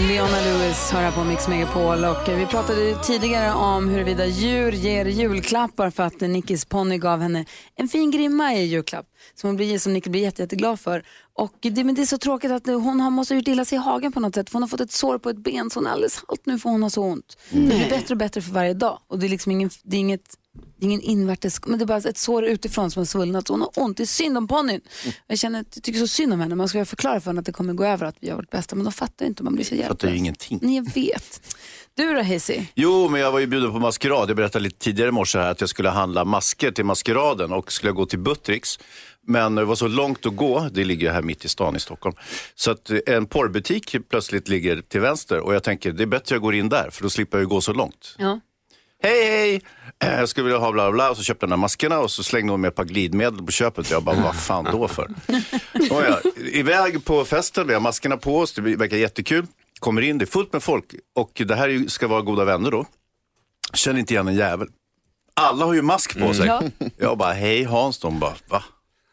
Leona 0.00 0.40
Lewis 0.40 0.90
hör 0.92 1.00
här 1.00 1.12
på 1.12 1.24
Mix 1.24 1.48
Megapol 1.48 2.04
och 2.04 2.28
vi 2.28 2.46
pratade 2.46 2.94
tidigare 3.02 3.52
om 3.52 3.88
huruvida 3.88 4.26
djur 4.26 4.72
ger 4.72 5.04
julklappar 5.04 5.90
för 5.90 6.02
att 6.02 6.20
Nickis 6.20 6.64
ponny 6.64 6.98
gav 6.98 7.20
henne 7.20 7.44
en 7.76 7.88
fin 7.88 8.10
grimma 8.10 8.54
i 8.54 8.64
julklapp 8.64 9.06
som, 9.34 9.48
hon 9.48 9.56
blir, 9.56 9.78
som 9.78 9.92
Nicky 9.92 10.10
blir 10.10 10.22
jätte, 10.22 10.42
jätteglad 10.42 10.80
för. 10.80 11.02
Och 11.38 11.56
det, 11.60 11.84
men 11.84 11.94
det 11.94 12.02
är 12.02 12.06
så 12.06 12.18
tråkigt 12.18 12.50
att 12.50 12.66
hon 12.66 13.00
har, 13.00 13.10
måste 13.10 13.34
ha 13.34 13.38
gjort 13.38 13.48
illa 13.48 13.64
sig 13.64 13.76
i 13.76 13.80
hagen 13.80 14.12
på 14.12 14.20
något 14.20 14.34
sätt 14.34 14.50
för 14.50 14.54
hon 14.54 14.62
har 14.62 14.68
fått 14.68 14.80
ett 14.80 14.92
sår 14.92 15.18
på 15.18 15.30
ett 15.30 15.36
ben 15.38 15.70
så 15.70 15.78
hon 15.80 15.86
är 15.86 15.90
alldeles 15.90 16.24
halt 16.28 16.46
nu 16.46 16.58
för 16.58 16.70
hon 16.70 16.82
har 16.82 16.90
så 16.90 17.02
ont. 17.02 17.38
Det 17.50 17.58
blir 17.60 17.90
bättre 17.90 18.14
och 18.14 18.18
bättre 18.18 18.42
för 18.42 18.52
varje 18.52 18.74
dag 18.74 18.98
och 19.06 19.18
det 19.18 19.26
är 19.26 19.28
liksom 19.28 19.52
ingen, 19.52 19.70
det 19.82 19.96
är 19.96 20.00
inget 20.00 20.36
det 20.78 20.86
är 20.86 20.88
ingen 20.88 21.00
invärtes, 21.00 21.60
men 21.66 21.78
det 21.78 21.84
är 21.84 21.86
bara 21.86 21.98
ett 21.98 22.18
sår 22.18 22.44
utifrån 22.44 22.90
som 22.90 23.00
har 23.00 23.04
svullnat 23.04 23.46
så 23.46 23.52
hon 23.52 23.60
har 23.60 23.70
ont. 23.74 23.96
Det 23.96 24.02
är 24.02 24.06
synd 24.06 24.38
om 24.38 24.48
ponnyn. 24.48 24.80
Jag 25.26 25.38
känner, 25.38 25.64
jag 25.74 25.82
tycker 25.82 25.98
så 26.00 26.06
synd 26.06 26.32
om 26.32 26.40
henne. 26.40 26.54
Man 26.54 26.68
ska 26.68 26.84
förklara 26.84 27.20
för 27.20 27.30
henne 27.30 27.40
att 27.40 27.46
det 27.46 27.52
kommer 27.52 27.74
gå 27.74 27.84
över 27.84 28.06
att 28.06 28.16
vi 28.20 28.28
gör 28.28 28.36
vårt 28.36 28.50
bästa 28.50 28.76
men 28.76 28.84
de 28.84 28.92
fattar 28.92 29.26
inte. 29.26 29.42
Man 29.42 29.54
blir 29.54 29.64
så 29.64 29.68
Fattar 29.74 29.82
hjälplös. 29.88 30.12
ju 30.12 30.16
ingenting. 30.16 30.58
Nej, 30.62 30.76
jag 30.76 30.94
vet. 30.94 31.56
Du 31.94 32.14
då 32.14 32.22
Hayesy? 32.22 32.62
Jo, 32.74 33.08
men 33.08 33.20
jag 33.20 33.32
var 33.32 33.38
ju 33.38 33.46
bjuden 33.46 33.72
på 33.72 33.78
maskerad. 33.78 34.30
Jag 34.30 34.36
berättade 34.36 34.62
lite 34.62 34.78
tidigare 34.78 35.08
i 35.08 35.12
morse 35.12 35.38
här 35.38 35.50
att 35.50 35.60
jag 35.60 35.70
skulle 35.70 35.88
handla 35.88 36.24
masker 36.24 36.70
till 36.72 36.84
maskeraden 36.84 37.52
och 37.52 37.72
skulle 37.72 37.92
gå 37.92 38.06
till 38.06 38.18
Buttricks. 38.18 38.78
Men 39.26 39.54
det 39.54 39.64
var 39.64 39.74
så 39.74 39.88
långt 39.88 40.26
att 40.26 40.36
gå, 40.36 40.68
det 40.72 40.84
ligger 40.84 41.12
här 41.12 41.22
mitt 41.22 41.44
i 41.44 41.48
stan 41.48 41.76
i 41.76 41.80
Stockholm. 41.80 42.16
Så 42.54 42.70
att 42.70 42.90
en 43.06 43.26
porrbutik 43.26 43.96
plötsligt 44.10 44.48
ligger 44.48 44.82
till 44.82 45.00
vänster 45.00 45.40
och 45.40 45.54
jag 45.54 45.62
tänker 45.62 45.92
det 45.92 46.02
är 46.02 46.06
bättre 46.06 46.34
jag 46.34 46.42
går 46.42 46.54
in 46.54 46.68
där 46.68 46.90
för 46.90 47.02
då 47.02 47.10
slipper 47.10 47.38
jag 47.38 47.42
ju 47.42 47.48
gå 47.48 47.60
så 47.60 47.72
långt. 47.72 48.14
Ja. 48.18 48.40
Hej 49.02 49.24
hej! 49.24 49.60
Jag 49.98 50.28
skulle 50.28 50.44
vilja 50.44 50.58
ha 50.58 50.72
bla 50.72 50.92
bla 50.92 51.10
och 51.10 51.16
så 51.16 51.22
köpte 51.22 51.44
jag 51.44 51.50
de 51.50 51.52
här 51.52 51.60
maskerna 51.60 51.98
och 51.98 52.10
så 52.10 52.22
slängde 52.22 52.52
hon 52.52 52.60
med 52.60 52.68
ett 52.68 52.74
par 52.74 52.84
glidmedel 52.84 53.42
på 53.42 53.52
köpet. 53.52 53.90
Jag 53.90 54.02
bara, 54.02 54.20
vad 54.20 54.36
fan 54.36 54.64
då 54.64 54.88
för? 54.88 55.04
Och 55.90 56.02
jag, 56.02 56.18
iväg 56.36 57.04
på 57.04 57.24
festen, 57.24 57.66
vi 57.66 57.74
har 57.74 57.80
maskerna 57.80 58.16
på 58.16 58.38
oss, 58.38 58.52
det 58.52 58.60
verkar 58.60 58.96
jättekul. 58.96 59.46
Kommer 59.78 60.02
in, 60.02 60.18
det 60.18 60.24
är 60.24 60.26
fullt 60.26 60.52
med 60.52 60.62
folk 60.62 60.94
och 61.14 61.42
det 61.46 61.54
här 61.54 61.88
ska 61.88 62.08
vara 62.08 62.22
goda 62.22 62.44
vänner 62.44 62.70
då. 62.70 62.86
Känner 63.74 64.00
inte 64.00 64.14
igen 64.14 64.28
en 64.28 64.34
jävel. 64.36 64.68
Alla 65.34 65.64
har 65.64 65.74
ju 65.74 65.82
mask 65.82 66.18
på 66.18 66.34
sig. 66.34 66.46
Ja. 66.46 66.62
Jag 66.96 67.18
bara, 67.18 67.32
hej 67.32 67.64
Hans, 67.64 67.98
de 67.98 68.18
bara, 68.20 68.34
va? 68.48 68.64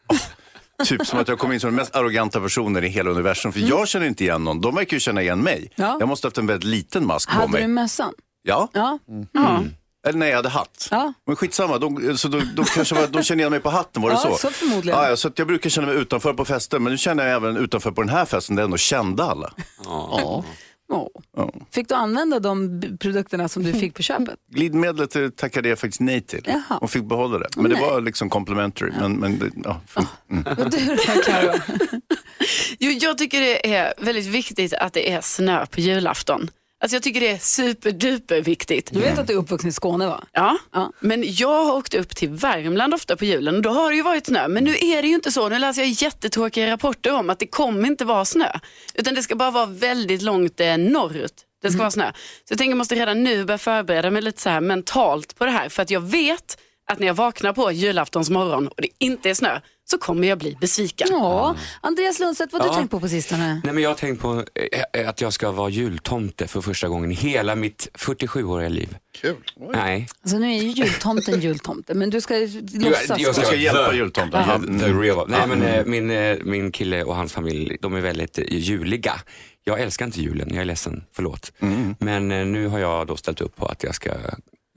Typ 0.84 1.06
som 1.06 1.18
att 1.18 1.28
jag 1.28 1.38
kom 1.38 1.52
in 1.52 1.60
som 1.60 1.68
den 1.68 1.74
mest 1.76 1.96
arroganta 1.96 2.40
personen 2.40 2.84
i 2.84 2.88
hela 2.88 3.10
universum. 3.10 3.52
För 3.52 3.60
jag 3.60 3.88
känner 3.88 4.06
inte 4.06 4.24
igen 4.24 4.44
någon. 4.44 4.60
De 4.60 4.74
verkar 4.74 4.96
ju 4.96 5.00
känna 5.00 5.22
igen 5.22 5.40
mig. 5.40 5.70
Ja. 5.74 5.96
Jag 6.00 6.08
måste 6.08 6.26
ha 6.26 6.28
haft 6.30 6.38
en 6.38 6.46
väldigt 6.46 6.64
liten 6.70 7.06
mask 7.06 7.28
på 7.30 7.34
Hade 7.34 7.48
mig. 7.52 7.62
du 7.62 7.68
mössan? 7.68 8.12
Ja. 8.42 8.68
Ja. 8.72 8.98
Eller 10.06 10.18
nej, 10.18 10.28
jag 10.28 10.36
hade 10.36 10.48
hatt. 10.48 10.88
Ja. 10.90 11.12
Men 11.26 11.36
skitsamma, 11.36 11.78
de, 11.78 12.18
så 12.18 12.28
de, 12.28 12.40
de, 12.56 12.64
kanske 12.64 12.94
var, 12.94 13.06
de 13.06 13.22
känner 13.22 13.40
igen 13.40 13.50
mig 13.50 13.60
på 13.60 13.70
hatten, 13.70 14.02
var 14.02 14.10
det 14.10 14.14
Ja, 14.16 14.20
så? 14.20 14.36
så 14.36 14.50
förmodligen. 14.50 14.98
Ja, 14.98 15.08
ja, 15.08 15.16
så 15.16 15.28
att 15.28 15.38
jag 15.38 15.46
brukar 15.48 15.70
känna 15.70 15.86
mig 15.86 15.96
utanför 15.96 16.34
på 16.34 16.44
fester, 16.44 16.78
men 16.78 16.92
nu 16.92 16.98
känner 16.98 17.26
jag 17.26 17.36
även 17.36 17.56
utanför 17.56 17.90
på 17.90 18.02
den 18.02 18.08
här 18.10 18.24
festen, 18.24 18.56
där 18.56 18.64
ändå 18.64 18.76
kände 18.76 19.24
alla. 19.24 19.52
Åh. 20.92 21.08
Ja. 21.36 21.52
Fick 21.70 21.88
du 21.88 21.94
använda 21.94 22.40
de 22.40 22.82
produkterna 23.00 23.48
som 23.48 23.62
du 23.62 23.72
fick 23.72 23.94
på 23.94 24.02
köpet? 24.02 24.34
Glidmedlet 24.50 25.16
eh, 25.16 25.28
tackade 25.28 25.68
jag 25.68 25.78
faktiskt 25.78 26.00
nej 26.00 26.20
till 26.20 26.42
Jaha. 26.46 26.78
och 26.78 26.90
fick 26.90 27.04
behålla 27.04 27.38
det. 27.38 27.48
Men 27.56 27.64
det 27.64 27.70
Nej. 27.76 27.80
var 27.90 28.00
liksom 28.00 28.30
complimentary. 28.30 28.92
Men, 29.00 29.12
men, 29.12 29.38
det- 29.38 29.50
ja, 29.64 29.80
f- 29.96 30.04
mm. 30.30 30.44
Och 30.46 30.70
du 30.70 30.78
då? 30.86 31.52
Jo, 32.78 32.90
jag 32.90 33.18
tycker 33.18 33.40
det 33.40 33.74
är 33.74 33.94
väldigt 33.98 34.26
viktigt 34.26 34.74
att 34.74 34.92
det 34.92 35.10
är 35.12 35.20
snö 35.20 35.66
på 35.66 35.80
julafton. 35.80 36.50
Alltså 36.84 36.96
jag 36.96 37.02
tycker 37.02 37.20
det 37.20 37.28
är 37.28 37.38
superduper 37.38 38.40
viktigt. 38.40 38.90
Du 38.92 39.00
vet 39.00 39.18
att 39.18 39.26
du 39.26 39.32
är 39.32 39.36
uppvuxen 39.36 39.68
i 39.68 39.72
Skåne 39.72 40.06
va? 40.06 40.24
Ja, 40.32 40.58
men 41.00 41.24
jag 41.26 41.64
har 41.64 41.74
åkt 41.74 41.94
upp 41.94 42.16
till 42.16 42.28
Värmland 42.28 42.94
ofta 42.94 43.16
på 43.16 43.24
julen 43.24 43.56
och 43.56 43.62
då 43.62 43.70
har 43.70 43.90
det 43.90 43.96
ju 43.96 44.02
varit 44.02 44.26
snö. 44.26 44.48
Men 44.48 44.64
nu 44.64 44.70
är 44.80 45.02
det 45.02 45.08
ju 45.08 45.14
inte 45.14 45.32
så. 45.32 45.48
Nu 45.48 45.58
läser 45.58 45.82
jag 45.82 45.90
jättetråkiga 45.90 46.70
rapporter 46.70 47.14
om 47.14 47.30
att 47.30 47.38
det 47.38 47.46
kommer 47.46 47.88
inte 47.88 48.04
vara 48.04 48.24
snö. 48.24 48.48
Utan 48.94 49.14
det 49.14 49.22
ska 49.22 49.36
bara 49.36 49.50
vara 49.50 49.66
väldigt 49.66 50.22
långt 50.22 50.60
eh, 50.60 50.78
norrut. 50.78 51.34
Det 51.62 51.70
ska 51.70 51.78
vara 51.78 51.90
snö. 51.90 52.12
Så 52.14 52.52
jag 52.52 52.58
tänker 52.58 52.70
jag 52.70 52.78
måste 52.78 52.94
redan 52.94 53.24
nu 53.24 53.44
börja 53.44 53.58
förbereda 53.58 54.10
mig 54.10 54.22
lite 54.22 54.42
så 54.42 54.50
här 54.50 54.60
mentalt 54.60 55.38
på 55.38 55.44
det 55.44 55.50
här. 55.50 55.68
För 55.68 55.82
att 55.82 55.90
jag 55.90 56.00
vet 56.00 56.58
att 56.86 56.98
när 56.98 57.06
jag 57.06 57.14
vaknar 57.14 57.52
på 57.52 57.72
julaftons 57.72 58.30
morgon 58.30 58.68
och 58.68 58.82
det 58.82 58.88
inte 58.98 59.30
är 59.30 59.34
snö 59.34 59.60
så 59.86 59.98
kommer 59.98 60.28
jag 60.28 60.38
bli 60.38 60.56
besviken. 60.60 61.08
Ja, 61.10 61.56
Andreas 61.80 62.18
Lundstedt, 62.20 62.52
vad 62.52 62.62
har 62.62 62.68
du 62.68 62.74
Ja. 62.74 62.78
tänkt 62.78 62.90
på 62.90 63.00
på 63.00 63.08
sistone? 63.08 63.60
Nej, 63.64 63.72
men 63.74 63.82
jag 63.82 63.90
har 63.90 63.94
tänkt 63.94 64.20
på 64.22 64.44
eh, 64.92 65.08
att 65.08 65.20
jag 65.20 65.32
ska 65.32 65.50
vara 65.52 65.68
jultomte 65.68 66.46
för 66.46 66.60
första 66.60 66.88
gången 66.88 67.12
i 67.12 67.14
hela 67.14 67.54
mitt 67.54 67.88
47-åriga 67.94 68.68
liv. 68.68 68.96
Kul. 69.20 69.36
Nej. 69.72 70.08
Alltså 70.22 70.38
nu 70.38 70.46
är 70.54 70.62
ju 70.62 70.68
jultomten 70.70 71.40
jultomte, 71.40 71.94
men 71.94 72.10
du 72.10 72.20
ska 72.20 72.34
låtsas. 72.74 73.18
jag 73.20 73.34
ska 73.34 73.44
ska 73.46 73.56
hjälpa 73.56 73.90
the- 73.90 73.96
jultomten. 73.96 74.42
Ja, 74.48 74.54
Mm. 74.54 74.80
the 74.80 74.86
real. 74.86 75.28
Nej, 75.28 75.46
men 75.48 75.62
Mm. 75.62 75.74
eh, 75.74 75.84
min, 75.86 76.10
eh, 76.10 76.36
min 76.44 76.72
kille 76.72 77.02
och 77.04 77.16
hans 77.16 77.32
familj, 77.32 77.76
de 77.80 77.94
är 77.94 78.00
väldigt 78.00 78.38
eh, 78.38 78.44
juliga. 78.48 79.20
Jag 79.64 79.80
älskar 79.80 80.04
inte 80.06 80.20
julen, 80.22 80.48
jag 80.52 80.60
är 80.60 80.64
ledsen, 80.64 81.04
förlåt. 81.12 81.52
Mm. 81.60 81.94
Men 81.98 82.32
eh, 82.32 82.46
nu 82.46 82.66
har 82.68 82.78
jag 82.78 83.06
då 83.06 83.16
ställt 83.16 83.40
upp 83.40 83.56
på 83.56 83.66
att 83.66 83.82
jag 83.82 83.94
ska 83.94 84.10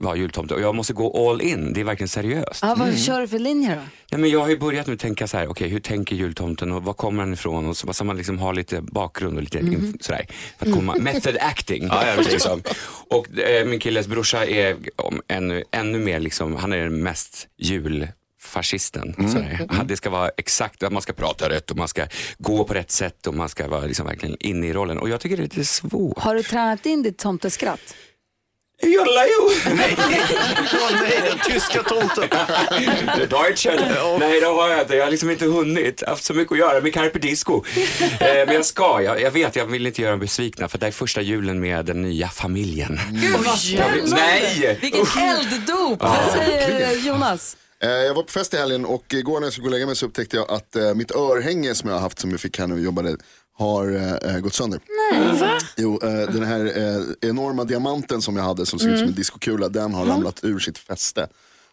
vara 0.00 0.16
jultomte 0.16 0.54
och 0.54 0.60
jag 0.60 0.74
måste 0.74 0.92
gå 0.92 1.30
all 1.30 1.40
in, 1.42 1.72
det 1.72 1.80
är 1.80 1.84
verkligen 1.84 2.08
seriöst. 2.08 2.58
Ja, 2.62 2.74
vad 2.78 2.98
kör 2.98 3.20
du 3.20 3.28
för 3.28 3.38
linje 3.38 3.68
då? 3.74 3.80
Nej, 4.10 4.20
men 4.20 4.30
jag 4.30 4.40
har 4.40 4.48
ju 4.48 4.58
börjat 4.58 4.86
nu 4.86 4.96
tänka 4.96 5.26
så 5.26 5.36
här, 5.36 5.46
okej 5.50 5.68
hur 5.68 5.80
tänker 5.80 6.16
jultomten 6.16 6.72
och 6.72 6.82
var 6.84 6.92
kommer 6.92 7.22
han 7.22 7.32
ifrån? 7.32 7.66
Och 7.66 7.76
så, 7.76 7.92
så 7.92 8.04
man 8.04 8.16
liksom 8.16 8.38
har 8.38 8.54
lite 8.54 8.80
bakgrund 8.82 9.36
och 9.36 9.42
lite 9.42 9.58
inf- 9.58 9.96
sådär. 10.02 10.26
För 10.58 10.66
att 10.66 10.74
komma, 10.74 10.94
method 11.00 11.36
acting. 11.40 11.86
Ja, 11.90 12.06
ja, 12.16 12.22
liksom. 12.30 12.62
Och 13.10 13.38
eh, 13.38 13.66
min 13.66 13.78
killes 13.80 14.06
brorsa 14.06 14.46
är 14.46 14.76
om, 14.96 15.22
ännu, 15.28 15.64
ännu 15.70 15.98
mer, 15.98 16.20
liksom, 16.20 16.56
han 16.56 16.72
är 16.72 16.76
den 16.78 17.02
mest 17.02 17.48
julfascisten. 17.58 19.14
Sådär. 19.32 19.66
Han- 19.70 19.86
Det 19.86 19.96
ska 19.96 20.10
vara 20.10 20.28
exakt, 20.36 20.82
att 20.82 20.92
man 20.92 21.02
ska 21.02 21.12
prata 21.12 21.48
rätt 21.50 21.70
och 21.70 21.76
man 21.76 21.88
ska 21.88 22.06
gå 22.38 22.64
på 22.64 22.74
rätt 22.74 22.90
sätt 22.90 23.26
och 23.26 23.34
man 23.34 23.48
ska 23.48 23.68
vara 23.68 23.80
liksom 23.86 24.06
verkligen 24.06 24.36
inne 24.40 24.66
i 24.66 24.72
rollen. 24.72 24.98
Och 24.98 25.08
jag 25.08 25.20
tycker 25.20 25.36
det 25.36 25.42
är 25.42 25.44
lite 25.44 25.64
svårt. 25.64 26.18
Har 26.18 26.34
du 26.34 26.42
tränat 26.42 26.86
in 26.86 27.02
ditt 27.02 27.18
tomteskratt? 27.18 27.94
Jollajo! 28.82 29.50
Nej, 29.76 29.96
nej, 31.00 31.22
den 31.28 31.38
tyska 31.52 31.82
tomten. 31.82 32.28
Deutschen. 33.30 33.76
Nej, 34.20 34.40
det 34.40 34.46
har 34.46 34.68
jag 34.70 34.80
inte. 34.80 34.96
Jag 34.96 35.04
har 35.04 35.10
liksom 35.10 35.30
inte 35.30 35.44
hunnit. 35.44 36.00
Jag 36.00 36.08
har 36.08 36.12
haft 36.12 36.24
så 36.24 36.34
mycket 36.34 36.52
att 36.52 36.58
göra 36.58 36.80
med 36.80 36.94
Carpe 36.94 37.18
Disco. 37.18 37.62
eh, 38.20 38.26
men 38.46 38.54
jag 38.54 38.64
ska. 38.66 39.02
Jag, 39.02 39.20
jag 39.22 39.30
vet, 39.30 39.56
jag 39.56 39.66
vill 39.66 39.86
inte 39.86 40.02
göra 40.02 40.10
dem 40.10 40.20
besvikna 40.20 40.68
för 40.68 40.78
det 40.78 40.86
är 40.86 40.90
första 40.90 41.20
julen 41.20 41.60
med 41.60 41.84
den 41.84 42.02
nya 42.02 42.28
familjen. 42.28 43.00
Gud 43.10 43.36
vad 43.46 43.58
spännande! 43.58 44.16
Nej! 44.16 44.78
Vilken 44.80 45.06
elddop! 45.22 46.02
Vad 46.02 46.32
säger 46.32 46.96
Jonas? 47.06 47.56
Eh, 47.82 47.90
Jag 47.90 48.14
var 48.14 48.22
på 48.22 48.32
fest 48.32 48.54
i 48.54 48.56
helgen 48.56 48.84
och 48.84 49.04
igår 49.14 49.40
när 49.40 49.46
jag 49.46 49.52
skulle 49.52 49.62
gå 49.64 49.68
och 49.68 49.72
lägga 49.72 49.86
mig 49.86 49.96
så 49.96 50.06
upptäckte 50.06 50.36
jag 50.36 50.50
att 50.50 50.76
eh, 50.76 50.94
mitt 50.94 51.10
örhänge 51.10 51.74
som 51.74 51.88
jag 51.88 51.96
har 51.96 52.02
haft 52.02 52.18
som 52.18 52.30
jag 52.30 52.40
fick 52.40 52.58
här 52.58 52.66
när 52.66 52.74
vi 52.76 52.82
jobbade 52.84 53.16
har 53.58 53.88
eh, 53.96 54.34
eh, 54.34 54.40
gått 54.40 54.54
sönder. 54.54 54.80
Nej. 55.12 55.40
Va? 55.40 55.58
Jo, 55.76 56.00
eh, 56.02 56.10
den 56.32 56.42
här 56.44 56.64
eh, 56.78 57.28
enorma 57.30 57.64
diamanten 57.64 58.22
som 58.22 58.36
jag 58.36 58.44
hade 58.44 58.66
som 58.66 58.78
ser 58.78 58.86
ut 58.86 58.92
som 58.92 58.98
Mm. 58.98 59.08
en 59.08 59.14
diskokula, 59.14 59.68
den 59.68 59.94
har 59.94 60.04
ramlat 60.06 60.40
ur 60.44 60.58
sitt 60.58 60.78
fäste. 60.78 61.28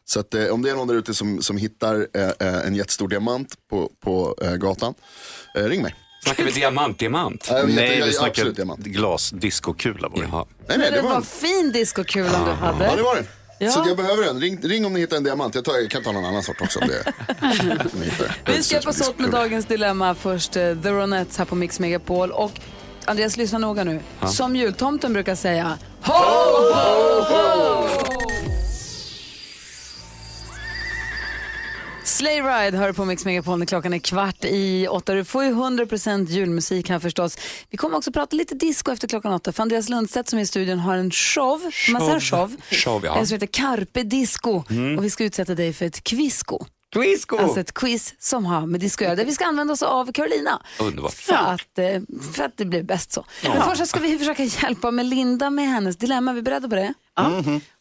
Så 0.07 0.19
att, 0.19 0.33
eh, 0.33 0.45
om 0.47 0.61
det 0.61 0.69
är 0.69 0.75
någon 0.75 0.87
där 0.87 0.95
ute 0.95 1.13
som, 1.13 1.41
som 1.41 1.57
hittar 1.57 2.07
eh, 2.13 2.65
en 2.67 2.75
jättestor 2.75 3.07
diamant 3.07 3.53
på, 3.69 3.91
på 4.03 4.35
eh, 4.41 4.55
gatan, 4.55 4.93
eh, 5.57 5.63
ring 5.63 5.81
mig. 5.81 5.95
Snackar 6.23 6.43
vi 6.43 6.51
diamant, 6.51 6.99
diamant? 6.99 7.49
Nej, 7.67 7.97
jag- 7.99 8.05
vi 8.05 8.13
snackar 8.13 8.45
diamant. 8.45 8.79
glasdiskokula 8.79 10.07
var 10.07 10.21
det. 10.21 10.27
Nej, 10.31 10.77
nej, 10.77 10.91
det 10.91 10.95
det 10.97 11.01
var 11.01 11.15
en. 11.15 11.21
fin 11.23 11.71
diskokula 11.71 12.45
du 12.45 12.51
hade. 12.51 12.85
Ja, 12.85 12.95
det 12.95 13.03
var 13.03 13.15
den. 13.15 13.25
Ja. 13.59 13.71
Så 13.71 13.83
jag 13.87 13.97
behöver 13.97 14.23
en. 14.29 14.39
Ring, 14.41 14.59
ring 14.61 14.85
om 14.85 14.93
ni 14.93 14.99
hittar 14.99 15.17
en 15.17 15.23
diamant. 15.23 15.55
Jag, 15.55 15.65
tar, 15.65 15.73
jag 15.73 15.91
kan 15.91 16.03
ta 16.03 16.11
någon 16.11 16.25
annan 16.25 16.43
sort 16.43 16.61
också. 16.61 16.79
Om 16.79 16.87
det, 16.87 17.13
om 17.93 17.99
ni 17.99 18.05
hittar. 18.05 18.37
Vi 18.45 18.63
ska 18.63 18.75
hjälpas 18.75 19.09
åt 19.09 19.19
med 19.19 19.29
dagens 19.31 19.65
dilemma. 19.65 20.15
Först 20.15 20.55
eh, 20.55 20.75
The 20.83 20.89
Ronettes 20.89 21.37
här 21.37 21.45
på 21.45 21.55
Mix 21.55 21.79
Megapol. 21.79 22.31
Och 22.31 22.51
Andreas, 23.05 23.37
lyssna 23.37 23.59
noga 23.59 23.83
nu. 23.83 23.99
Som 24.27 24.55
jultomten 24.55 25.13
brukar 25.13 25.35
säga, 25.35 25.77
ho, 26.01 26.13
ho, 26.13 27.21
ho! 27.21 28.14
Sleigh 32.15 32.45
Ride 32.45 32.77
hör 32.77 32.93
på 32.93 33.05
Mix 33.05 33.25
Megapol 33.25 33.59
när 33.59 33.65
klockan 33.65 33.93
är 33.93 33.99
kvart 33.99 34.45
i 34.45 34.87
åtta. 34.87 35.13
Du 35.13 35.25
får 35.25 35.43
ju 35.43 35.51
100% 35.51 36.27
julmusik 36.27 36.89
här 36.89 36.99
förstås. 36.99 37.37
Vi 37.69 37.77
kommer 37.77 37.97
också 37.97 38.11
prata 38.11 38.35
lite 38.35 38.55
disco 38.55 38.91
efter 38.91 39.07
klockan 39.07 39.33
åtta. 39.33 39.51
För 39.51 39.61
Andreas 39.61 39.89
Lundstedt 39.89 40.29
som 40.29 40.39
är 40.39 40.43
i 40.43 40.45
studion 40.45 40.79
har 40.79 40.97
en 40.97 41.11
show. 41.11 41.71
Kan 41.85 41.93
man 41.93 42.05
säga 42.05 42.19
show? 42.19 42.55
Show, 42.71 43.05
ja. 43.05 43.25
Som 43.25 43.35
heter 43.35 43.47
Carpe 43.47 44.03
Disco. 44.03 44.63
Mm. 44.69 44.97
Och 44.97 45.05
vi 45.05 45.09
ska 45.09 45.23
utsätta 45.23 45.55
dig 45.55 45.73
för 45.73 45.85
ett 45.85 46.03
quizco. 46.03 46.65
Quizco! 46.93 47.37
Alltså 47.37 47.59
ett 47.59 47.73
quiz 47.73 48.15
som 48.19 48.45
har 48.45 48.65
med 48.65 48.79
disco 48.79 49.03
att 49.03 49.07
göra. 49.07 49.15
Där 49.15 49.25
vi 49.25 49.31
ska 49.31 49.45
använda 49.45 49.73
oss 49.73 49.83
av 49.83 50.11
Carolina. 50.11 50.61
Underbart. 50.79 51.13
För 51.13 51.33
att, 51.33 51.77
eh, 51.79 52.01
för 52.33 52.43
att 52.43 52.57
det 52.57 52.65
blir 52.65 52.83
bäst 52.83 53.11
så. 53.11 53.25
Men 53.43 53.61
först 53.63 53.87
ska 53.87 53.99
vi 53.99 54.17
försöka 54.17 54.43
hjälpa 54.43 54.91
Melinda 54.91 55.49
med 55.49 55.67
hennes 55.67 55.97
dilemma. 55.97 56.31
Är 56.31 56.35
vi 56.35 56.41
beredda 56.41 56.69
på 56.69 56.75
det? 56.75 56.93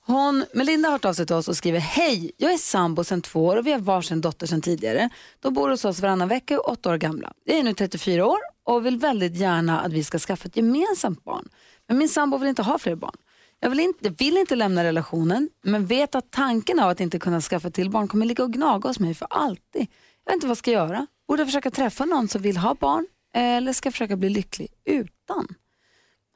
Hon, 0.07 0.45
Melinda 0.53 0.89
har 0.89 0.93
hört 0.93 1.05
av 1.05 1.13
sig 1.13 1.27
till 1.27 1.37
oss 1.37 1.49
och 1.49 1.57
skriver 1.57 1.79
Hej, 1.79 2.31
jag 2.37 2.53
är 2.53 2.57
sambo 2.57 3.05
sedan 3.05 3.23
två 3.23 3.45
år 3.45 3.57
och 3.57 3.67
vi 3.67 3.73
har 3.73 3.79
varsin 3.79 4.21
dotter 4.21 4.47
sedan 4.47 4.61
tidigare. 4.61 5.09
De 5.41 5.55
bor 5.55 5.69
hos 5.69 5.85
oss 5.85 6.01
varannan 6.01 6.29
vecka 6.29 6.61
och 6.61 6.69
är 6.69 6.73
åtta 6.73 6.91
år 6.91 6.97
gamla. 6.97 7.33
Jag 7.45 7.59
är 7.59 7.63
nu 7.63 7.75
34 7.75 8.27
år 8.27 8.39
och 8.65 8.87
vill 8.87 8.99
väldigt 8.99 9.37
gärna 9.37 9.81
att 9.81 9.93
vi 9.93 10.05
ska 10.05 10.19
skaffa 10.19 10.49
ett 10.49 10.57
gemensamt 10.57 11.25
barn. 11.25 11.49
Men 11.89 11.99
min 11.99 12.09
sambo 12.09 12.39
vill 12.39 12.49
inte 12.49 12.63
ha 12.63 12.79
fler 12.79 12.95
barn. 12.95 13.17
Jag 13.61 13.71
vill 13.71 13.81
inte, 13.81 14.11
vill 14.11 14.37
inte 14.37 14.57
lämna 14.57 14.85
relationen 14.85 15.49
men 15.63 15.87
vet 15.87 16.15
att 16.15 16.31
tanken 16.31 16.81
av 16.81 16.89
att 16.89 17.01
inte 17.01 17.19
kunna 17.19 17.41
skaffa 17.41 17.71
till 17.71 17.91
barn 17.91 18.09
kommer 18.09 18.27
ligga 18.27 18.45
och 18.45 18.53
gnaga 18.53 18.89
hos 18.89 19.01
mig 19.01 19.15
för 19.15 19.27
alltid. 19.31 19.87
Jag 20.25 20.33
vet 20.33 20.35
inte 20.35 20.47
vad 20.47 20.51
jag 20.51 20.59
ska 20.59 20.71
göra. 20.71 21.07
Borde 21.29 21.41
jag 21.41 21.49
försöka 21.49 21.71
träffa 21.71 22.05
någon 22.05 22.29
som 22.29 22.43
vill 22.43 22.57
ha 22.57 22.75
barn 22.75 23.07
eh, 23.37 23.43
eller 23.43 23.73
ska 23.73 23.87
jag 23.87 23.95
försöka 23.95 24.17
bli 24.17 24.29
lycklig 24.29 24.69
utan? 24.85 25.49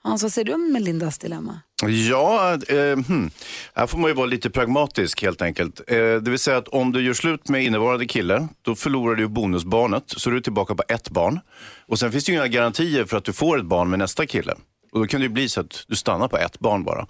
Hans, 0.09 0.23
vad 0.23 0.33
säger 0.33 0.47
du 0.47 0.53
om 0.53 0.73
Melindas 0.73 1.19
dilemma? 1.19 1.61
Ja, 1.83 2.59
eh, 2.69 2.77
hmm. 2.77 3.31
här 3.75 3.87
får 3.87 3.99
man 3.99 4.11
ju 4.11 4.15
vara 4.15 4.27
lite 4.27 4.51
pragmatisk 4.51 5.23
helt 5.23 5.43
enkelt. 5.43 5.81
Eh, 5.87 5.97
det 5.97 6.31
vill 6.31 6.39
säga 6.39 6.57
att 6.57 6.69
om 6.69 6.93
du 6.93 7.03
gör 7.03 7.15
slut 7.15 7.49
med 7.49 7.65
innevarande 7.65 8.07
kille, 8.07 8.49
då 8.63 8.75
förlorar 8.75 9.15
du 9.15 9.29
bonusbarnet, 9.29 10.05
så 10.07 10.31
du 10.31 10.37
är 10.37 10.41
tillbaka 10.41 10.75
på 10.75 10.83
ett 10.89 11.11
barn. 11.11 11.41
Och 11.87 11.99
sen 11.99 12.13
finns 12.13 12.25
det 12.25 12.33
ju 12.33 12.39
inga 12.39 12.49
garantier 12.49 13.05
för 13.05 13.17
att 13.17 13.25
du 13.25 13.33
får 13.33 13.59
ett 13.59 13.65
barn 13.65 13.91
med 13.91 13.99
nästa 13.99 14.27
kille. 14.27 14.55
Och 14.93 15.01
då 15.01 15.07
kan 15.07 15.21
det 15.21 15.25
ju 15.25 15.33
bli 15.33 15.49
så 15.49 15.61
att 15.61 15.85
du 15.89 15.97
stannar 15.97 16.29
på 16.29 16.39
ett 16.39 16.59
barn 16.59 16.85
bara. 16.85 17.07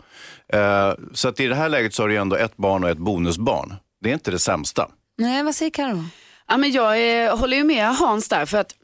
Eh, 0.52 0.94
så 1.12 1.28
att 1.28 1.40
i 1.40 1.46
det 1.46 1.54
här 1.54 1.68
läget 1.68 1.94
så 1.94 2.02
har 2.02 2.08
du 2.08 2.16
ändå 2.16 2.37
ett 2.37 2.56
barn 2.56 2.84
och 2.84 2.90
ett 2.90 2.98
bonusbarn. 2.98 3.74
Det 4.00 4.11
är 4.11 4.14
inte 4.14 4.30
det 4.30 4.38
sämsta. 4.38 4.88
Nej, 5.18 5.42
vad 5.42 5.54
säger 5.54 5.70
Karo? 5.70 6.04
Ja, 6.48 6.56
men 6.56 6.72
jag 6.72 7.24
eh, 7.24 7.38
håller 7.38 7.56
ju 7.56 7.64
med 7.64 7.96
Hans 7.96 8.28
där 8.28 8.46
för 8.46 8.58
att, 8.58 8.74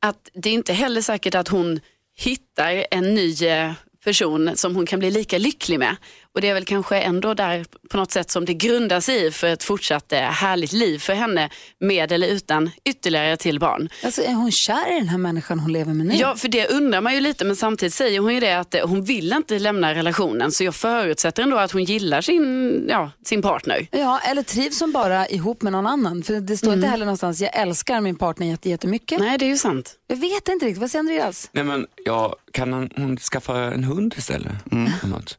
att 0.00 0.30
det 0.34 0.48
är 0.50 0.54
inte 0.54 0.72
heller 0.72 1.00
säkert 1.00 1.34
att 1.34 1.48
hon 1.48 1.80
hittar 2.16 2.86
en 2.90 3.14
ny 3.14 3.28
eh, 3.44 3.72
person 4.04 4.56
som 4.56 4.76
hon 4.76 4.86
kan 4.86 4.98
bli 4.98 5.10
lika 5.10 5.38
lycklig 5.38 5.78
med. 5.78 5.96
Och 6.36 6.42
det 6.42 6.48
är 6.48 6.54
väl 6.54 6.64
kanske 6.64 6.98
ändå 7.00 7.34
där 7.34 7.64
på 7.90 7.96
något 7.96 8.12
sätt 8.12 8.30
som 8.30 8.44
det 8.44 8.54
grundar 8.54 9.00
sig 9.00 9.26
i 9.26 9.30
för 9.30 9.46
ett 9.46 9.62
fortsatt 9.64 10.12
eh, 10.12 10.18
härligt 10.20 10.72
liv 10.72 10.98
för 10.98 11.12
henne 11.14 11.50
med 11.80 12.12
eller 12.12 12.28
utan 12.28 12.70
ytterligare 12.84 13.36
till 13.36 13.58
barn. 13.58 13.88
Alltså, 14.04 14.22
är 14.22 14.32
hon 14.34 14.52
kär 14.52 14.92
i 14.96 14.98
den 14.98 15.08
här 15.08 15.18
människan 15.18 15.58
hon 15.60 15.72
lever 15.72 15.92
med 15.94 16.06
nu? 16.06 16.14
Ja, 16.14 16.36
för 16.36 16.48
det 16.48 16.66
undrar 16.68 17.00
man 17.00 17.14
ju 17.14 17.20
lite 17.20 17.44
men 17.44 17.56
samtidigt 17.56 17.94
säger 17.94 18.20
hon 18.20 18.34
ju 18.34 18.40
det 18.40 18.52
att 18.58 18.74
eh, 18.74 18.86
hon 18.88 19.04
vill 19.04 19.32
inte 19.32 19.58
lämna 19.58 19.94
relationen 19.94 20.52
så 20.52 20.64
jag 20.64 20.74
förutsätter 20.74 21.42
ändå 21.42 21.56
att 21.56 21.72
hon 21.72 21.84
gillar 21.84 22.20
sin, 22.20 22.86
ja, 22.88 23.10
sin 23.24 23.42
partner. 23.42 23.86
Ja, 23.90 24.20
eller 24.30 24.42
trivs 24.42 24.80
hon 24.80 24.92
bara 24.92 25.28
ihop 25.28 25.62
med 25.62 25.72
någon 25.72 25.86
annan? 25.86 26.22
För 26.22 26.40
det 26.40 26.56
står 26.56 26.72
inte 26.74 26.86
heller 26.86 27.04
någonstans, 27.06 27.40
jag 27.40 27.56
älskar 27.56 28.00
min 28.00 28.16
partner 28.16 28.46
jätte- 28.46 28.68
jättemycket. 28.70 29.18
Nej, 29.20 29.38
det 29.38 29.44
är 29.44 29.48
ju 29.50 29.58
sant. 29.58 29.94
Jag 30.06 30.16
vet 30.16 30.48
inte 30.48 30.66
riktigt, 30.66 30.80
vad 30.80 30.90
säger 30.90 31.00
Andreas? 31.00 31.48
Nej 31.52 31.64
men, 31.64 31.86
ja, 32.04 32.36
kan 32.52 32.72
hon, 32.72 32.90
hon 32.96 33.16
skaffa 33.16 33.56
en 33.58 33.84
hund 33.84 34.14
istället? 34.18 34.52
Mm. 34.72 34.90
Något? 35.04 35.38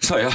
Sa 0.00 0.18
jag? 0.18 0.32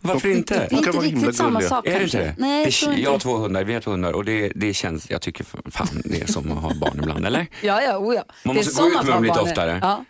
Varför 0.00 0.28
inte? 0.28 0.54
Det 0.70 0.74
är 0.74 0.78
inte 0.78 0.90
riktigt 0.90 1.36
samma 1.36 1.60
sak 1.60 1.86
Är 1.86 1.98
det 1.98 2.04
inte? 2.04 2.34
Nej, 2.38 2.68
jag 2.82 2.90
inte 2.90 3.02
jag 3.02 3.10
har 3.10 3.18
två 3.18 3.36
hundar, 3.36 3.64
vi 3.64 3.74
har 3.74 3.80
två 3.80 3.90
hundar 3.90 4.12
och 4.12 4.24
det, 4.24 4.52
det 4.54 4.74
känns, 4.74 5.10
jag 5.10 5.22
tycker 5.22 5.44
fan 5.70 5.88
det 6.04 6.22
är 6.22 6.26
som 6.26 6.52
att 6.52 6.58
ha 6.62 6.74
barn 6.74 6.98
ibland, 7.02 7.26
eller? 7.26 7.46
Ja, 7.62 7.82
ja, 7.82 7.96
oh 7.98 8.14
ja. 8.14 8.22
Man 8.44 8.54
Det 8.54 8.60
är 8.60 8.64
måste 8.64 8.74
som 8.74 8.84
gå 8.84 8.90
ut 9.00 9.04
med 9.04 9.14
dem 9.14 9.22
lite 9.22 9.34
barn. 9.34 9.48
oftare. 9.48 9.78
Ja. 9.82 10.04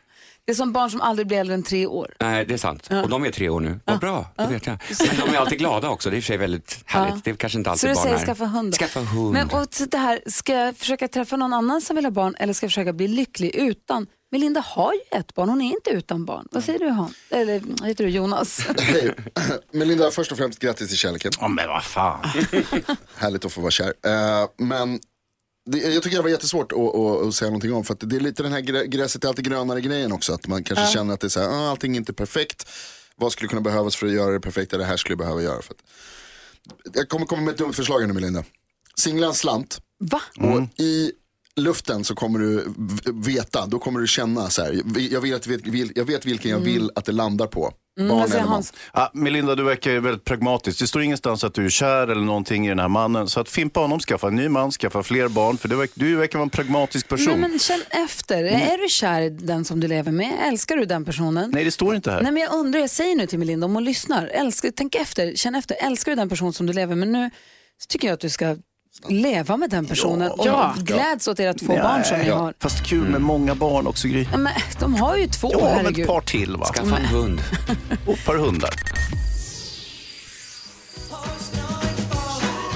Det 0.47 0.53
är 0.53 0.57
som 0.57 0.73
barn 0.73 0.91
som 0.91 1.01
aldrig 1.01 1.27
blir 1.29 1.39
äldre 1.39 1.55
än 1.55 1.63
tre 1.63 1.87
år. 1.87 2.15
Nej, 2.21 2.45
det 2.47 2.55
är 2.55 2.59
sant. 2.59 2.89
Och 3.05 3.09
de 3.09 3.25
är 3.25 3.31
tre 3.31 3.49
år 3.49 3.61
nu. 3.61 3.81
Vad 3.85 3.99
bra, 4.01 4.27
det 4.37 4.47
vet 4.47 4.67
jag. 4.67 4.79
Men 5.01 5.27
de 5.27 5.35
är 5.35 5.39
alltid 5.41 5.59
glada 5.59 5.89
också, 5.89 6.11
det 6.11 6.15
är 6.15 6.19
i 6.19 6.21
och 6.21 6.25
för 6.25 6.27
sig 6.27 6.37
väldigt 6.37 6.79
härligt. 6.87 7.15
Ja. 7.15 7.21
Det 7.25 7.31
är 7.31 7.35
kanske 7.35 7.59
inte 7.59 7.69
Så 7.69 7.73
alltid 7.73 7.91
du 7.91 7.95
barn 7.95 8.03
säger 8.03 8.17
är. 8.17 8.27
skaffa 8.27 8.45
hund? 8.45 8.75
Skaffa 8.75 9.01
hund. 9.01 9.33
Men 9.33 9.51
och 9.51 9.67
så 9.71 9.85
det 9.85 9.99
här, 9.99 10.21
ska 10.27 10.53
jag 10.53 10.77
försöka 10.77 11.09
träffa 11.09 11.37
någon 11.37 11.53
annan 11.53 11.81
som 11.81 11.97
vill 11.97 12.05
ha 12.05 12.11
barn 12.11 12.35
eller 12.39 12.53
ska 12.53 12.65
jag 12.67 12.71
försöka 12.71 12.93
bli 12.93 13.09
lycklig 13.09 13.55
utan? 13.55 14.07
Melinda 14.35 14.61
har 14.61 14.93
ju 14.93 15.01
ett 15.19 15.35
barn, 15.35 15.49
hon 15.49 15.61
är 15.61 15.71
inte 15.75 15.91
utan 15.91 16.25
barn. 16.25 16.49
Vad 16.51 16.65
säger 16.65 16.79
du 16.79 16.89
Han? 16.89 17.15
Eller 17.31 17.85
heter 17.87 18.05
du 18.05 18.11
Jonas? 18.11 18.61
Hej. 18.79 19.15
Melinda, 19.73 20.11
först 20.11 20.33
och 20.33 20.39
främst 20.39 20.59
grattis 20.59 20.89
till 20.89 20.97
kärleken. 20.97 21.33
Ja, 21.41 21.49
men 21.49 21.69
vad 21.69 21.85
fan. 21.85 22.25
Härligt 23.17 23.45
att 23.45 23.53
få 23.53 23.61
vara 23.61 23.71
kär. 23.71 23.95
Eh, 24.07 24.49
men 24.57 25.01
det, 25.71 25.79
jag 25.79 26.03
tycker 26.03 26.17
det 26.17 26.23
var 26.23 26.31
jättesvårt 26.31 26.73
att, 26.73 26.79
att, 26.79 27.27
att 27.27 27.35
säga 27.35 27.51
någonting 27.51 27.73
om. 27.73 27.85
För 27.85 27.95
att 27.95 28.01
det 28.11 28.17
är 28.17 28.21
lite 28.21 28.43
den 28.43 28.53
här 28.53 28.61
grä- 28.61 28.85
gräset 28.87 29.25
är 29.25 29.29
alltid 29.29 29.45
grönare 29.45 29.81
grejen 29.81 30.13
också. 30.13 30.33
Att 30.33 30.47
man 30.47 30.65
kanske 30.65 30.85
Ja. 30.85 30.91
känner 30.91 31.15
att 31.15 31.21
det 31.21 31.27
är 31.27 31.29
så 31.29 31.41
här, 31.41 31.49
ah, 31.49 31.71
allting 31.71 31.93
är 31.95 31.97
inte 31.99 32.13
perfekt. 32.13 32.71
Vad 33.17 33.33
skulle 33.33 33.49
kunna 33.49 33.61
behövas 33.63 33.97
för 33.97 34.07
att 34.07 34.13
göra 34.13 34.33
det 34.33 34.41
perfekta? 34.41 34.79
Det 34.79 34.85
här 34.85 34.97
skulle 34.97 35.13
jag 35.13 35.19
behöva 35.19 35.43
göra. 35.43 35.63
För 35.63 35.75
att... 35.75 35.81
Jag 36.97 37.09
kommer 37.09 37.27
komma 37.27 37.43
med 37.43 37.53
ett 37.53 37.59
dumt 37.59 37.73
förslag 37.73 38.07
nu 38.07 38.13
Melinda. 38.13 38.45
Singla 38.97 39.27
en 39.27 39.35
slant. 39.35 39.79
Va? 39.99 40.21
Och 40.39 40.81
i 40.81 41.13
luften 41.61 42.05
så 42.05 42.15
kommer 42.15 42.39
du 42.39 42.65
veta, 43.13 43.67
då 43.67 43.79
kommer 43.79 44.01
du 44.01 44.07
känna 44.07 44.51
så 44.51 44.63
här. 44.63 44.83
Jag 45.11 45.21
vet, 45.21 45.47
vet, 45.47 45.61
vil- 45.67 45.93
jag 45.95 46.05
vet 46.05 46.27
vilken 46.27 46.51
jag 46.51 46.59
vill 46.59 46.91
att 46.95 47.05
det 47.05 47.13
landar 47.13 47.47
på. 47.47 47.73
Barn 48.09 48.33
eller 48.33 48.45
man. 48.45 48.63
Ja, 48.93 49.11
Melinda, 49.15 49.55
du 49.55 49.63
verkar 49.65 49.91
ju 49.91 50.01
väldigt 50.01 50.25
pragmatisk. 50.25 50.79
Det 50.79 50.87
står 50.87 51.03
ingenstans 51.03 51.45
att 51.45 51.55
du 51.55 51.65
är 51.65 51.69
kär 51.71 52.09
eller 52.09 52.23
någonting 52.23 52.67
i 52.67 52.69
den 52.69 52.79
här 52.79 52.89
mannen. 52.89 53.29
Så 53.29 53.41
att 53.41 53.49
fimpa 53.49 53.81
honom, 53.81 54.01
skaffa 54.01 54.29
en 54.29 54.37
ny 54.37 54.49
man, 54.49 54.71
skaffa 54.71 55.03
fler 55.03 55.29
barn. 55.29 55.59
För 55.59 55.69
du 55.69 55.77
verkar, 55.77 55.93
du 56.01 56.17
verkar 56.17 56.39
vara 56.39 56.43
en 56.45 56.51
pragmatisk 56.51 57.09
person. 57.09 57.41
Nej, 57.41 57.51
men 57.51 57.59
känn 57.59 57.83
efter. 57.91 58.45
Är 58.45 58.79
du 58.83 58.89
kär 58.89 59.21
i 59.21 59.31
den 59.31 59.65
som 59.65 59.81
du 59.81 59.89
lever 59.89 60.13
med? 60.13 60.33
Älskar 60.49 60.77
du 60.77 60.85
den 60.85 61.05
personen? 61.05 61.51
Nej, 61.51 61.65
det 61.65 61.71
står 61.71 61.95
inte 61.95 62.11
här. 62.11 62.23
Nej, 62.23 62.33
men 62.33 62.43
jag 62.43 62.53
undrar, 62.55 62.81
jag 62.81 62.91
säger 62.91 63.17
nu 63.17 63.27
till 63.27 63.39
Melinda 63.39 63.67
om 63.67 63.75
hon 63.75 63.85
lyssnar. 63.85 64.27
Älskar, 64.27 64.71
tänk 64.77 64.95
efter, 64.95 65.35
känn 65.37 65.55
efter. 65.55 65.77
Älskar 65.81 66.13
du 66.13 66.17
den 66.17 66.29
person 66.29 66.53
som 66.53 66.67
du 66.67 66.73
lever 66.73 66.95
med 66.95 67.09
nu 67.09 67.31
så 67.79 67.87
tycker 67.89 68.09
jag 68.09 68.15
att 68.15 68.21
du 68.21 68.31
ska 68.31 68.57
leva 69.09 69.57
med 69.57 69.71
den 69.71 69.87
personen 69.87 70.31
och 70.31 70.47
Ja. 70.47 70.75
gläds 70.79 71.29
åt 71.29 71.41
era 71.41 71.55
två 71.55 71.67
barn 71.77 72.05
som 72.05 72.19
ni 72.19 72.29
Ja, 72.29 72.37
har. 72.39 72.55
Fast 72.61 72.87
kul 72.87 73.09
med 73.09 73.21
många 73.21 73.55
barn 73.55 73.87
också, 73.87 74.09
Gry. 74.09 74.27
Ja, 74.33 74.39
men, 74.39 74.53
de 74.81 74.95
har 74.95 75.17
ju 75.17 75.27
två, 75.27 75.51
Ja, 75.53 75.69
herregud. 75.75 76.01
ett 76.01 76.07
par 76.07 76.21
till 76.21 76.57
va? 76.57 76.67
Skaffa 76.75 76.99
en 76.99 77.05
hund. 77.05 77.41
Och 78.07 78.13
ett 78.13 78.25
par 78.27 78.37
hundar. 78.37 78.71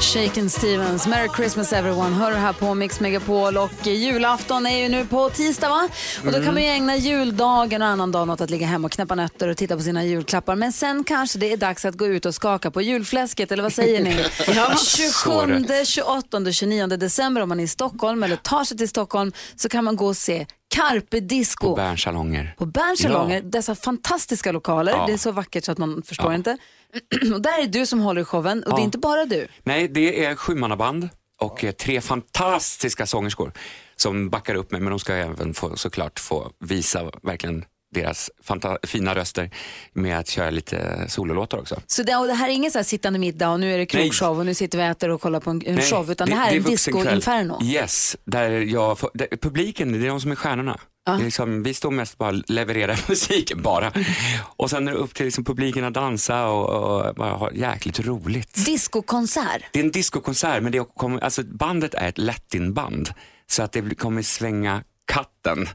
Shaken 0.01 0.51
Stevens, 0.51 1.07
Merry 1.07 1.29
Christmas 1.37 1.73
everyone, 1.73 2.17
hör 2.17 2.33
här 2.33 2.53
på 2.53 2.75
Mix 2.75 3.01
Megapol 3.01 3.57
och 3.57 3.87
julafton 3.87 4.67
är 4.67 4.77
ju 4.83 4.89
nu 4.89 5.07
på 5.07 5.31
tisdag 5.31 5.69
va? 5.69 5.89
Och 6.27 6.33
då 6.33 6.43
kan 6.43 6.55
man 6.55 6.63
ju 6.63 6.69
ägna 6.69 6.97
juldagen 6.97 7.83
och 7.83 7.89
annan 7.89 8.13
dag 8.13 8.31
åt 8.31 8.41
att 8.41 8.51
ligga 8.51 8.67
hemma 8.67 8.87
och 8.87 8.93
knäppa 8.93 9.15
nötter 9.15 9.49
och 9.49 9.57
titta 9.57 9.77
på 9.77 9.83
sina 9.83 10.05
julklappar. 10.05 10.57
Men 10.57 10.73
sen 10.73 11.05
kanske 11.05 11.39
det 11.39 11.53
är 11.53 11.57
dags 11.57 11.85
att 11.85 11.95
gå 11.95 12.07
ut 12.07 12.27
och 12.27 12.35
skaka 12.35 12.71
på 12.71 12.83
julfläsket, 12.83 13.53
eller 13.53 13.63
vad 13.63 13.73
säger 13.73 14.05
ni? 14.05 14.25
Ja. 14.57 14.73
27, 14.97 15.85
28, 15.87 16.53
29 16.53 16.87
december 16.87 17.43
om 17.43 17.49
man 17.49 17.61
är 17.61 17.65
i 17.65 17.69
Stockholm 17.69 18.23
eller 18.23 18.37
tar 18.37 18.65
sig 18.65 18.77
till 18.79 18.89
Stockholm 18.89 19.33
så 19.57 19.69
kan 19.69 19.85
man 19.85 19.97
gå 19.97 20.07
och 20.07 20.17
se 20.17 20.47
Carpe 20.75 21.21
Disco 21.21 21.67
På 21.69 21.75
Berns 21.77 22.01
salonger. 22.03 22.55
på 22.59 22.67
Berns 22.67 23.01
salonger, 23.03 23.37
Ja. 23.37 23.43
dessa 23.49 23.75
fantastiska 23.75 24.53
lokaler. 24.53 24.93
Ja. 24.93 25.07
Det 25.07 25.13
är 25.13 25.17
så 25.19 25.33
vackert 25.33 25.65
så 25.65 25.73
att 25.73 25.79
man 25.79 26.03
förstår 26.07 26.35
inte. 26.35 26.57
och 27.35 27.43
där 27.43 27.59
är 27.59 27.63
det 27.67 27.79
du 27.79 27.87
som 27.87 28.01
håller 28.01 28.21
i 28.21 28.25
showen 28.25 28.63
och 28.65 28.71
det 28.71 28.77
är 28.77 28.81
Ja. 28.81 28.85
inte 28.85 28.99
bara 28.99 29.25
du. 29.25 29.49
Nej, 29.63 29.89
det 29.89 30.25
är 30.25 30.35
sjumannaband 30.35 31.09
och 31.41 31.65
eh, 31.65 31.73
tre 31.73 32.01
fantastiska 32.01 33.07
sångerskor 33.07 33.53
som 33.97 34.31
backar 34.31 34.55
upp 34.55 34.71
mig, 34.73 34.81
men 34.81 34.91
de 34.91 34.99
ska 34.99 35.15
även 35.15 35.55
få, 35.55 35.77
såklart 35.77 36.21
få 36.21 36.51
visa 36.61 37.11
verkligen 37.23 37.65
deras 37.95 38.31
fanta- 38.45 38.87
fina 38.87 39.15
röster 39.15 39.51
med 39.93 40.19
att 40.19 40.29
köra 40.29 40.51
lite 40.51 41.05
sololåtar 41.09 41.59
också. 41.59 41.81
Så 41.87 42.03
det, 42.03 42.17
och 42.17 42.27
det 42.27 42.35
här 42.35 42.49
är 42.49 42.53
ingen 42.53 42.71
så 42.71 42.85
sittande 42.85 43.19
middag 43.19 43.51
och 43.51 43.61
nu 43.61 43.75
är 43.75 43.79
det 43.79 43.87
krogshow 43.87 44.39
och 44.39 44.47
nu 44.47 44.55
sitter 44.55 44.79
vi 44.79 44.85
och 44.85 44.89
äter 44.89 45.11
och 45.11 45.21
kollar 45.21 45.41
på 45.41 45.51
en, 45.51 45.63
en 45.67 45.75
Nej, 45.75 45.85
show 45.85 46.11
utan 46.11 46.29
det, 46.29 46.35
här 46.35 46.53
är, 46.53 46.57
en 46.57 46.63
vuxenkväll. 46.63 47.05
disco-inferno. 47.17 47.59
Yes, 47.65 48.17
där 48.25 48.51
jag 48.51 48.99
där, 49.15 49.29
publiken, 49.41 49.93
det 49.93 50.07
är 50.07 50.09
de 50.09 50.21
som 50.21 50.31
är 50.31 50.35
stjärnorna. 50.37 50.79
Det 51.07 51.13
är 51.13 51.19
liksom, 51.19 51.63
vi 51.63 51.75
står 51.75 51.91
mest 51.91 52.19
bara 52.19 52.31
levererar 52.31 53.01
musiken 53.09 53.63
bara. 53.63 53.93
Och 54.57 54.71
sen 54.71 54.89
är 54.89 54.93
det 54.93 54.99
upp 54.99 55.15
till 55.15 55.25
liksom 55.25 55.45
publiken 55.45 55.85
att 55.85 55.95
dansa 55.95 56.47
och, 56.47 56.69
och 57.09 57.15
bara 57.15 57.31
ha 57.33 57.53
jäkligt 57.53 58.01
roligt. 58.01 58.65
Discokonsert. 58.67 59.63
Det 59.73 59.81
är 59.81 59.85
en 59.85 59.91
discokonsert, 59.91 60.63
men 60.63 60.73
det 60.73 60.85
kommer, 60.97 61.21
alltså 61.25 61.43
bandet 61.43 61.95
är 61.95 62.09
ett 62.09 62.19
latinband. 62.19 63.09
Så 63.47 63.63
att 63.63 63.73
det 63.73 63.95
kommer 63.99 64.23
svänga 64.23 64.83
katten. 65.09 65.69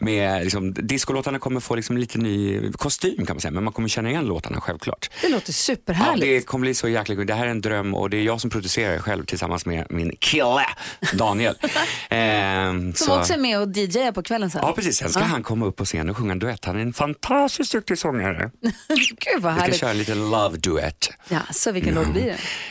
Med, 0.00 0.42
liksom, 0.42 0.72
discolåtarna 0.74 1.38
kommer 1.38 1.60
få 1.60 1.74
liksom 1.74 1.96
lite 1.96 2.18
ny 2.18 2.60
kostym 2.72 3.26
kan 3.26 3.36
man 3.36 3.40
säga, 3.40 3.52
men 3.52 3.64
man 3.64 3.72
kommer 3.72 3.88
känna 3.88 4.10
igen 4.10 4.24
låtarna 4.26 4.60
självklart. 4.60 5.10
Det 5.22 5.28
låter 5.28 5.48
Ja, 5.48 5.52
superhärligt. 5.52 6.26
det 6.26 6.46
kommer 6.46 6.60
bli 6.62 6.74
så 6.74 6.88
jäkla 6.88 7.14
kul. 7.14 7.26
Det 7.26 7.34
här 7.34 7.46
är 7.46 7.50
en 7.50 7.60
dröm 7.60 7.94
och 7.94 8.10
det 8.10 8.16
är 8.16 8.22
jag 8.22 8.40
som 8.40 8.50
producerar 8.50 8.98
själv 8.98 9.24
tillsammans 9.24 9.66
med 9.66 9.86
min 9.90 10.16
kille 10.20 10.66
Daniel. 11.14 11.54
Ehm, 12.08 12.94
Som 12.94 13.06
så- 13.06 13.18
också 13.18 13.32
är 13.32 13.38
med 13.38 13.60
och 13.60 13.76
DJar 13.76 14.12
på 14.12 14.22
kvällen 14.22 14.50
sen. 14.50 14.60
Ja, 14.64 14.72
precis. 14.72 14.96
Sen 14.96 15.08
ska 15.10 15.20
Ja. 15.20 15.26
han 15.26 15.42
komma 15.42 15.66
upp 15.66 15.76
på 15.76 15.84
scen 15.84 16.10
och 16.10 16.16
sjunga 16.16 16.32
en 16.32 16.38
duett. 16.38 16.64
Han 16.64 16.76
är 16.76 16.80
en 16.80 16.92
fantastiskt 16.92 17.72
duktig 17.72 17.98
sångare. 17.98 18.50
Gud 18.88 19.42
vad 19.42 19.52
Vi 19.54 19.58
ska 19.58 19.62
härligt. 19.62 19.80
köra 19.80 19.90
en 19.90 19.98
liten 19.98 20.30
love 20.30 20.56
duett. 20.58 21.08
Ja, 21.28 21.38
så 21.52 21.72
vilken 21.72 21.94
låt 21.94 22.12
blir 22.12 22.24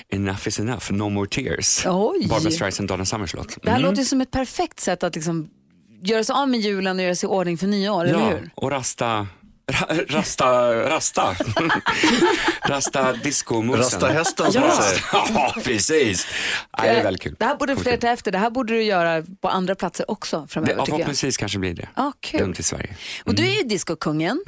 det? 0.10 0.16
Enough 0.16 0.48
is 0.48 0.60
enough, 0.60 0.92
no 0.92 1.10
more 1.10 1.30
tears. 1.30 1.86
Oj. 1.88 2.28
Barbra 2.30 2.52
Streisand, 2.52 2.90
Donna 2.90 3.06
Summers 3.06 3.34
låt. 3.34 3.58
Det 3.64 3.70
här 3.70 3.78
Mm. 3.80 3.90
låter 3.92 4.04
som 4.04 4.22
ett 4.22 4.32
perfekt 4.32 4.80
sätt 4.80 5.04
att 5.04 5.16
liksom 5.16 5.50
göra 6.04 6.24
sig 6.24 6.34
av 6.34 6.50
med 6.50 6.60
julen 6.60 6.98
och 7.00 7.04
göra 7.06 7.16
sig 7.16 7.28
i 7.28 7.32
ordning 7.32 7.58
för 7.58 7.68
nyår, 7.68 8.06
eller 8.06 8.20
Ja, 8.20 8.26
hur? 8.30 8.50
och 8.56 8.72
rasta, 8.72 9.28
ra, 9.72 9.88
rasta, 10.10 10.74
rasta. 10.90 11.36
rasta 12.66 13.14
discomusen. 13.14 13.82
Rasta 13.84 14.08
hästen, 14.08 14.52
som 14.52 14.62
Ja. 14.62 14.68
man 14.68 14.78
säger. 14.84 15.02
Ja, 15.34 15.56
precis. 15.64 16.28
Ja, 16.78 16.84
det 16.84 16.90
är 16.90 17.04
väldigt 17.04 17.22
kul. 17.22 17.36
Det 17.40 17.46
här 17.46 17.56
borde 17.56 17.76
fler 17.76 17.98
ta 17.98 18.08
efter. 18.08 18.32
Det 18.32 18.38
här 18.38 18.50
borde 18.50 18.74
du 18.74 18.84
göra 18.84 19.24
på 19.42 19.50
andra 19.50 19.76
platser 19.76 20.12
också 20.12 20.42
Det, 20.42 20.48
framöver 20.48 20.74
ja, 20.74 20.86
tycker 20.86 20.92
jag. 20.92 20.98
förhoppningsvis 20.98 21.38
kanske 21.38 21.60
blir 21.60 21.74
det. 21.74 21.90
Ja, 21.96 22.12
kul. 22.20 22.40
Dumt 22.40 22.56
i 22.58 22.64
Sverige. 22.64 22.96
Och 23.26 23.36
du 23.36 23.44
är 23.48 23.58
ju 23.58 23.64
discokungen. 23.64 24.44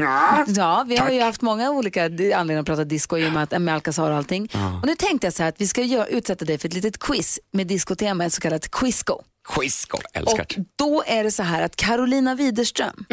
Ja, 0.48 0.86
vi 0.88 0.98
har 0.98 1.10
ju 1.10 1.22
haft 1.22 1.42
många 1.42 1.72
olika 1.72 2.06
anledningar 2.06 2.60
att 2.60 2.66
prata 2.66 2.84
disco 2.84 3.18
i 3.18 3.28
och 3.28 3.32
med, 3.34 3.44
att, 3.44 3.62
med 3.62 3.74
Alcazar 3.74 4.12
och 4.12 4.18
allting. 4.18 4.50
Ja. 4.54 4.80
Och 4.82 4.88
nu 4.88 4.96
tänkte 4.96 5.28
jag 5.28 5.34
så 5.34 5.44
här 5.44 5.50
att 5.50 5.62
vi 5.62 5.68
ska 5.68 5.82
göra, 5.82 6.08
utsätta 6.08 6.46
dig 6.46 6.58
för 6.58 6.68
ett 6.68 6.74
litet 6.74 7.00
quiz 7.00 7.40
med 7.54 7.68
discotema, 7.68 8.26
ett 8.26 8.34
så 8.34 8.42
kallat 8.42 8.72
quizco. 8.72 9.22
Quizco, 9.48 9.98
älskar 10.14 10.40
Och 10.42 10.56
då 10.76 11.04
är 11.08 11.24
det 11.24 11.32
så 11.32 11.44
här 11.44 11.62
att 11.62 11.76
Carolina 11.76 12.36
Widerström, 12.36 13.06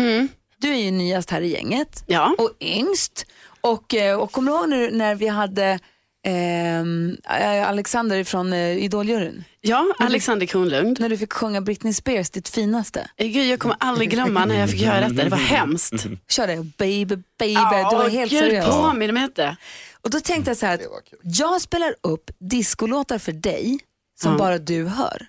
du 0.58 0.68
är 0.70 0.76
ju 0.76 0.90
nyast 0.90 1.30
här 1.30 1.40
i 1.40 1.52
gänget 1.52 2.04
och 2.38 2.50
yngst. 2.60 3.26
Och, 3.60 3.94
eh, 3.94 4.18
och 4.20 4.32
kommer 4.32 4.52
du 4.52 4.58
ihåg 4.58 4.68
när, 4.68 4.90
när 4.90 5.14
vi 5.14 5.26
hade 5.28 5.78
ehm, 6.26 7.16
eh, 7.40 7.68
Alexander 7.68 8.24
från 8.24 8.52
eh, 8.52 8.84
Idoljuryn? 8.84 9.44
Ja, 9.60 9.94
Alexander 9.98 10.46
Kronlund. 10.46 11.00
När 11.00 11.08
du 11.08 11.18
fick 11.18 11.32
sjunga 11.32 11.60
Britney 11.60 11.92
Spears, 11.92 12.30
ditt 12.30 12.48
finaste. 12.48 13.10
Eh, 13.16 13.26
Gud, 13.26 13.46
jag 13.46 13.58
kommer 13.58 13.76
aldrig 13.80 14.10
glömma 14.10 14.44
när 14.44 14.60
jag 14.60 14.70
fick 14.70 14.80
göra 14.80 15.00
detta. 15.00 15.24
Det 15.24 15.28
var 15.30 15.38
hemskt. 15.38 16.06
Kör 16.28 16.46
det, 16.46 16.56
baby, 16.78 17.16
baby. 17.38 17.54
du 17.90 17.96
var 17.96 18.08
helt 18.08 18.30
Gud, 18.30 18.40
seriös. 18.40 18.66
påminn 18.66 19.14
mig 19.14 19.22
inte. 19.24 19.56
Och 20.02 20.10
då 20.10 20.20
tänkte 20.20 20.50
jag 20.50 20.58
så 20.58 20.66
här 20.66 20.74
att 20.74 20.80
jag 21.22 21.60
spelar 21.60 21.94
upp 22.00 22.30
discolåtar 22.38 23.18
för 23.18 23.32
dig 23.32 23.78
som 24.22 24.32
Ja. 24.32 24.38
bara 24.38 24.58
du 24.58 24.86
hör. 24.86 25.26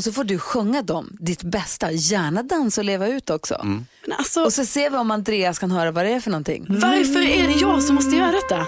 Och 0.00 0.04
så 0.04 0.12
får 0.12 0.24
du 0.24 0.38
sjunga 0.38 0.82
dem, 0.82 1.16
ditt 1.20 1.42
bästa. 1.42 1.92
Gärna 1.92 2.42
dansa 2.42 2.80
och 2.80 2.84
leva 2.84 3.06
ut 3.08 3.30
också. 3.30 3.60
Men 3.64 3.86
alltså, 4.18 4.44
Och 4.44 4.52
så 4.52 4.64
ser 4.64 4.90
vi 4.90 4.96
om 4.96 5.10
Andreas 5.10 5.58
kan 5.58 5.70
höra 5.70 5.90
vad 5.90 6.04
det 6.04 6.10
är 6.12 6.20
för 6.20 6.30
någonting. 6.30 6.66
varför 6.68 7.20
är 7.20 7.46
det 7.48 7.52
jag 7.60 7.82
som 7.82 7.94
måste 7.94 8.16
göra 8.16 8.32
detta? 8.32 8.66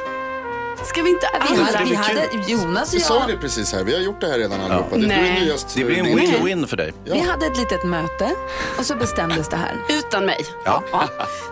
Ska 0.84 1.02
vi 1.02 1.10
inte 1.10 1.26
Vi 1.48 1.54
alla... 1.56 1.64
hade, 1.64 1.84
vi 1.90 1.94
hade, 1.94 2.28
Jonas 2.48 2.88
och 2.92 2.94
Vi 2.98 3.00
sa 3.00 3.18
jag, 3.20 3.28
det 3.28 3.36
precis 3.36 3.72
här, 3.72 3.84
vi 3.84 3.94
har 3.94 4.00
gjort 4.00 4.20
det 4.20 4.26
här 4.26 4.38
redan 4.38 4.60
allihopa. 4.60 4.96
Det, 4.96 5.00
du 5.02 5.06
Nej. 5.06 5.36
är 5.36 5.40
nyast, 5.40 5.74
Det 5.74 5.84
blir 5.84 5.98
en 5.98 6.06
win-win 6.06 6.66
för 6.66 6.76
dig. 6.76 6.92
vi 7.04 7.20
hade 7.20 7.46
ett 7.46 7.56
litet 7.56 7.84
möte 7.84 8.30
och 8.78 8.86
så 8.86 8.96
bestämdes 8.96 9.48
det 9.48 9.56
här. 9.56 9.76
Utan 9.88 10.26
mig. 10.26 10.44
Ja. 10.64 10.82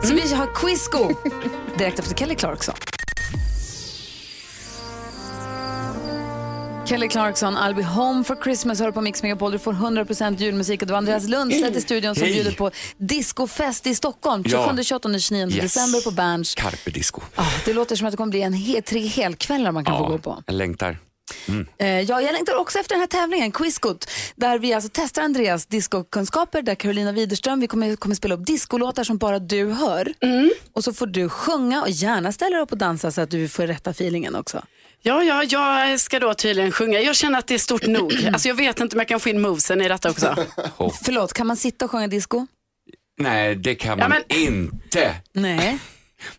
Så 0.02 0.14
vi 0.14 0.34
har 0.34 0.46
quizco 0.54 1.14
direkt 1.78 1.98
efter 1.98 2.14
Kelly 2.14 2.34
Clarkson. 2.34 2.74
Kelly 6.90 7.08
Clarkson, 7.08 7.56
I'll 7.56 7.74
be 7.74 7.82
home 7.84 8.24
for 8.24 8.36
Christmas, 8.42 8.80
hör 8.80 8.90
på 8.92 9.00
Mix 9.00 9.22
Megapol. 9.22 9.52
Du 9.52 9.58
får 9.58 9.72
100% 9.72 10.36
julmusik 10.40 10.80
och 10.82 10.86
det 10.86 10.92
var 10.92 10.98
Andreas 10.98 11.28
Lundstedt 11.28 11.76
i 11.76 11.80
studion 11.80 12.14
som 12.14 12.24
Hej. 12.24 12.32
bjuder 12.34 12.52
på 12.52 12.70
discofest 12.98 13.86
i 13.86 13.94
Stockholm. 13.94 14.44
27, 14.44 14.56
Ja. 14.76 14.82
28, 14.82 15.18
29 15.18 15.46
Yes. 15.50 15.60
december 15.62 16.00
på 16.00 16.10
Berns. 16.10 16.54
Carpe 16.54 16.90
disco. 16.90 17.20
Ah, 17.34 17.44
det 17.64 17.72
låter 17.72 17.96
som 17.96 18.06
att 18.06 18.10
det 18.12 18.16
kommer 18.16 18.30
bli 18.30 18.42
en 18.42 18.54
he- 18.54 18.82
tre 18.82 19.00
helkvällar 19.06 19.72
man 19.72 19.84
kan 19.84 19.98
få 19.98 20.06
gå 20.06 20.18
på. 20.18 20.42
jag 20.46 20.54
längtar. 20.54 20.98
Eh, 21.78 21.86
ja, 22.00 22.20
jag 22.22 22.32
längtar 22.32 22.56
också 22.56 22.78
efter 22.78 22.94
den 22.94 23.00
här 23.00 23.06
tävlingen, 23.06 23.52
Quizgot, 23.52 24.10
där 24.36 24.58
vi 24.58 24.74
alltså 24.74 24.90
testar 24.92 25.22
Andreas 25.22 25.66
discokunskaper, 25.66 26.62
där 26.62 26.74
Carolina 26.74 27.12
Widerström, 27.12 27.60
vi 27.60 27.66
kommer, 27.66 27.96
kommer 27.96 28.14
spela 28.14 28.34
upp 28.34 28.46
discolåtar 28.46 29.04
som 29.04 29.18
bara 29.18 29.38
du 29.38 29.72
hör. 29.72 30.12
Och 30.72 30.84
så 30.84 30.92
får 30.92 31.06
du 31.06 31.28
sjunga 31.28 31.82
och 31.82 31.90
gärna 31.90 32.32
ställa 32.32 32.50
dig 32.56 32.62
upp 32.62 32.72
och 32.72 32.78
dansa 32.78 33.10
så 33.10 33.20
att 33.20 33.30
du 33.30 33.48
får 33.48 33.66
rätta 33.66 33.90
feelingen 33.90 34.34
också. 34.34 34.62
Ja, 35.02 35.22
ja, 35.22 35.88
jag 35.88 36.00
ska 36.00 36.18
då 36.18 36.34
tydligen 36.34 36.72
sjunga. 36.72 37.00
Jag 37.00 37.16
känner 37.16 37.38
att 37.38 37.46
det 37.46 37.54
är 37.54 37.58
stort 37.58 37.86
nog. 37.86 38.12
Alltså, 38.32 38.48
jag 38.48 38.54
vet 38.54 38.80
inte 38.80 38.96
om 38.96 39.00
jag 39.00 39.08
kan 39.08 39.20
få 39.20 39.28
in 39.28 39.40
movesen 39.40 39.80
i 39.80 39.88
detta 39.88 40.10
också. 40.10 40.36
Förlåt, 41.04 41.32
kan 41.32 41.46
man 41.46 41.56
sitta 41.56 41.84
och 41.84 41.90
sjunga 41.90 42.08
disco? 42.08 42.46
Nej, 43.20 43.54
det 43.56 43.74
kan 43.74 43.98
Ja, 43.98 44.08
man 44.08 44.22
men- 44.28 44.38
inte. 44.42 45.14
Nej. 45.32 45.78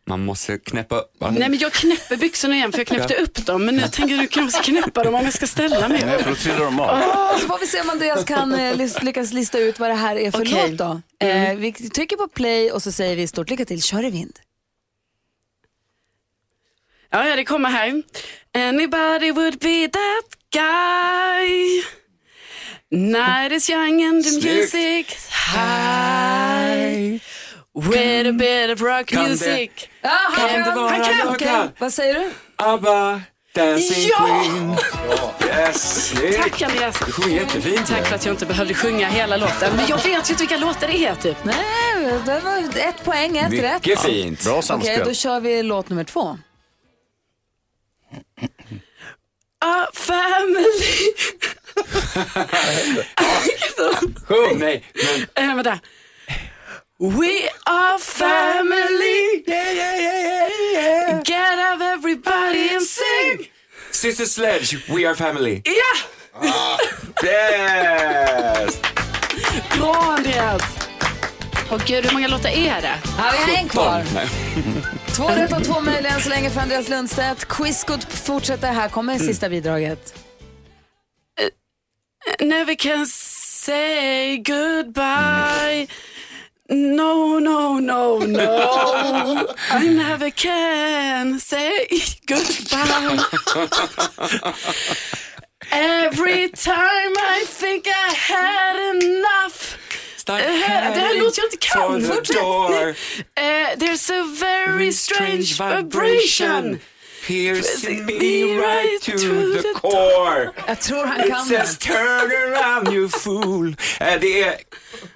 Man 0.05 0.25
måste 0.25 0.57
knäppa 0.57 0.95
upp. 0.99 1.11
Nej 1.19 1.49
men 1.49 1.57
jag 1.57 1.73
knäpper 1.73 2.17
byxorna 2.17 2.55
igen 2.55 2.71
för 2.71 2.79
jag 2.79 2.87
knäppte 2.87 3.13
Ja. 3.17 3.23
upp 3.23 3.45
dem. 3.45 3.65
Men 3.65 3.75
nu 3.75 3.81
tänker 3.91 4.17
nu 4.17 4.27
kan 4.27 4.41
jag 4.41 4.45
måste 4.45 4.59
knäppa 4.63 5.03
dem 5.03 5.15
om 5.15 5.23
jag 5.23 5.33
ska 5.33 5.47
ställa 5.47 5.87
mig. 5.87 6.03
Nej, 6.05 6.19
för 6.23 6.29
då 6.29 6.35
trillar 6.35 6.59
de 6.59 6.79
av. 6.79 6.89
Åh, 7.07 7.39
så 7.39 7.47
får 7.47 7.59
vi 7.59 7.67
se 7.67 7.81
om 7.81 7.89
Andreas 7.89 8.23
kan 8.25 8.53
eh, 8.53 8.75
lyckas 9.01 9.33
lista 9.33 9.59
ut 9.59 9.79
vad 9.79 9.89
det 9.89 9.93
här 9.95 10.15
är 10.15 10.31
för 10.31 10.41
Okej. 10.41 10.69
låt 10.69 10.77
då. 10.77 11.01
Eh, 11.27 11.55
vi 11.55 11.73
trycker 11.73 12.17
på 12.17 12.27
play 12.27 12.71
och 12.71 12.83
så 12.83 12.91
säger 12.91 13.15
vi 13.15 13.27
stort 13.27 13.49
lycka 13.49 13.65
till, 13.65 13.81
kör 13.83 14.05
i 14.05 14.09
vind. 14.09 14.39
Ja, 17.11 17.27
ja, 17.27 17.35
det 17.35 17.45
kommer 17.45 17.69
här. 17.69 18.01
Anybody 18.57 19.31
would 19.31 19.59
be 19.59 19.87
that 19.87 20.25
guy. 20.53 21.83
Night 22.91 23.51
is 23.51 23.69
young 23.69 24.03
and 24.03 24.23
the 24.23 24.29
Snyggt. 24.29 24.73
music's 24.73 25.29
high. 25.55 27.19
With 27.73 28.27
a 28.29 28.31
bit 28.31 28.69
of 28.73 28.81
rock 28.81 29.05
Kan 29.07 29.23
det- 29.23 29.29
music. 29.29 29.71
Ja, 30.01 30.09
han 30.09 30.49
Kan 30.49 30.59
det 30.63 30.71
vara 30.75 30.89
han 30.89 31.03
kan. 31.03 31.35
kan? 31.35 31.69
Vad 31.79 31.93
säger 31.93 32.13
du? 32.13 32.31
ABBA, 32.55 33.21
Dancing 33.55 34.09
Ja! 34.09 34.17
Queen. 34.43 34.75
Yes, 35.47 36.07
snyggt. 36.09 36.37
Tack 36.43 36.61
Andreas. 36.61 36.99
Du 37.05 37.11
sjunger 37.11 37.39
jättefint. 37.39 37.87
Tack 37.87 38.07
för 38.07 38.15
att 38.15 38.25
jag 38.25 38.33
inte 38.33 38.45
behövde 38.45 38.73
sjunga 38.73 39.07
hela 39.09 39.37
låten. 39.37 39.75
Men 39.75 39.87
jag 39.87 39.97
vet 39.97 40.07
ju 40.07 40.33
inte 40.33 40.33
vilka 40.43 40.57
låtar 40.57 40.87
det 40.87 41.05
är 41.05 41.15
typ. 41.15 41.37
Nej, 41.43 41.55
det 42.25 42.39
var 42.39 42.57
ett 42.87 43.03
poäng, 43.05 43.37
ett 43.37 43.53
rätt. 43.53 43.73
Mycket 43.85 44.01
fint. 44.01 44.43
Bra 44.43 44.51
Okej, 44.53 44.63
samspel. 44.63 45.01
då 45.05 45.13
kör 45.13 45.39
vi 45.39 45.63
låt 45.63 45.89
nummer 45.89 46.03
två. 46.03 46.37
A 49.65 49.87
family. 49.93 51.13
Sjung! 54.27 54.59
Nej, 54.59 54.83
men... 55.35 55.49
Äh, 55.49 55.55
vänta. 55.55 55.79
We 56.99 57.49
are 57.65 57.97
family. 57.99 59.43
Get 61.25 61.59
up 61.73 61.81
everybody 61.81 62.75
and 62.75 62.85
sing. 62.85 63.49
Sister 63.91 64.25
Sledge, 64.25 64.77
We 64.87 65.07
Are 65.07 65.15
Family. 65.15 65.61
Ja! 65.65 65.95
Yes! 67.23 68.79
Bra 69.77 69.95
Andreas. 70.17 70.61
Åh 71.71 71.81
gud, 71.85 72.05
hur 72.05 72.13
många 72.13 72.27
låtar 72.27 72.49
är 72.49 72.81
det? 72.81 72.99
Ja, 73.17 73.31
vi 73.31 73.51
har 73.51 73.59
en 73.59 73.69
kvar. 73.69 74.03
Två 75.15 75.27
rätt 75.27 75.57
och 75.57 75.63
två 75.63 75.81
möjliga 75.81 76.11
än 76.11 76.21
så 76.21 76.29
länge 76.29 76.49
för 76.49 76.61
Andreas 76.61 76.89
Lundstedt. 76.89 77.45
Quizkot 77.45 78.13
fortsätter. 78.13 78.67
Här 78.67 78.89
kommer 78.89 79.17
sista 79.17 79.49
bidraget. 79.49 80.13
Never 82.39 82.75
can 82.75 83.07
say 83.07 84.37
goodbye. 84.37 85.87
No, 86.69 87.39
no, 87.39 87.79
no, 87.79 88.19
no. 88.19 89.47
I 89.71 89.87
never 89.89 90.29
can 90.29 91.39
say 91.39 91.87
goodbye. 92.27 93.19
Every 95.71 96.49
time 96.49 97.13
I 97.17 97.45
think 97.47 97.87
I 97.87 98.13
had 98.13 98.75
enough. 99.03 99.77
Eh, 100.29 100.35
det 100.35 100.99
här 100.99 101.19
låter 101.23 101.41
jag 101.41 101.45
inte 101.47 101.57
kan. 101.59 102.03
Fortsätt. 102.15 102.35
door. 102.41 102.87
Eh, 102.89 103.43
there's 103.77 104.21
a 104.21 104.25
very 104.39 104.91
strange 104.93 105.41
vibration. 105.59 106.79
Piercing 107.27 108.05
me 108.05 108.13
right 108.57 109.01
to 109.01 109.11
the 109.61 109.73
core. 109.73 110.49
Jag 110.67 110.79
tror 110.79 111.05
han 111.05 111.29
kan 111.29 111.45
says 111.45 111.77
det. 111.77 111.85
turn 111.87 112.31
around 112.55 112.93
you 112.93 113.09
fool. 113.09 113.75
Eh, 113.99 114.07
Det 114.21 114.43
är... 114.43 114.55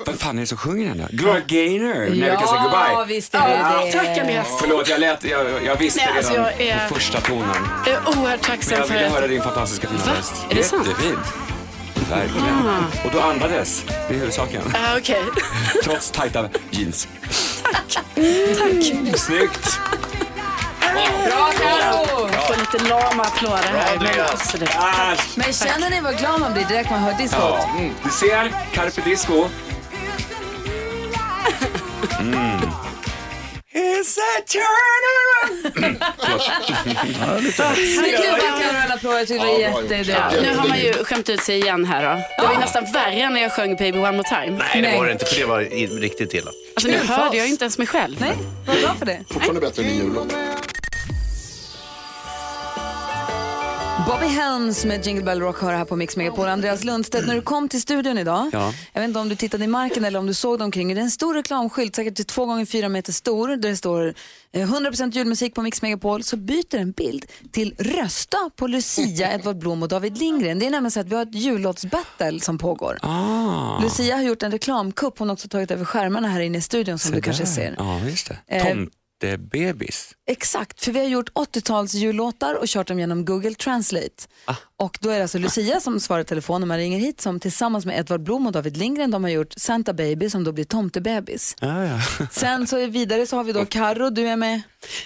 Vad 0.06 0.20
fan 0.20 0.38
är 0.38 0.42
det 0.42 0.48
som 0.48 0.58
sjunger 0.58 0.88
den 0.88 0.98
då? 0.98 1.08
Gloria 1.10 1.42
Gaynor, 1.48 2.06
Can 2.06 2.48
Say 2.48 2.58
Ja, 2.58 2.64
Goodbye. 2.64 3.16
visst 3.16 3.36
är 3.36 3.40
det 3.40 3.54
Ja, 3.56 3.86
det. 3.86 3.92
tack 3.92 4.18
Andreas. 4.18 4.48
Förlåt, 4.62 4.90
jag, 4.90 5.00
lät, 5.00 5.24
jag, 5.24 5.46
jag 5.66 5.76
visste 5.76 6.06
Nej, 6.06 6.18
alltså, 6.18 6.32
redan 6.34 6.46
jag 6.46 6.62
är- 6.62 6.88
på 6.90 6.94
första 6.96 7.22
tonen. 7.22 7.48
Jag 7.86 7.96
är 7.96 8.02
oerhört 8.08 8.24
Men 8.30 8.40
tacksam 8.40 8.78
jag 8.78 8.88
för 8.88 8.94
ville 8.94 9.08
höra 9.10 9.24
att... 9.24 9.30
din 9.30 9.42
fantastiska 9.44 9.88
fina 9.88 10.18
röst. 10.18 10.34
Är 10.50 10.56
det 10.56 10.64
sant? 10.64 10.88
Jättefint. 10.88 11.20
Verkligen. 12.10 12.68
Och 13.06 13.12
du 13.12 13.20
andades, 13.22 13.84
det 13.88 14.14
är 14.14 14.18
huvudsaken. 14.20 14.62
Ah, 14.76 14.98
Okej, 14.98 15.22
Trots 15.84 16.12
tajta 16.12 16.50
jeans. 16.72 17.08
tack. 18.58 19.18
Snyggt! 19.20 19.80
Bra 21.28 21.52
Karo! 21.58 22.28
Får 22.48 22.56
lite 22.60 22.90
lama 22.90 23.24
applåder 23.24 23.64
här. 23.64 23.98
Men 24.00 24.26
absolut. 24.34 24.70
Ah, 24.78 25.14
Men 25.36 25.54
känner 25.54 25.90
ni 25.90 26.02
vad 26.02 26.18
glad 26.18 26.40
man 26.40 26.54
blir 26.54 26.66
direkt 26.66 26.90
man 26.90 27.00
hör 27.00 27.14
diskot? 27.14 27.40
ja. 27.42 27.70
mm. 27.78 27.94
Du 28.04 28.10
ser, 28.10 28.54
Carpe 28.74 29.02
Disco. 29.02 29.48
Mm. 32.20 32.60
A 34.18 34.42
turnaround. 34.48 35.72
Men. 35.76 35.98
Jag 36.22 36.40
det 38.22 39.38
var 39.38 39.48
Ja, 39.48 40.30
bra 40.30 40.34
gjort. 40.34 40.42
Nu 40.42 40.56
har 40.56 40.68
man 40.68 40.80
ju 40.80 40.94
skämt 40.94 41.30
ut 41.30 41.44
sig 41.44 41.60
igen 41.60 41.86
här 41.86 42.04
då. 42.04 42.22
Det 42.38 42.48
var 42.48 42.54
ju 42.54 42.60
nästan 42.60 42.86
värre 42.94 43.30
när 43.30 43.42
jag 43.42 43.52
sjöng 43.52 43.76
Baby 43.76 43.98
One 43.98 44.12
More 44.12 44.24
Time. 44.30 44.58
Nej, 44.74 44.82
det 44.82 44.98
var 44.98 45.06
det 45.06 45.12
inte, 45.12 45.26
för 45.26 45.40
det 45.40 45.46
var 45.46 45.62
i- 45.62 45.88
riktigt 45.88 46.34
illa. 46.34 46.52
Alltså 46.76 46.88
nu 46.88 46.98
Kul 46.98 47.08
för 47.08 47.14
hörde 47.14 47.30
oss. 47.30 47.36
jag 47.36 47.46
ju 47.46 47.52
inte 47.52 47.64
ens 47.66 47.78
mig 47.78 47.88
själv. 47.88 48.16
Nej, 48.20 48.32
vad 48.68 48.78
bra 48.82 48.96
för 49.00 49.06
det. 49.06 49.20
Fortfarande 49.30 49.62
bättre 49.62 49.84
än 49.84 49.90
en 49.90 49.96
jullåt. 49.98 50.28
Bobby 54.08 54.26
Helms 54.26 54.86
med 54.86 55.06
Jingle 55.06 55.24
Bell 55.24 55.40
Rock 55.42 55.62
hör 55.62 55.74
här 55.74 55.86
på 55.86 55.96
Mix 55.96 56.18
Megapol. 56.18 56.48
Andreas 56.48 56.84
Lundstedt, 56.84 57.28
när 57.28 57.36
du 57.36 57.42
kom 57.42 57.70
till 57.70 57.82
studion 57.82 58.18
idag, 58.18 58.50
Ja. 58.54 58.74
jag 58.94 59.02
vet 59.02 59.08
inte 59.08 59.20
om 59.20 59.30
du 59.30 59.36
tittade 59.36 59.64
i 59.64 59.68
marken 59.68 60.06
eller 60.06 60.20
om 60.20 60.28
du 60.28 60.34
såg 60.34 60.60
dig 60.60 60.66
omkring, 60.66 60.94
det 60.96 61.00
är 61.02 61.04
en 61.04 61.12
stor 61.12 61.34
reklamskylt, 61.34 61.96
säkert 61.96 62.28
två 62.28 62.46
gånger 62.46 62.66
fyra 62.66 62.90
meter 62.90 63.14
stor, 63.14 63.48
där 63.48 63.70
det 63.70 63.76
står 63.78 64.14
eh, 64.52 64.70
100% 64.74 65.12
julmusik 65.12 65.56
på 65.56 65.62
Mix 65.62 65.82
Megapol, 65.82 66.24
så 66.24 66.38
byter 66.38 66.76
en 66.76 66.92
bild 66.92 67.26
till 67.52 67.76
rösta 67.80 68.38
på 68.56 68.68
Lucia, 68.68 69.34
Edvard 69.34 69.58
Blom 69.58 69.84
och 69.84 69.90
David 69.90 70.18
Lindgren. 70.18 70.60
Det 70.60 70.66
är 70.66 70.72
nämligen 70.72 70.92
så 70.92 71.00
att 71.00 71.08
vi 71.10 71.16
har 71.16 71.22
ett 71.24 71.36
jullåtsbattle 71.36 72.40
som 72.40 72.58
pågår. 72.58 72.98
Ah, 73.02 73.80
Lucia 73.82 74.16
har 74.16 74.24
gjort 74.24 74.44
en 74.44 74.52
reklamkupp, 74.52 75.20
hon 75.20 75.30
har 75.30 75.34
också 75.34 75.48
tagit 75.48 75.72
över 75.72 75.86
skärmarna 75.86 76.28
här 76.28 76.40
inne 76.40 76.58
i 76.58 76.62
studion 76.62 77.00
som 77.00 77.10
se 77.10 77.16
du 77.16 77.22
kanske 77.22 77.44
där. 77.44 77.52
ser. 77.52 77.76
Ja, 77.78 78.00
just 78.00 78.28
det. 78.30 78.38
Eh, 78.58 78.76
Tomtebebis. 79.22 80.12
Exakt, 80.28 80.84
för 80.84 80.92
vi 80.92 81.00
har 81.00 81.08
gjort 81.08 81.30
80-tals 81.30 81.94
jullåtar 81.94 82.56
och 82.56 82.68
kört 82.68 82.88
dem 82.88 83.00
genom 83.00 83.26
Google 83.26 83.54
Translate. 83.54 84.28
Och 84.78 84.98
då 85.02 85.10
är 85.10 85.16
det 85.16 85.22
alltså 85.22 85.38
Lucia 85.38 85.80
som 85.80 86.00
svarar 86.00 86.22
i 86.22 86.26
telefon 86.26 86.62
när 86.62 86.68
man 86.68 86.78
ringer 86.78 87.00
hit 87.00 87.22
som 87.22 87.40
tillsammans 87.40 87.86
med 87.86 88.00
Edvard 88.00 88.24
Blom 88.24 88.46
och 88.48 88.52
David 88.52 88.78
Lindgren 88.78 89.12
de 89.12 89.24
har 89.24 89.32
gjort 89.32 89.54
Santa 89.58 89.94
Baby 89.94 90.30
som 90.30 90.44
då 90.44 90.52
blir 90.52 90.66
Tomtebebis. 90.66 91.56
Ja, 91.60 91.86
ja. 91.86 92.00
Sen 92.32 92.68
så 92.68 92.88
vidare 92.88 93.28
så 93.28 93.36
har 93.36 93.44
vi 93.44 93.52
då 93.52 93.66
Karo, 93.66 94.10
du 94.10 94.28
är 94.28 94.36
med. 94.36 94.62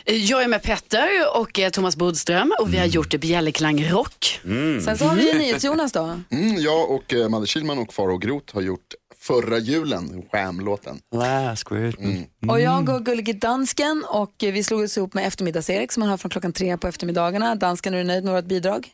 Jag 0.06 0.44
är 0.44 0.48
med 0.48 0.64
Petter 0.64 1.08
och 1.36 1.60
eh, 1.60 1.70
Thomas 1.70 1.96
Bodström 1.96 2.54
och 2.60 2.74
vi 2.74 2.78
har 2.78 2.86
gjort 2.86 3.16
Bjällerklang 3.20 3.84
Rock. 3.90 4.40
Sen 4.86 4.98
så 4.98 5.06
har 5.06 5.16
vi 5.16 5.32
ju 5.32 5.40
NyhetsJonas 5.40 5.92
då. 5.92 6.20
Mm, 6.30 6.58
jag 6.58 6.92
och 6.92 7.14
eh, 7.14 7.30
Madde 7.30 7.48
Kihlman 7.48 7.80
och 7.80 7.94
Faro 7.94 8.18
Groth 8.18 8.56
har 8.56 8.62
gjort 8.62 8.94
Förra 9.22 9.58
julen, 9.58 10.24
Sham-låten. 10.32 11.00
Last 11.16 11.68
Christmas. 11.68 12.08
Och 12.48 12.62
jag 12.62 12.90
och 12.90 13.06
Gullige 13.06 13.34
Dansken 13.34 14.04
och 14.10 14.44
eh, 14.44 14.54
vi 14.54 14.64
slog 14.64 14.82
oss 14.84 14.98
ihop 14.98 15.14
med 15.14 15.28
Eftermiddags-Erik 15.28 15.92
som 15.92 16.02
man 16.02 16.10
har 16.10 16.18
från 16.18 16.30
klockan 16.32 16.54
tre 16.54 16.78
på 16.78 16.88
eftermiddagarna. 16.88 17.56
Dansken, 17.56 17.94
är 17.94 17.98
du 17.98 18.04
nöjd 18.04 18.24
med 18.24 18.34
vårt 18.34 18.46
bidrag? 18.46 18.88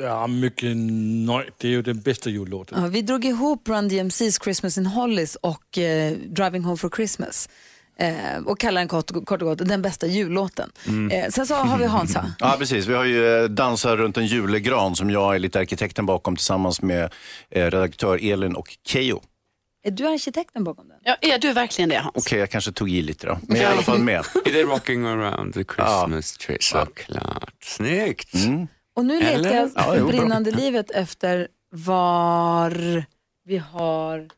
Ja, 0.00 0.26
mycket 0.26 0.76
nöjd. 1.26 1.50
Det 1.58 1.68
är 1.68 1.70
ju 1.70 1.82
den 1.82 2.00
bästa 2.00 2.30
jullåten. 2.30 2.82
Ja, 2.82 2.88
vi 2.88 3.02
drog 3.02 3.24
ihop 3.24 3.68
Run 3.68 3.90
DMC's 3.90 4.42
Christmas 4.44 4.78
in 4.78 4.86
Hollies 4.86 5.36
och 5.36 5.78
eh, 5.78 6.12
Driving 6.12 6.64
Home 6.64 6.76
for 6.76 6.90
Christmas. 6.96 7.48
Eh, 7.98 8.38
och 8.46 8.58
kallar 8.60 8.80
den 8.80 8.88
kort, 8.88 9.06
kort 9.24 9.42
och 9.42 9.48
gott 9.48 9.68
den 9.68 9.82
bästa 9.82 10.06
jullåten. 10.06 10.70
Eh, 11.12 11.30
sen 11.30 11.46
så 11.46 11.54
har 11.54 11.78
vi 11.78 11.84
Hansa. 11.84 12.32
Ja, 12.38 12.56
precis. 12.58 12.86
Vi 12.86 12.94
har 12.94 13.04
ju 13.04 13.42
eh, 13.42 13.44
Dansa 13.44 13.96
runt 13.96 14.16
en 14.16 14.26
julegran 14.26 14.96
som 14.96 15.10
jag 15.10 15.34
är 15.34 15.38
lite 15.38 15.58
arkitekten 15.60 16.06
bakom 16.06 16.36
tillsammans 16.36 16.82
med 16.82 17.12
eh, 17.50 17.64
redaktör 17.64 18.32
Elin 18.32 18.54
och 18.54 18.76
Keyyo. 18.86 19.20
Är 19.86 19.90
du 19.90 20.06
arkitekten 20.06 20.64
bakom 20.64 20.88
den? 20.88 20.96
Ja, 21.04 21.16
är 21.20 21.38
du 21.38 21.52
verkligen 21.52 21.88
det 21.88 21.96
Hans? 21.98 22.12
Okej, 22.16 22.38
jag 22.38 22.50
kanske 22.50 22.72
tog 22.72 22.90
i 22.90 23.02
lite 23.02 23.26
då. 23.26 23.38
Men 23.42 23.56
jag 23.56 23.66
är 23.66 23.70
i 23.70 23.72
alla 23.72 23.82
fall 23.82 23.98
med. 23.98 24.24
Är 24.44 24.52
det 24.52 24.62
Rocking 24.62 25.06
around 25.06 25.54
the 25.54 25.64
Christmas 25.64 26.32
tree? 26.36 26.56
Såklart. 26.60 27.54
Snyggt. 27.64 28.34
Mm. 28.34 28.66
Och 28.96 29.04
nu 29.04 29.20
Eller? 29.20 29.38
letar 29.42 29.56
jag 29.56 29.70
Ja, 29.74 29.96
jo, 29.98 30.06
bra. 30.08 30.16
brinnande 30.16 30.50
livet 30.50 30.90
efter 30.90 31.48
var 31.70 33.04
vi 33.44 33.56
har... 33.58 34.28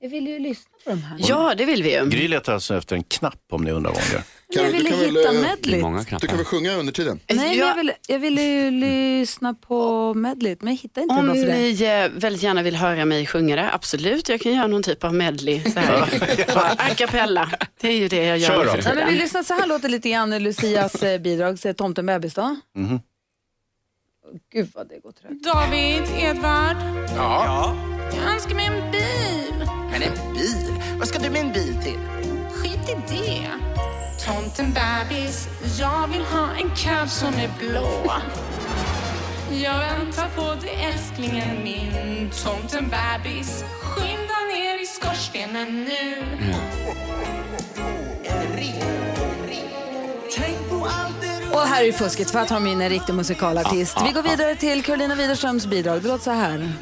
Jag 0.00 0.08
vill 0.08 0.26
ju 0.26 0.38
lyssna 0.38 0.70
på 0.84 0.90
de 0.90 1.02
här. 1.02 1.16
Ja, 1.20 1.54
det 1.58 1.64
vill 1.64 1.82
vi 1.82 1.94
ju. 1.98 2.06
Gry 2.08 2.28
letar 2.28 2.54
alltså 2.54 2.76
efter 2.76 2.96
en 2.96 3.04
knapp 3.04 3.42
om 3.50 3.64
ni 3.64 3.70
undrar 3.70 3.92
vad 3.92 4.00
hon 4.02 4.12
gör. 4.12 4.22
Men 4.54 4.64
jag 4.64 4.72
du 4.72 4.76
ville 4.76 4.90
kan 4.90 4.98
väl, 4.98 5.16
hitta 5.16 5.32
medleyt. 5.32 5.82
Många 5.82 6.04
Du 6.20 6.26
kan 6.26 6.36
väl 6.36 6.46
sjunga 6.46 6.72
under 6.74 6.92
tiden? 6.92 7.20
Nej, 7.28 7.38
men 7.38 7.58
Ja. 7.58 7.66
jag 7.68 7.76
ville, 7.76 7.94
jag 8.08 8.18
ville 8.18 8.42
ju 8.42 8.70
lyssna 8.70 9.54
på 9.54 10.14
medleyt, 10.14 10.62
men 10.62 10.72
jag 10.74 10.80
hittade 10.82 11.02
inte 11.02 11.14
Om 11.14 11.26
ni 11.28 11.82
eh, 11.82 12.20
väldigt 12.20 12.42
gärna 12.42 12.62
vill 12.62 12.76
höra 12.76 13.04
mig 13.04 13.26
sjunga 13.26 13.56
det, 13.56 13.72
absolut. 13.72 14.28
Jag 14.28 14.40
kan 14.40 14.52
göra 14.52 14.66
någon 14.66 14.82
typ 14.82 15.04
av 15.04 15.14
medley. 15.14 15.70
Så 15.70 15.80
här. 15.80 16.02
A 16.78 16.94
cappella. 16.96 17.50
Det 17.80 17.88
är 17.88 17.92
ju 17.96 18.08
det 18.08 18.24
jag 18.24 18.38
gör 18.38 18.48
Kör 18.64 18.80
Nej, 18.84 18.94
men 18.94 19.08
vi 19.08 19.18
lyssnar 19.18 19.42
så 19.42 19.54
här 19.54 19.66
låter 19.66 19.88
lite 19.88 20.10
grann 20.10 20.42
Lucias 20.42 21.02
eh, 21.02 21.20
bidrag, 21.20 21.58
Tomten 21.76 22.06
bebis 22.06 22.34
då. 22.34 22.56
Mhm. 22.76 23.00
Gud 24.52 24.68
vad 24.74 24.88
det 24.88 24.98
går 24.98 25.12
trögt. 25.12 25.44
David, 25.44 26.02
Edvard, 26.18 26.76
Ja. 27.16 27.76
jag 28.16 28.32
önskar 28.34 28.54
mig 28.54 28.66
en 28.66 28.90
bil. 28.92 29.68
Men 29.92 30.02
en 30.02 30.34
bil? 30.34 30.82
Vad 30.98 31.08
ska 31.08 31.18
du 31.18 31.30
med 31.30 31.40
en 31.40 31.52
bil 31.52 31.74
till? 31.84 32.25
Skit 32.62 32.88
i 32.88 32.96
det. 33.08 33.48
Tomten 34.26 34.72
bebis, 34.72 35.48
jag 35.78 36.08
vill 36.08 36.22
ha 36.22 36.48
en 36.62 36.70
kalv 36.76 37.06
som 37.06 37.34
är 37.34 37.50
blå. 37.58 38.12
Jag 39.50 39.78
väntar 39.78 40.28
på 40.36 40.60
dig 40.60 40.90
älsklingen 40.92 41.64
min. 41.64 42.30
Tomten 42.44 42.88
bebis, 42.88 43.64
skynda 43.82 44.38
ner 44.54 44.82
i 44.82 44.86
skorstenen 44.86 45.84
nu. 45.84 46.22
Och 51.52 51.62
här 51.62 51.84
är 51.84 51.92
fusket 51.92 52.30
för 52.30 52.38
att 52.38 52.50
ha 52.50 52.60
min 52.60 52.80
en 52.80 52.88
riktig 52.88 53.14
musikalartist. 53.14 53.96
Vi 54.06 54.12
går 54.12 54.22
vidare 54.22 54.54
till 54.54 54.84
Carolina 54.84 55.14
Widerströms 55.14 55.66
bidrag. 55.66 56.02
Det 56.02 56.08
låter 56.08 56.24
så 56.24 56.30
här. 56.30 56.72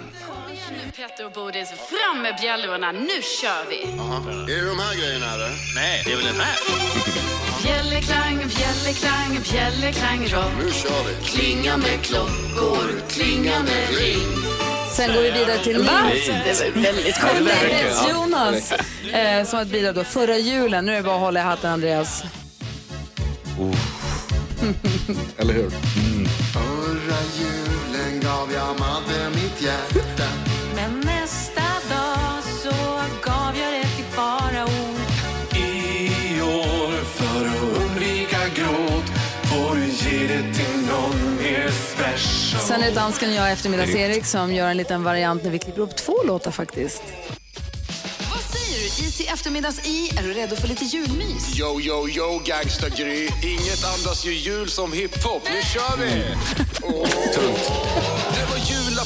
Och 1.05 1.33
Bodis, 1.33 1.69
fram 1.69 2.23
med 2.23 2.37
bjällrorna, 2.41 2.93
nu 2.93 3.23
kör 3.23 3.69
vi! 3.71 3.83
Är 4.53 4.57
det 4.63 4.69
de 4.69 4.79
här 4.79 4.95
grejerna 5.01 5.35
eller? 5.35 5.51
Nej, 5.75 6.03
det 6.05 6.13
är 6.13 6.17
väl 6.17 6.25
den 6.25 6.41
här? 6.41 6.57
Bjällerklang, 7.63 8.37
bjällerklang, 8.37 9.39
bjällerklang 9.53 10.21
rock. 10.29 10.53
Nu 10.65 10.71
kör 10.73 11.05
vi. 11.05 11.25
Klinga 11.27 11.77
med 11.77 12.03
klockor, 12.03 13.09
klinga 13.09 13.63
med 13.63 13.89
ring. 13.99 14.29
Sen 14.93 15.15
går 15.15 15.23
vi 15.23 15.31
vidare 15.31 15.59
till 15.59 15.83
Va? 15.83 16.03
Nils. 16.05 16.27
Det 16.27 16.75
var 16.75 16.83
väldigt. 16.83 17.23
Nils 17.85 18.09
Jonas 18.11 18.73
eh, 19.13 19.45
som 19.45 19.57
har 19.57 19.63
ett 19.63 19.73
bidrag 19.73 19.95
då 19.95 20.05
förra 20.05 20.37
julen. 20.37 20.87
Nu 20.87 20.93
är 20.93 20.97
det 20.97 21.03
bara 21.03 21.15
att 21.15 21.21
hålla 21.21 21.41
i 21.41 21.43
hatten 21.43 21.71
Andreas. 21.73 22.23
Eller 25.37 25.55
hur? 25.55 25.71
Förra 26.53 27.19
julen 27.39 28.21
gav 28.21 28.53
jag 28.53 28.79
Madde 28.81 29.31
mitt 29.35 29.63
hjärta. 29.63 30.44
Sen 42.61 42.83
är 42.83 42.87
det 42.87 42.95
dansken 42.95 43.29
och 43.31 43.35
jag 43.37 43.53
eftermiddags-Erik 43.53 44.25
som 44.25 44.55
gör 44.55 44.69
en 44.69 44.77
liten 44.77 45.05
variant 45.05 45.45
när 45.45 45.51
vi 45.51 45.59
klipper 45.59 45.81
upp 45.81 45.97
två 45.97 46.23
låtar 46.25 46.51
faktiskt. 46.51 47.03
Vad 48.19 48.41
säger 48.41 48.79
du? 48.81 48.87
Is 49.07 49.21
i 49.21 49.27
eftermiddags 49.27 49.87
i. 49.87 50.11
Är 50.19 50.23
du 50.23 50.33
redo 50.33 50.57
för 50.57 50.69
lite 50.69 50.85
julmys? 50.85 51.59
Yo, 51.59 51.81
yo, 51.81 52.09
yo, 52.09 52.43
gangsta 52.45 52.89
Gry. 52.89 53.29
Inget 53.43 53.85
andas 53.85 54.27
ju 54.27 54.33
jul 54.33 54.71
som 54.71 54.93
hiphop. 54.93 55.43
Nu 55.45 55.63
kör 55.63 55.97
vi! 55.97 56.25
Var 56.83 58.34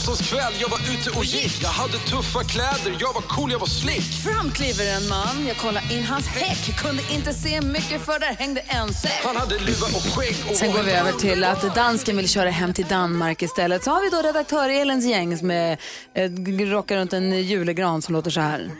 julaftonskväll, 0.08 0.52
jag 0.60 0.68
var 0.68 0.78
ute 0.78 1.18
och 1.18 1.24
gick. 1.24 1.62
Jag 1.62 1.68
hade 1.68 1.98
tuffa 1.98 2.44
kläder, 2.44 2.96
jag 3.00 3.12
var 3.14 3.22
cool, 3.22 3.52
jag 3.52 3.58
var 3.58 3.66
slick. 3.66 4.02
Fram 4.24 4.50
kliver 4.50 4.96
en 4.96 5.08
man, 5.08 5.46
jag 5.48 5.56
kollade 5.56 5.94
in 5.94 6.04
hans 6.04 6.26
häck. 6.26 6.76
Kunde 6.76 7.02
inte 7.14 7.34
se 7.34 7.60
mycket 7.60 8.00
för 8.00 8.18
där 8.18 8.34
hängde 8.38 8.60
en 8.60 8.94
säck. 8.94 9.20
Han 9.24 9.36
hade 9.36 9.58
luva 9.58 9.86
och 9.86 10.02
skägg 10.14 10.36
och 10.50 10.56
Sen 10.56 10.72
går 10.72 10.82
vi 10.82 10.92
över 10.92 11.12
till 11.12 11.44
att 11.44 11.74
dansken 11.74 12.16
vill 12.16 12.28
köra 12.28 12.50
hem 12.50 12.72
till 12.72 12.86
Danmark 12.86 13.42
istället. 13.42 13.84
Så 13.84 13.90
har 13.90 14.02
vi 14.02 14.10
då 14.10 14.22
redaktör 14.22 14.68
Elins 14.68 15.06
gäng 15.06 15.38
som 15.38 15.50
är, 15.50 15.78
eh, 16.14 16.30
rockar 16.70 16.96
runt 16.96 17.12
en 17.12 17.42
julegran 17.42 18.02
som 18.02 18.14
låter 18.14 18.30
så 18.30 18.40
här. 18.40 18.70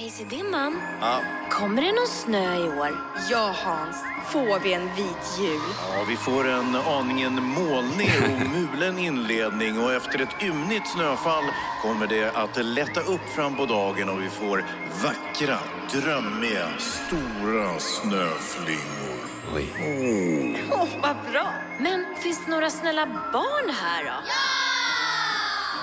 Hej, 0.00 0.10
se 0.10 0.24
dimman. 0.24 0.82
Ja. 1.00 1.20
Kommer 1.50 1.82
det 1.82 1.92
någon 1.92 2.06
snö 2.06 2.56
i 2.56 2.68
år? 2.68 2.98
Ja, 3.30 3.54
Hans. 3.64 3.96
Får 4.32 4.60
vi 4.60 4.72
en 4.72 4.94
vit 4.96 5.38
jul? 5.38 5.60
Ja, 5.88 6.04
vi 6.08 6.16
får 6.16 6.48
en 6.48 6.76
aningen 6.76 7.42
molnig 7.42 8.12
och 8.24 8.48
mulen 8.48 8.98
inledning 8.98 9.78
och 9.78 9.92
efter 9.92 10.22
ett 10.22 10.42
ymnigt 10.42 10.88
snöfall 10.88 11.44
kommer 11.82 12.06
det 12.06 12.36
att 12.36 12.64
lätta 12.64 13.00
upp 13.00 13.28
fram 13.34 13.56
på 13.56 13.66
dagen 13.66 14.08
och 14.08 14.22
vi 14.22 14.28
får 14.28 14.64
vackra, 15.02 15.58
drömmiga, 15.92 16.68
stora 16.78 17.78
snöflingor. 17.78 19.20
Åh, 20.72 20.88
vad 21.02 21.16
bra. 21.32 21.52
Men 21.78 22.06
finns 22.22 22.44
det 22.44 22.50
några 22.50 22.70
snälla 22.70 23.06
barn 23.32 23.74
här 23.80 24.04
då? 24.04 24.12
Ja! 24.26 24.69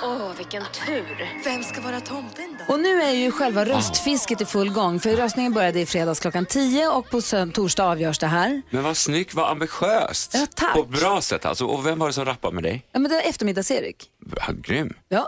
Åh, 0.04 0.32
vilken 0.38 0.64
tur. 0.86 1.42
Vem 1.44 1.64
ska 1.64 1.82
vara 1.82 2.00
tomten 2.00 2.58
då? 2.68 2.74
Och 2.74 2.80
nu 2.80 3.02
är 3.02 3.12
ju 3.12 3.32
själva 3.32 3.66
röstfisket 3.66 4.42
i 4.42 4.46
full 4.46 4.70
gång. 4.70 5.00
För 5.00 5.10
röstningen 5.10 5.54
började 5.54 5.80
i 5.80 5.86
fredags 5.86 6.20
klockan 6.20 6.46
10 6.46 6.88
och 6.88 7.10
på 7.10 7.22
torsdag 7.54 7.86
avgörs 7.86 8.20
det 8.20 8.28
här. 8.28 8.62
Men 8.70 8.84
vad 8.84 8.98
snyggt, 8.98 9.34
vad 9.34 9.52
ambitiöst. 9.52 10.34
Ja, 10.34 10.48
tack. 10.56 10.74
På 10.74 10.82
ett 10.82 10.90
bra 11.02 11.22
sätt 11.22 11.46
alltså. 11.46 11.66
Och 11.66 11.86
vem 11.86 12.00
var 12.00 12.08
det 12.08 12.14
som 12.14 12.26
rappade 12.26 12.56
med 12.56 12.64
dig? 12.64 12.86
Ja, 12.92 13.00
men 13.00 13.12
det 13.12 13.22
är 13.22 13.30
eftermiddags-Erik. 13.30 14.06
Ja, 14.36 14.54
grym. 14.62 14.94
Ja. 15.10 15.28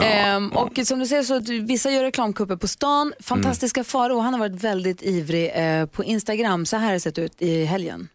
Ehm, 0.00 0.52
och 0.52 0.78
som 0.84 0.98
du 0.98 1.06
ser 1.06 1.22
så 1.22 1.40
vissa 1.66 1.90
gör 1.90 2.02
reklamkupper 2.02 2.56
på 2.56 2.68
stan. 2.68 3.12
Fantastiska 3.20 3.84
Faro, 3.84 4.20
han 4.20 4.32
har 4.34 4.40
varit 4.40 4.64
väldigt 4.64 5.02
ivrig 5.02 5.52
eh, 5.54 5.86
på 5.86 6.04
Instagram. 6.04 6.66
Så 6.66 6.76
här 6.76 6.86
har 6.86 6.92
det 6.92 7.00
sett 7.00 7.18
ut 7.18 7.42
i 7.42 7.64
helgen. 7.64 8.08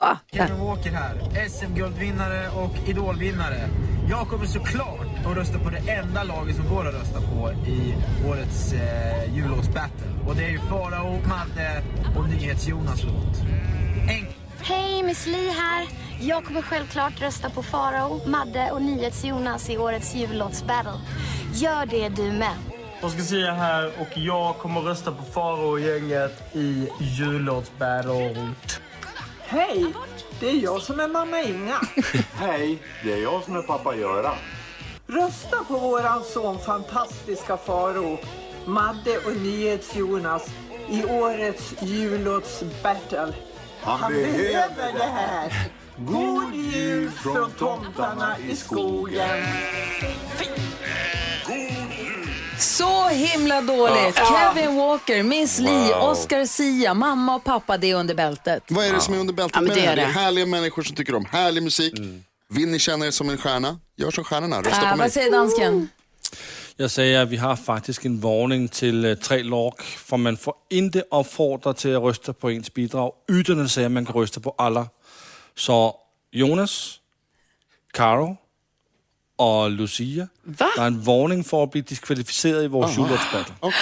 Ah. 0.00 0.16
Kevin 0.32 0.60
Walker 0.60 0.90
här, 0.90 1.48
SM-guldvinnare 1.48 2.48
och 2.48 2.88
idolvinnare. 2.88 3.68
Jag 4.10 4.28
kommer 4.28 4.46
såklart 4.46 5.26
att 5.26 5.36
rösta 5.36 5.58
på 5.58 5.70
det 5.70 5.90
enda 5.92 6.22
laget 6.22 6.56
som 6.56 6.68
går 6.68 6.88
att 6.88 6.94
rösta 6.94 7.20
på 7.20 7.50
i 7.70 7.94
årets 8.28 8.72
eh, 8.72 9.34
jullåtsbattle. 9.34 10.06
Och 10.28 10.36
det 10.36 10.44
är 10.44 10.50
ju 10.50 10.58
Farao, 10.58 11.20
Madde 11.28 11.82
och 12.16 12.28
NyhetsJonas 12.28 13.04
låt. 13.04 13.36
Hej, 14.60 15.02
Miss 15.02 15.26
Li 15.26 15.50
här. 15.50 15.86
Jag 16.20 16.44
kommer 16.44 16.62
självklart 16.62 17.20
rösta 17.20 17.50
på 17.50 17.62
Farao, 17.62 18.20
Madde 18.26 18.70
och 18.70 18.82
NyhetsJonas 18.82 19.70
i 19.70 19.78
årets 19.78 20.14
jullåtsbattle. 20.14 21.00
Gör 21.54 21.86
det 21.86 22.08
du 22.08 22.32
med. 22.32 22.54
Oskar 23.02 23.22
Sia 23.22 23.52
här 23.52 23.92
och 24.00 24.18
jag 24.18 24.58
kommer 24.58 24.80
rösta 24.80 25.12
på 25.12 25.22
Farao 25.22 25.70
och 25.70 25.80
gänget 25.80 26.56
i 26.56 26.88
jullåtsbattle. 27.00 28.54
Hej, 29.50 29.94
det 30.40 30.50
är 30.50 30.54
jag 30.54 30.82
som 30.82 31.00
är 31.00 31.08
mamma 31.08 31.42
Inga. 31.42 31.80
Hej, 32.34 32.82
det 33.04 33.12
är 33.12 33.22
jag 33.22 33.44
som 33.44 33.56
är 33.56 33.62
pappa 33.62 33.96
Göran. 33.96 34.36
Rösta 35.06 35.64
på 35.64 35.78
våran 35.78 36.24
son 36.24 36.58
fantastiska 36.58 37.56
Faro, 37.56 38.18
Madde 38.66 39.18
och 39.18 39.36
NyhetsJonas 39.36 40.50
i 40.88 41.04
årets 41.04 41.74
jullåtsbattle. 41.82 43.34
Han 43.80 44.12
behöver 44.12 44.92
det 44.92 45.04
här. 45.04 45.52
God 45.96 46.54
jul 46.54 47.10
från 47.10 47.50
tomtarna 47.50 48.38
i 48.38 48.56
skogen. 48.56 49.44
Så 52.58 53.08
himla 53.08 53.60
dåligt. 53.62 54.16
Ja. 54.16 54.52
Kevin 54.54 54.76
Walker, 54.76 55.22
Miss 55.22 55.58
Li, 55.58 55.68
Wow. 55.70 56.02
Oscar 56.10 56.46
Sia, 56.46 56.94
mamma 56.94 57.34
och 57.36 57.44
pappa, 57.44 57.78
det 57.78 57.90
är 57.90 57.94
under 57.94 58.14
bältet. 58.14 58.62
Vad 58.68 58.84
är 58.86 58.92
det 58.92 59.00
som 59.00 59.14
är 59.14 59.18
under 59.18 59.34
bältet 59.34 59.54
Ja, 59.56 59.60
med 59.60 59.70
det 59.76 59.80
är 59.80 59.96
Det 59.96 60.02
är 60.02 60.06
det. 60.06 60.12
härliga 60.12 60.46
människor 60.46 60.82
som 60.82 60.96
tycker 60.96 61.14
om 61.14 61.24
härlig 61.24 61.62
musik. 61.62 61.94
Vill 62.50 62.68
ni 62.68 62.78
känna 62.78 63.06
er 63.06 63.10
som 63.10 63.28
en 63.30 63.38
stjärna? 63.38 63.78
Gör 63.96 64.10
som 64.10 64.24
stjärnorna, 64.24 64.58
rösta 64.62 64.70
Äh, 64.82 64.90
på 64.90 64.96
mig. 64.96 64.98
vad 65.04 65.12
säger 65.12 65.30
dansken? 65.32 65.88
Jeg 66.78 66.90
sagde, 66.90 67.20
at 67.20 67.30
vi 67.30 67.36
har 67.36 67.56
faktisk 67.56 68.06
en 68.06 68.22
varning 68.22 68.70
til 68.72 69.04
øh, 69.04 69.16
tre 69.16 69.42
lag, 69.42 69.72
for 69.96 70.16
man 70.16 70.36
får 70.36 70.66
ikke 70.70 71.02
opfordret 71.10 71.76
til 71.76 71.88
at 71.88 72.02
ryste 72.02 72.32
på 72.32 72.48
ens 72.48 72.70
bidrag, 72.70 73.12
uden 73.28 73.60
at 73.64 73.70
sige, 73.70 73.84
at 73.84 73.92
man 73.92 74.04
kan 74.06 74.14
ryste 74.14 74.40
på 74.40 74.54
alla. 74.58 74.84
Så 75.56 75.92
Jonas, 76.32 77.00
Caro 77.94 78.34
og 79.38 79.70
Lucia, 79.70 80.26
der 80.58 80.78
er 80.78 80.86
en 80.86 81.06
varning 81.06 81.44
for 81.46 81.62
at 81.62 81.70
blive 81.70 81.84
diskvalificeret 81.88 82.64
i 82.64 82.66
vores 82.66 82.90
Aha. 82.98 83.02
juleåtsbattle. 83.06 83.54
Och 83.60 83.72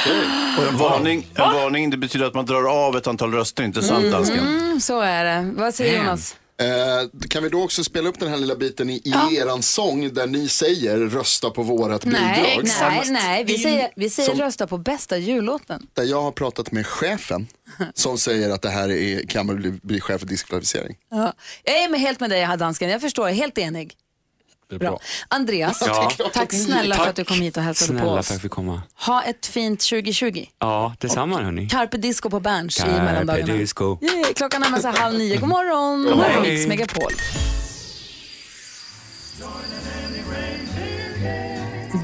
en 0.68 0.76
varning, 0.78 1.26
en 1.34 1.52
varning 1.54 1.90
det 1.90 1.96
betyder 1.96 2.26
att 2.26 2.34
man 2.34 2.46
drar 2.46 2.64
av 2.86 2.96
ett 2.96 3.06
antal 3.06 3.32
röster, 3.32 3.64
inte 3.64 3.82
sant 3.82 4.10
dansken? 4.12 4.38
Mm, 4.38 4.80
så 4.80 5.00
är 5.00 5.24
det. 5.24 5.50
Vad 5.56 5.74
säger 5.74 5.98
Jonas? 5.98 6.36
Eh, 6.60 7.26
kan 7.28 7.42
vi 7.42 7.48
då 7.48 7.62
också 7.64 7.84
spela 7.84 8.08
upp 8.08 8.18
den 8.20 8.28
här 8.28 8.36
lilla 8.36 8.54
biten 8.54 8.90
i, 8.90 8.92
i 8.94 9.02
Ja. 9.04 9.30
eran 9.32 9.62
sång 9.62 10.14
där 10.14 10.26
ni 10.26 10.48
säger 10.48 10.98
rösta 10.98 11.50
på 11.50 11.62
vårat 11.62 12.04
Nej, 12.04 12.12
bidrag? 12.54 12.64
nej, 12.80 13.02
nej. 13.10 13.44
Vi 13.44 13.58
säger, 13.58 13.90
vi 13.96 14.10
säger 14.10 14.28
Som- 14.30 14.38
rösta 14.38 14.66
på 14.66 14.78
bästa 14.78 15.16
jullåten. 15.18 15.86
Där 15.94 16.02
jag 16.04 16.22
har 16.22 16.32
pratat 16.32 16.72
med 16.72 16.86
chefen 16.86 17.46
som 17.94 18.18
säger 18.18 18.50
att 18.50 18.62
det 18.62 18.70
här 18.70 18.90
är, 18.92 19.26
kan 19.26 19.46
bli, 19.46 19.70
bli 19.82 20.00
chef 20.00 20.20
för 20.20 20.26
diskvalificering. 20.28 20.96
Ja. 21.10 21.32
Jag 21.64 21.82
är 21.82 21.88
med, 21.88 22.00
helt 22.00 22.20
med 22.20 22.30
dig, 22.30 22.48
dansken. 22.58 22.90
Jag 22.90 23.00
förstår, 23.00 23.28
jag 23.28 23.32
är 23.32 23.40
helt 23.40 23.58
enig. 23.58 23.92
Bra. 24.70 24.98
Andreas, 25.28 25.82
Ja. 25.86 26.10
tack 26.34 26.52
snälla 26.52 26.94
för 26.94 27.00
Tack. 27.02 27.10
att 27.10 27.16
du 27.16 27.24
kom 27.24 27.40
hit 27.40 27.56
och 27.56 27.62
hälsade 27.62 27.92
på 27.92 27.98
Snälla 27.98 28.20
oss. 28.20 28.28
för 28.28 28.34
att 28.34 28.44
vi 28.44 28.48
komma. 28.48 28.82
Ha 29.06 29.22
ett 29.22 29.46
fint 29.46 29.80
2020. 29.80 30.44
Ja, 30.58 30.94
detsamma 31.00 31.42
hörni. 31.42 31.68
Carpe 31.68 31.96
disco 31.96 32.30
på 32.30 32.40
Berns 32.40 32.78
i 32.78 32.82
Carpe 32.82 33.02
mellandagarna. 33.02 33.52
disco. 33.54 33.98
Yay, 34.02 34.34
klockan 34.34 34.60
närmar 34.60 34.78
sig 34.78 34.92
halv 34.92 35.18
nio. 35.18 35.36
God 35.40 35.48
morgon. 35.48 36.04
God 36.04 36.16
morgon. 36.16 36.42
Mix 36.42 36.66
Megapol. 36.66 37.12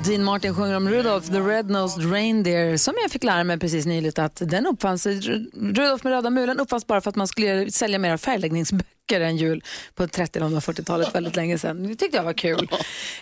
Dean 0.04 0.24
Martin 0.24 0.54
sjunger 0.54 0.76
om 0.76 0.88
Rudolph 0.88 1.26
the 1.26 1.38
Red-Nosed 1.38 2.12
Reindeer 2.12 2.76
som 2.76 2.94
jag 3.02 3.10
fick 3.10 3.24
lära 3.24 3.44
mig 3.44 3.58
precis 3.58 3.86
nyligen 3.86 4.24
att 4.24 4.42
den 4.44 4.66
uppfanns, 4.66 5.06
Rudolph 5.06 6.04
med 6.04 6.12
röda 6.12 6.30
mulen 6.30 6.60
uppfanns 6.60 6.86
bara 6.86 7.00
för 7.00 7.10
att 7.10 7.16
man 7.16 7.28
skulle 7.28 7.70
sälja 7.70 7.98
mer 7.98 8.16
färgläggningsböcker 8.16 9.20
än 9.20 9.36
jul 9.36 9.64
på 9.94 10.06
30 10.08 10.38
eller 10.38 10.60
40-talet 10.60 11.14
väldigt 11.14 11.36
länge 11.36 11.58
sedan. 11.58 11.82
Det 11.88 11.96
tyckte 11.96 12.16
jag 12.16 12.24
var 12.24 12.32
kul. 12.32 12.68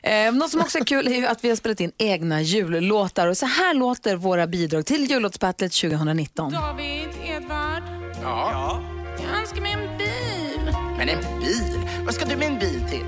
Eh, 0.03 0.33
något 0.33 0.51
som 0.51 0.61
också 0.61 0.79
är 0.79 0.85
kul 0.85 1.07
är 1.07 1.15
ju 1.15 1.27
att 1.27 1.45
vi 1.45 1.49
har 1.49 1.57
spelat 1.57 1.81
in 1.81 1.93
egna 1.99 2.43
jullåtar 2.43 3.27
och 3.27 3.37
så 3.37 3.47
här 3.47 3.75
låter 3.75 4.17
våra 4.17 4.47
bidrag 4.47 4.87
till 4.87 5.11
jullåtsbattlet 5.11 5.73
2019. 5.73 6.53
David, 6.53 7.09
Edvard. 7.25 7.83
Ja. 8.23 8.83
Jag 9.29 9.41
önskar 9.41 9.61
mig 9.61 9.73
en 9.73 9.99
bil. 9.99 10.77
Men 10.99 11.09
en 11.09 11.41
bil? 11.41 11.81
Vad 12.05 12.15
ska 12.15 12.25
du 12.25 12.37
med 12.37 12.49
en 12.49 12.59
bil 12.59 12.83
till? 12.91 13.05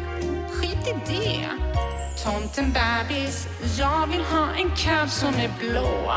Skit 0.50 0.88
i 0.88 1.12
det. 1.12 1.48
Tomten 2.24 2.72
bebis, 2.72 3.46
jag 3.78 4.06
vill 4.06 4.20
ha 4.20 4.54
en 4.54 4.76
cab 4.76 5.10
som 5.10 5.34
är 5.34 5.50
blå. 5.60 6.12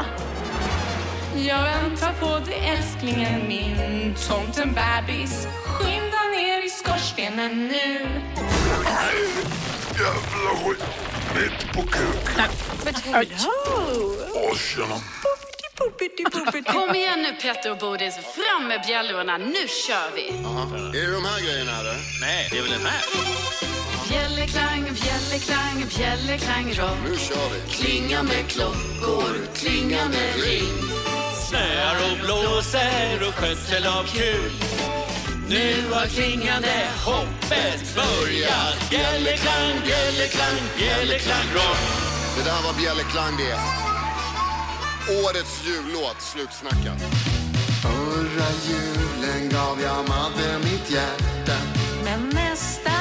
Jag 1.36 1.64
väntar 1.64 2.14
på 2.20 2.40
dig 2.40 2.70
älsklingen 2.70 3.48
min, 3.48 4.16
tomten 4.28 4.74
bebis. 4.74 5.48
Skynda 5.66 6.24
ner 6.36 6.66
i 6.66 6.70
skorstenen 6.70 7.68
nu. 7.68 8.22
Jävla 9.94 10.50
skit. 10.64 10.84
Mitt 11.36 11.74
på 11.74 11.82
kuk. 11.82 12.30
Åh, 14.36 14.58
tjena. 14.58 15.00
Kom 16.74 16.96
igen 16.96 17.22
nu 17.22 17.34
Petter 17.42 17.72
och 17.72 17.78
Bodis, 17.78 18.16
fram 18.16 18.68
med 18.68 18.82
bjällrorna, 18.88 19.38
nu 19.38 19.68
kör 19.88 20.16
vi! 20.16 20.28
Är 21.00 21.06
det 21.06 21.14
de 21.14 21.26
här 21.26 21.42
grejerna 21.42 21.80
eller? 21.80 21.96
Nej, 22.22 22.48
det 22.52 22.58
är 22.58 22.62
väl 22.62 22.72
den 22.72 22.86
här? 22.86 23.02
Bjällerklang, 24.16 24.84
bjällerklang, 25.02 25.78
bjällerklang 25.98 26.68
rock. 26.80 26.98
Nu 27.04 27.18
kör 27.18 27.50
vi. 27.54 27.60
Klinga 27.72 28.24
med 28.24 28.48
klockor, 28.48 29.34
klinga 29.54 30.04
med 30.16 30.32
ring. 30.44 30.76
Snöar 31.48 31.96
och 32.08 32.18
blåser 32.26 33.28
och 33.28 33.36
skötsel 33.36 33.86
av 33.86 34.04
kul. 34.04 34.52
Nu 35.50 35.66
har 35.94 36.06
klingande 36.06 36.78
hoppet 37.06 37.82
börjat. 37.96 38.90
Bjällerklang, 38.90 39.74
bjällerklang, 39.86 40.58
bjällerklang 40.78 41.48
rock. 41.54 41.84
Det 42.38 42.44
där 42.50 42.62
var 42.66 42.74
Bjällerklang 42.82 43.34
det. 43.38 43.58
Årets 45.24 45.56
jullåt, 45.68 46.22
slutsnackat. 46.22 47.00
Förra 47.84 48.50
julen 48.68 49.50
gav 49.50 49.82
jag 49.82 50.10
Madde 50.10 50.60
mitt 50.64 50.92
hjärta. 50.92 51.58
Men 52.04 52.30
nästa 52.30 52.95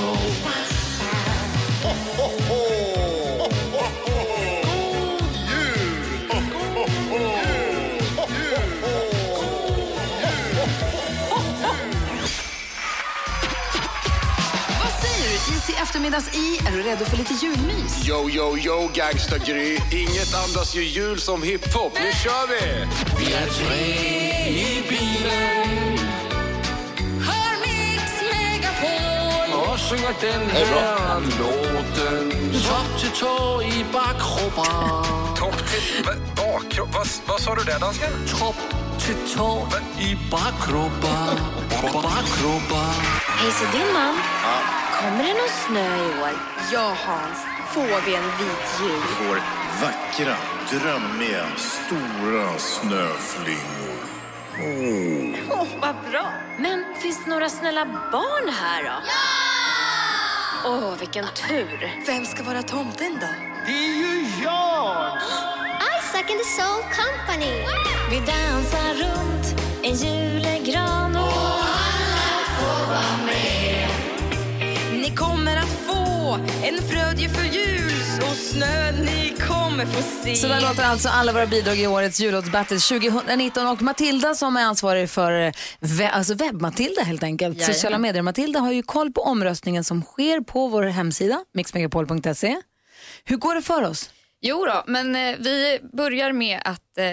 special. 0.00 0.30
Vad 14.80 14.92
säger 15.02 15.28
du? 15.28 15.56
Is 15.56 15.70
i 15.70 15.72
eftermiddags 15.82 16.34
i. 16.34 16.58
Är 16.66 16.72
du 16.72 16.82
redo 16.82 17.04
för 17.04 17.16
lite 17.16 17.34
julmys? 17.34 18.08
Yo, 18.08 18.30
yo, 18.30 18.58
yo, 18.58 18.90
gangsta-Gry. 18.94 19.78
Inget 19.92 20.34
andas 20.34 20.76
ju 20.76 20.84
jul 20.84 21.20
som 21.20 21.42
hiphop. 21.42 21.92
Nu 21.94 22.12
kör 22.12 22.46
vi! 22.48 22.86
Vi 23.18 23.32
är 23.32 23.46
tre 23.46 23.84
i 24.48 24.82
bilen 24.88 25.99
Sjunger 29.90 30.14
den 30.20 30.50
här 30.50 31.20
låten. 31.38 32.30
Topp 32.68 33.00
till 33.00 33.10
tå 33.10 33.62
i 33.62 33.84
bakkroppen. 33.92 35.34
Topp 35.36 35.56
till... 35.70 36.04
va- 36.04 36.12
Bakkropp? 36.36 36.88
Vad, 36.94 37.06
vad 37.26 37.40
sa 37.40 37.54
du 37.54 37.64
där, 37.64 37.78
dansken? 37.80 38.10
Topp 38.38 38.56
till 38.98 39.36
tå 39.36 39.66
i 40.00 40.18
bakkroppen. 40.30 41.36
Bakkroppen. 41.82 42.94
Hej, 43.38 43.52
så 43.52 43.64
din 43.78 43.92
man. 43.92 44.14
Kommer 45.00 45.22
det 45.24 45.32
någon 45.34 45.48
snö 45.66 45.96
i 45.96 46.20
år? 46.22 46.30
Ja, 46.72 46.94
Hans. 47.06 47.38
Får 47.74 48.00
vi 48.06 48.14
en 48.14 48.24
vit 48.24 48.80
jul? 48.80 49.00
Får 49.00 49.40
vackra, 49.82 50.36
drömmiga, 50.70 51.46
stora 51.56 52.58
snöflingor. 52.58 54.00
Åh, 55.50 55.66
vad 55.80 55.94
bra. 56.10 56.32
Men 56.58 56.84
finns 57.02 57.24
det 57.24 57.30
några 57.30 57.48
snälla 57.48 57.84
barn 58.12 58.54
här 58.60 58.82
då? 58.82 58.88
Ja! 59.06 59.49
Åh, 60.64 60.94
vilken 60.98 61.24
tur. 61.24 62.02
Vem 62.06 62.24
ska 62.24 62.42
vara 62.42 62.62
tomten 62.62 63.18
då? 63.20 63.26
Det 63.66 63.72
är 63.72 63.94
ju 63.94 64.42
jag! 64.44 65.18
Isaac 65.98 66.26
and 66.30 66.40
the 66.40 66.44
Soul 66.44 66.82
Company. 66.82 67.54
Vi 68.10 68.16
dansar 68.16 68.94
runt 68.94 69.60
en 69.82 69.94
julegran 69.94 70.99
få 76.30 76.34
en 76.66 76.82
frödjefull 76.88 77.46
jul 77.46 77.92
och 78.30 78.36
snö 78.36 78.92
ni 78.92 79.34
kommer 79.48 79.86
få 79.86 80.02
se. 80.24 80.36
Så 80.36 80.48
där 80.48 80.60
låter 80.60 80.82
alltså 80.84 81.08
alla 81.08 81.32
våra 81.32 81.46
bidrag 81.46 81.78
i 81.78 81.86
årets 81.86 82.20
jullåtsbattle 82.20 82.78
2019 82.78 83.66
och 83.66 83.82
Matilda 83.82 84.34
som 84.34 84.56
är 84.56 84.62
ansvarig 84.64 85.10
för 85.10 85.32
eh, 85.32 85.52
we- 85.80 86.10
alltså 86.10 86.34
webb-Matilda 86.34 87.02
helt 87.02 87.22
enkelt. 87.22 87.56
Jajamän. 87.58 87.74
Sociala 87.74 87.98
medier. 87.98 88.22
Matilda 88.22 88.60
har 88.60 88.72
ju 88.72 88.82
koll 88.82 89.12
på 89.12 89.20
omröstningen 89.22 89.84
som 89.84 90.02
sker 90.02 90.40
på 90.40 90.68
vår 90.68 90.82
hemsida 90.82 91.44
mixmegapol.se. 91.54 92.56
Hur 93.24 93.36
går 93.36 93.54
det 93.54 93.62
för 93.62 93.82
oss? 93.82 94.10
Jo 94.40 94.66
då, 94.66 94.82
men 94.86 95.16
eh, 95.16 95.36
vi 95.38 95.78
börjar 95.92 96.32
med 96.32 96.60
att 96.64 96.98
eh, 96.98 97.04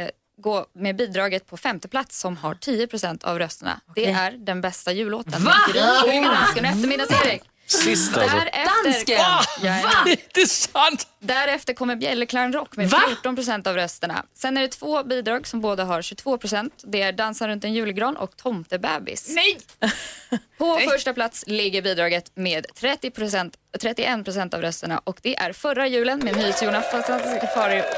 gå 0.41 0.65
med 0.75 0.95
bidraget 0.95 1.47
på 1.47 1.57
femte 1.57 1.87
plats 1.87 2.19
som 2.19 2.37
har 2.37 2.53
10% 2.55 3.25
av 3.25 3.39
rösterna. 3.39 3.79
Det 3.95 4.05
är 4.05 4.31
den 4.31 4.61
bästa 4.61 4.91
jullåten. 4.91 5.43
Va? 5.43 5.53
Gry 5.73 5.79
Sjögren, 5.81 6.23
Dansken 6.23 6.65
och 6.65 6.71
eftermiddags-Erik. 6.71 7.41
Sist 7.67 8.17
alltså. 8.17 8.37
Därefter, 8.37 8.83
Dansken? 8.83 9.17
Va? 9.83 10.05
Det 10.33 10.41
är 10.41 10.45
sant! 10.45 11.07
Därefter 11.19 11.73
kommer 11.73 11.95
Bjällerklang 11.95 12.53
Rock 12.53 12.77
med 12.77 12.89
14% 12.89 13.67
av 13.67 13.75
rösterna. 13.75 14.25
Sen 14.33 14.57
är 14.57 14.61
det 14.61 14.67
två 14.67 15.03
bidrag 15.03 15.47
som 15.47 15.61
båda 15.61 15.83
har 15.83 16.01
22% 16.01 16.71
Det 16.83 17.01
är 17.01 17.11
Dansa 17.11 17.47
runt 17.47 17.63
en 17.63 17.73
julgran 17.73 18.17
och 18.17 18.37
Tomtebebis. 18.37 19.29
Nej! 19.29 19.57
På 20.57 20.79
första 20.91 21.13
plats 21.13 21.43
ligger 21.47 21.81
bidraget 21.81 22.31
med 22.35 22.65
30% 22.79 23.53
31% 23.79 24.55
av 24.55 24.61
rösterna 24.61 25.01
och 25.03 25.19
det 25.21 25.35
är 25.35 25.53
Förra 25.53 25.87
julen 25.87 26.19
med 26.19 26.35
MyHs-Jonas, 26.35 26.91
Fantastiska 26.91 27.47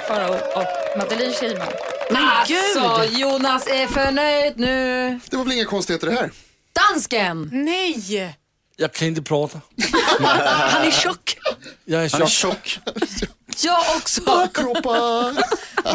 Farao 0.07 0.33
och 0.33 0.97
Madeleine 0.97 1.33
Kihlman. 1.33 1.67
Alltså, 2.15 3.17
Jonas 3.17 3.67
är 3.67 3.87
förnöjd 3.87 4.59
nu. 4.59 5.19
Det 5.29 5.37
var 5.37 5.43
väl 5.43 5.53
inga 5.53 5.65
konstigheter 5.65 6.07
det 6.07 6.13
här? 6.13 6.31
Dansken! 6.73 7.49
Nej! 7.53 8.35
Jag 8.79 8.93
kan 8.93 9.07
inte 9.07 9.21
prata. 9.21 9.61
Han 10.19 10.81
är 10.87 10.91
tjock. 10.91 11.37
Jag 11.85 12.05
är 12.05 12.09
Han 12.11 12.21
är 12.21 12.27
tjock. 12.27 12.65
tjock. 12.65 12.79
Jag 13.63 13.79
också. 13.97 14.21
Bakkroppar! 14.21 15.33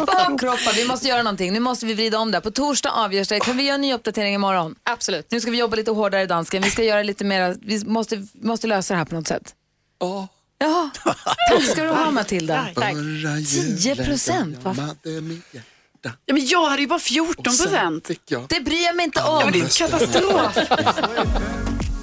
Bakkroppar. 0.05 0.73
Vi 0.75 0.87
måste 0.87 1.07
göra 1.07 1.23
någonting. 1.23 1.53
Nu 1.53 1.59
måste 1.59 1.85
vi 1.85 1.93
vrida 1.93 2.19
om 2.19 2.31
det. 2.31 2.41
På 2.41 2.51
torsdag 2.51 2.91
avgörs 2.91 3.27
det. 3.27 3.39
Kan 3.39 3.57
vi 3.57 3.63
göra 3.63 3.75
en 3.75 3.81
ny 3.81 3.93
uppdatering 3.93 4.33
imorgon? 4.35 4.75
Absolut. 4.83 5.31
Nu 5.31 5.41
ska 5.41 5.51
vi 5.51 5.57
jobba 5.57 5.75
lite 5.75 5.91
hårdare 5.91 6.21
i 6.21 6.25
dansken. 6.25 6.63
Vi 6.63 6.69
ska 6.69 6.83
göra 6.83 7.03
lite 7.03 7.23
mer. 7.23 7.55
Vi 7.61 7.85
måste, 7.85 8.27
måste 8.33 8.67
lösa 8.67 8.93
det 8.93 8.97
här 8.97 9.05
på 9.05 9.15
något 9.15 9.27
sätt. 9.27 9.53
Ja. 9.99 10.27
Ja, 10.57 10.89
tack 11.49 11.63
ska 11.63 11.83
du 11.83 11.89
ha 11.89 12.11
Matilda. 12.11 12.67
Förra 12.75 13.35
10 13.35 13.75
julen 13.77 14.05
procent. 14.05 14.57
Ja, 14.63 16.33
men 16.33 16.47
jag 16.47 16.65
hade 16.69 16.81
ju 16.81 16.87
bara 16.87 16.99
14 16.99 17.43
procent. 17.43 18.09
Det 18.47 18.59
bryr 18.59 18.83
jag 18.85 18.95
mig 18.95 19.05
inte 19.05 19.19
Ja, 19.19 19.37
om. 19.37 19.43
men 19.43 19.53
det 19.53 19.59
är 19.59 19.63
en 19.63 19.69
katastrof. 19.69 20.57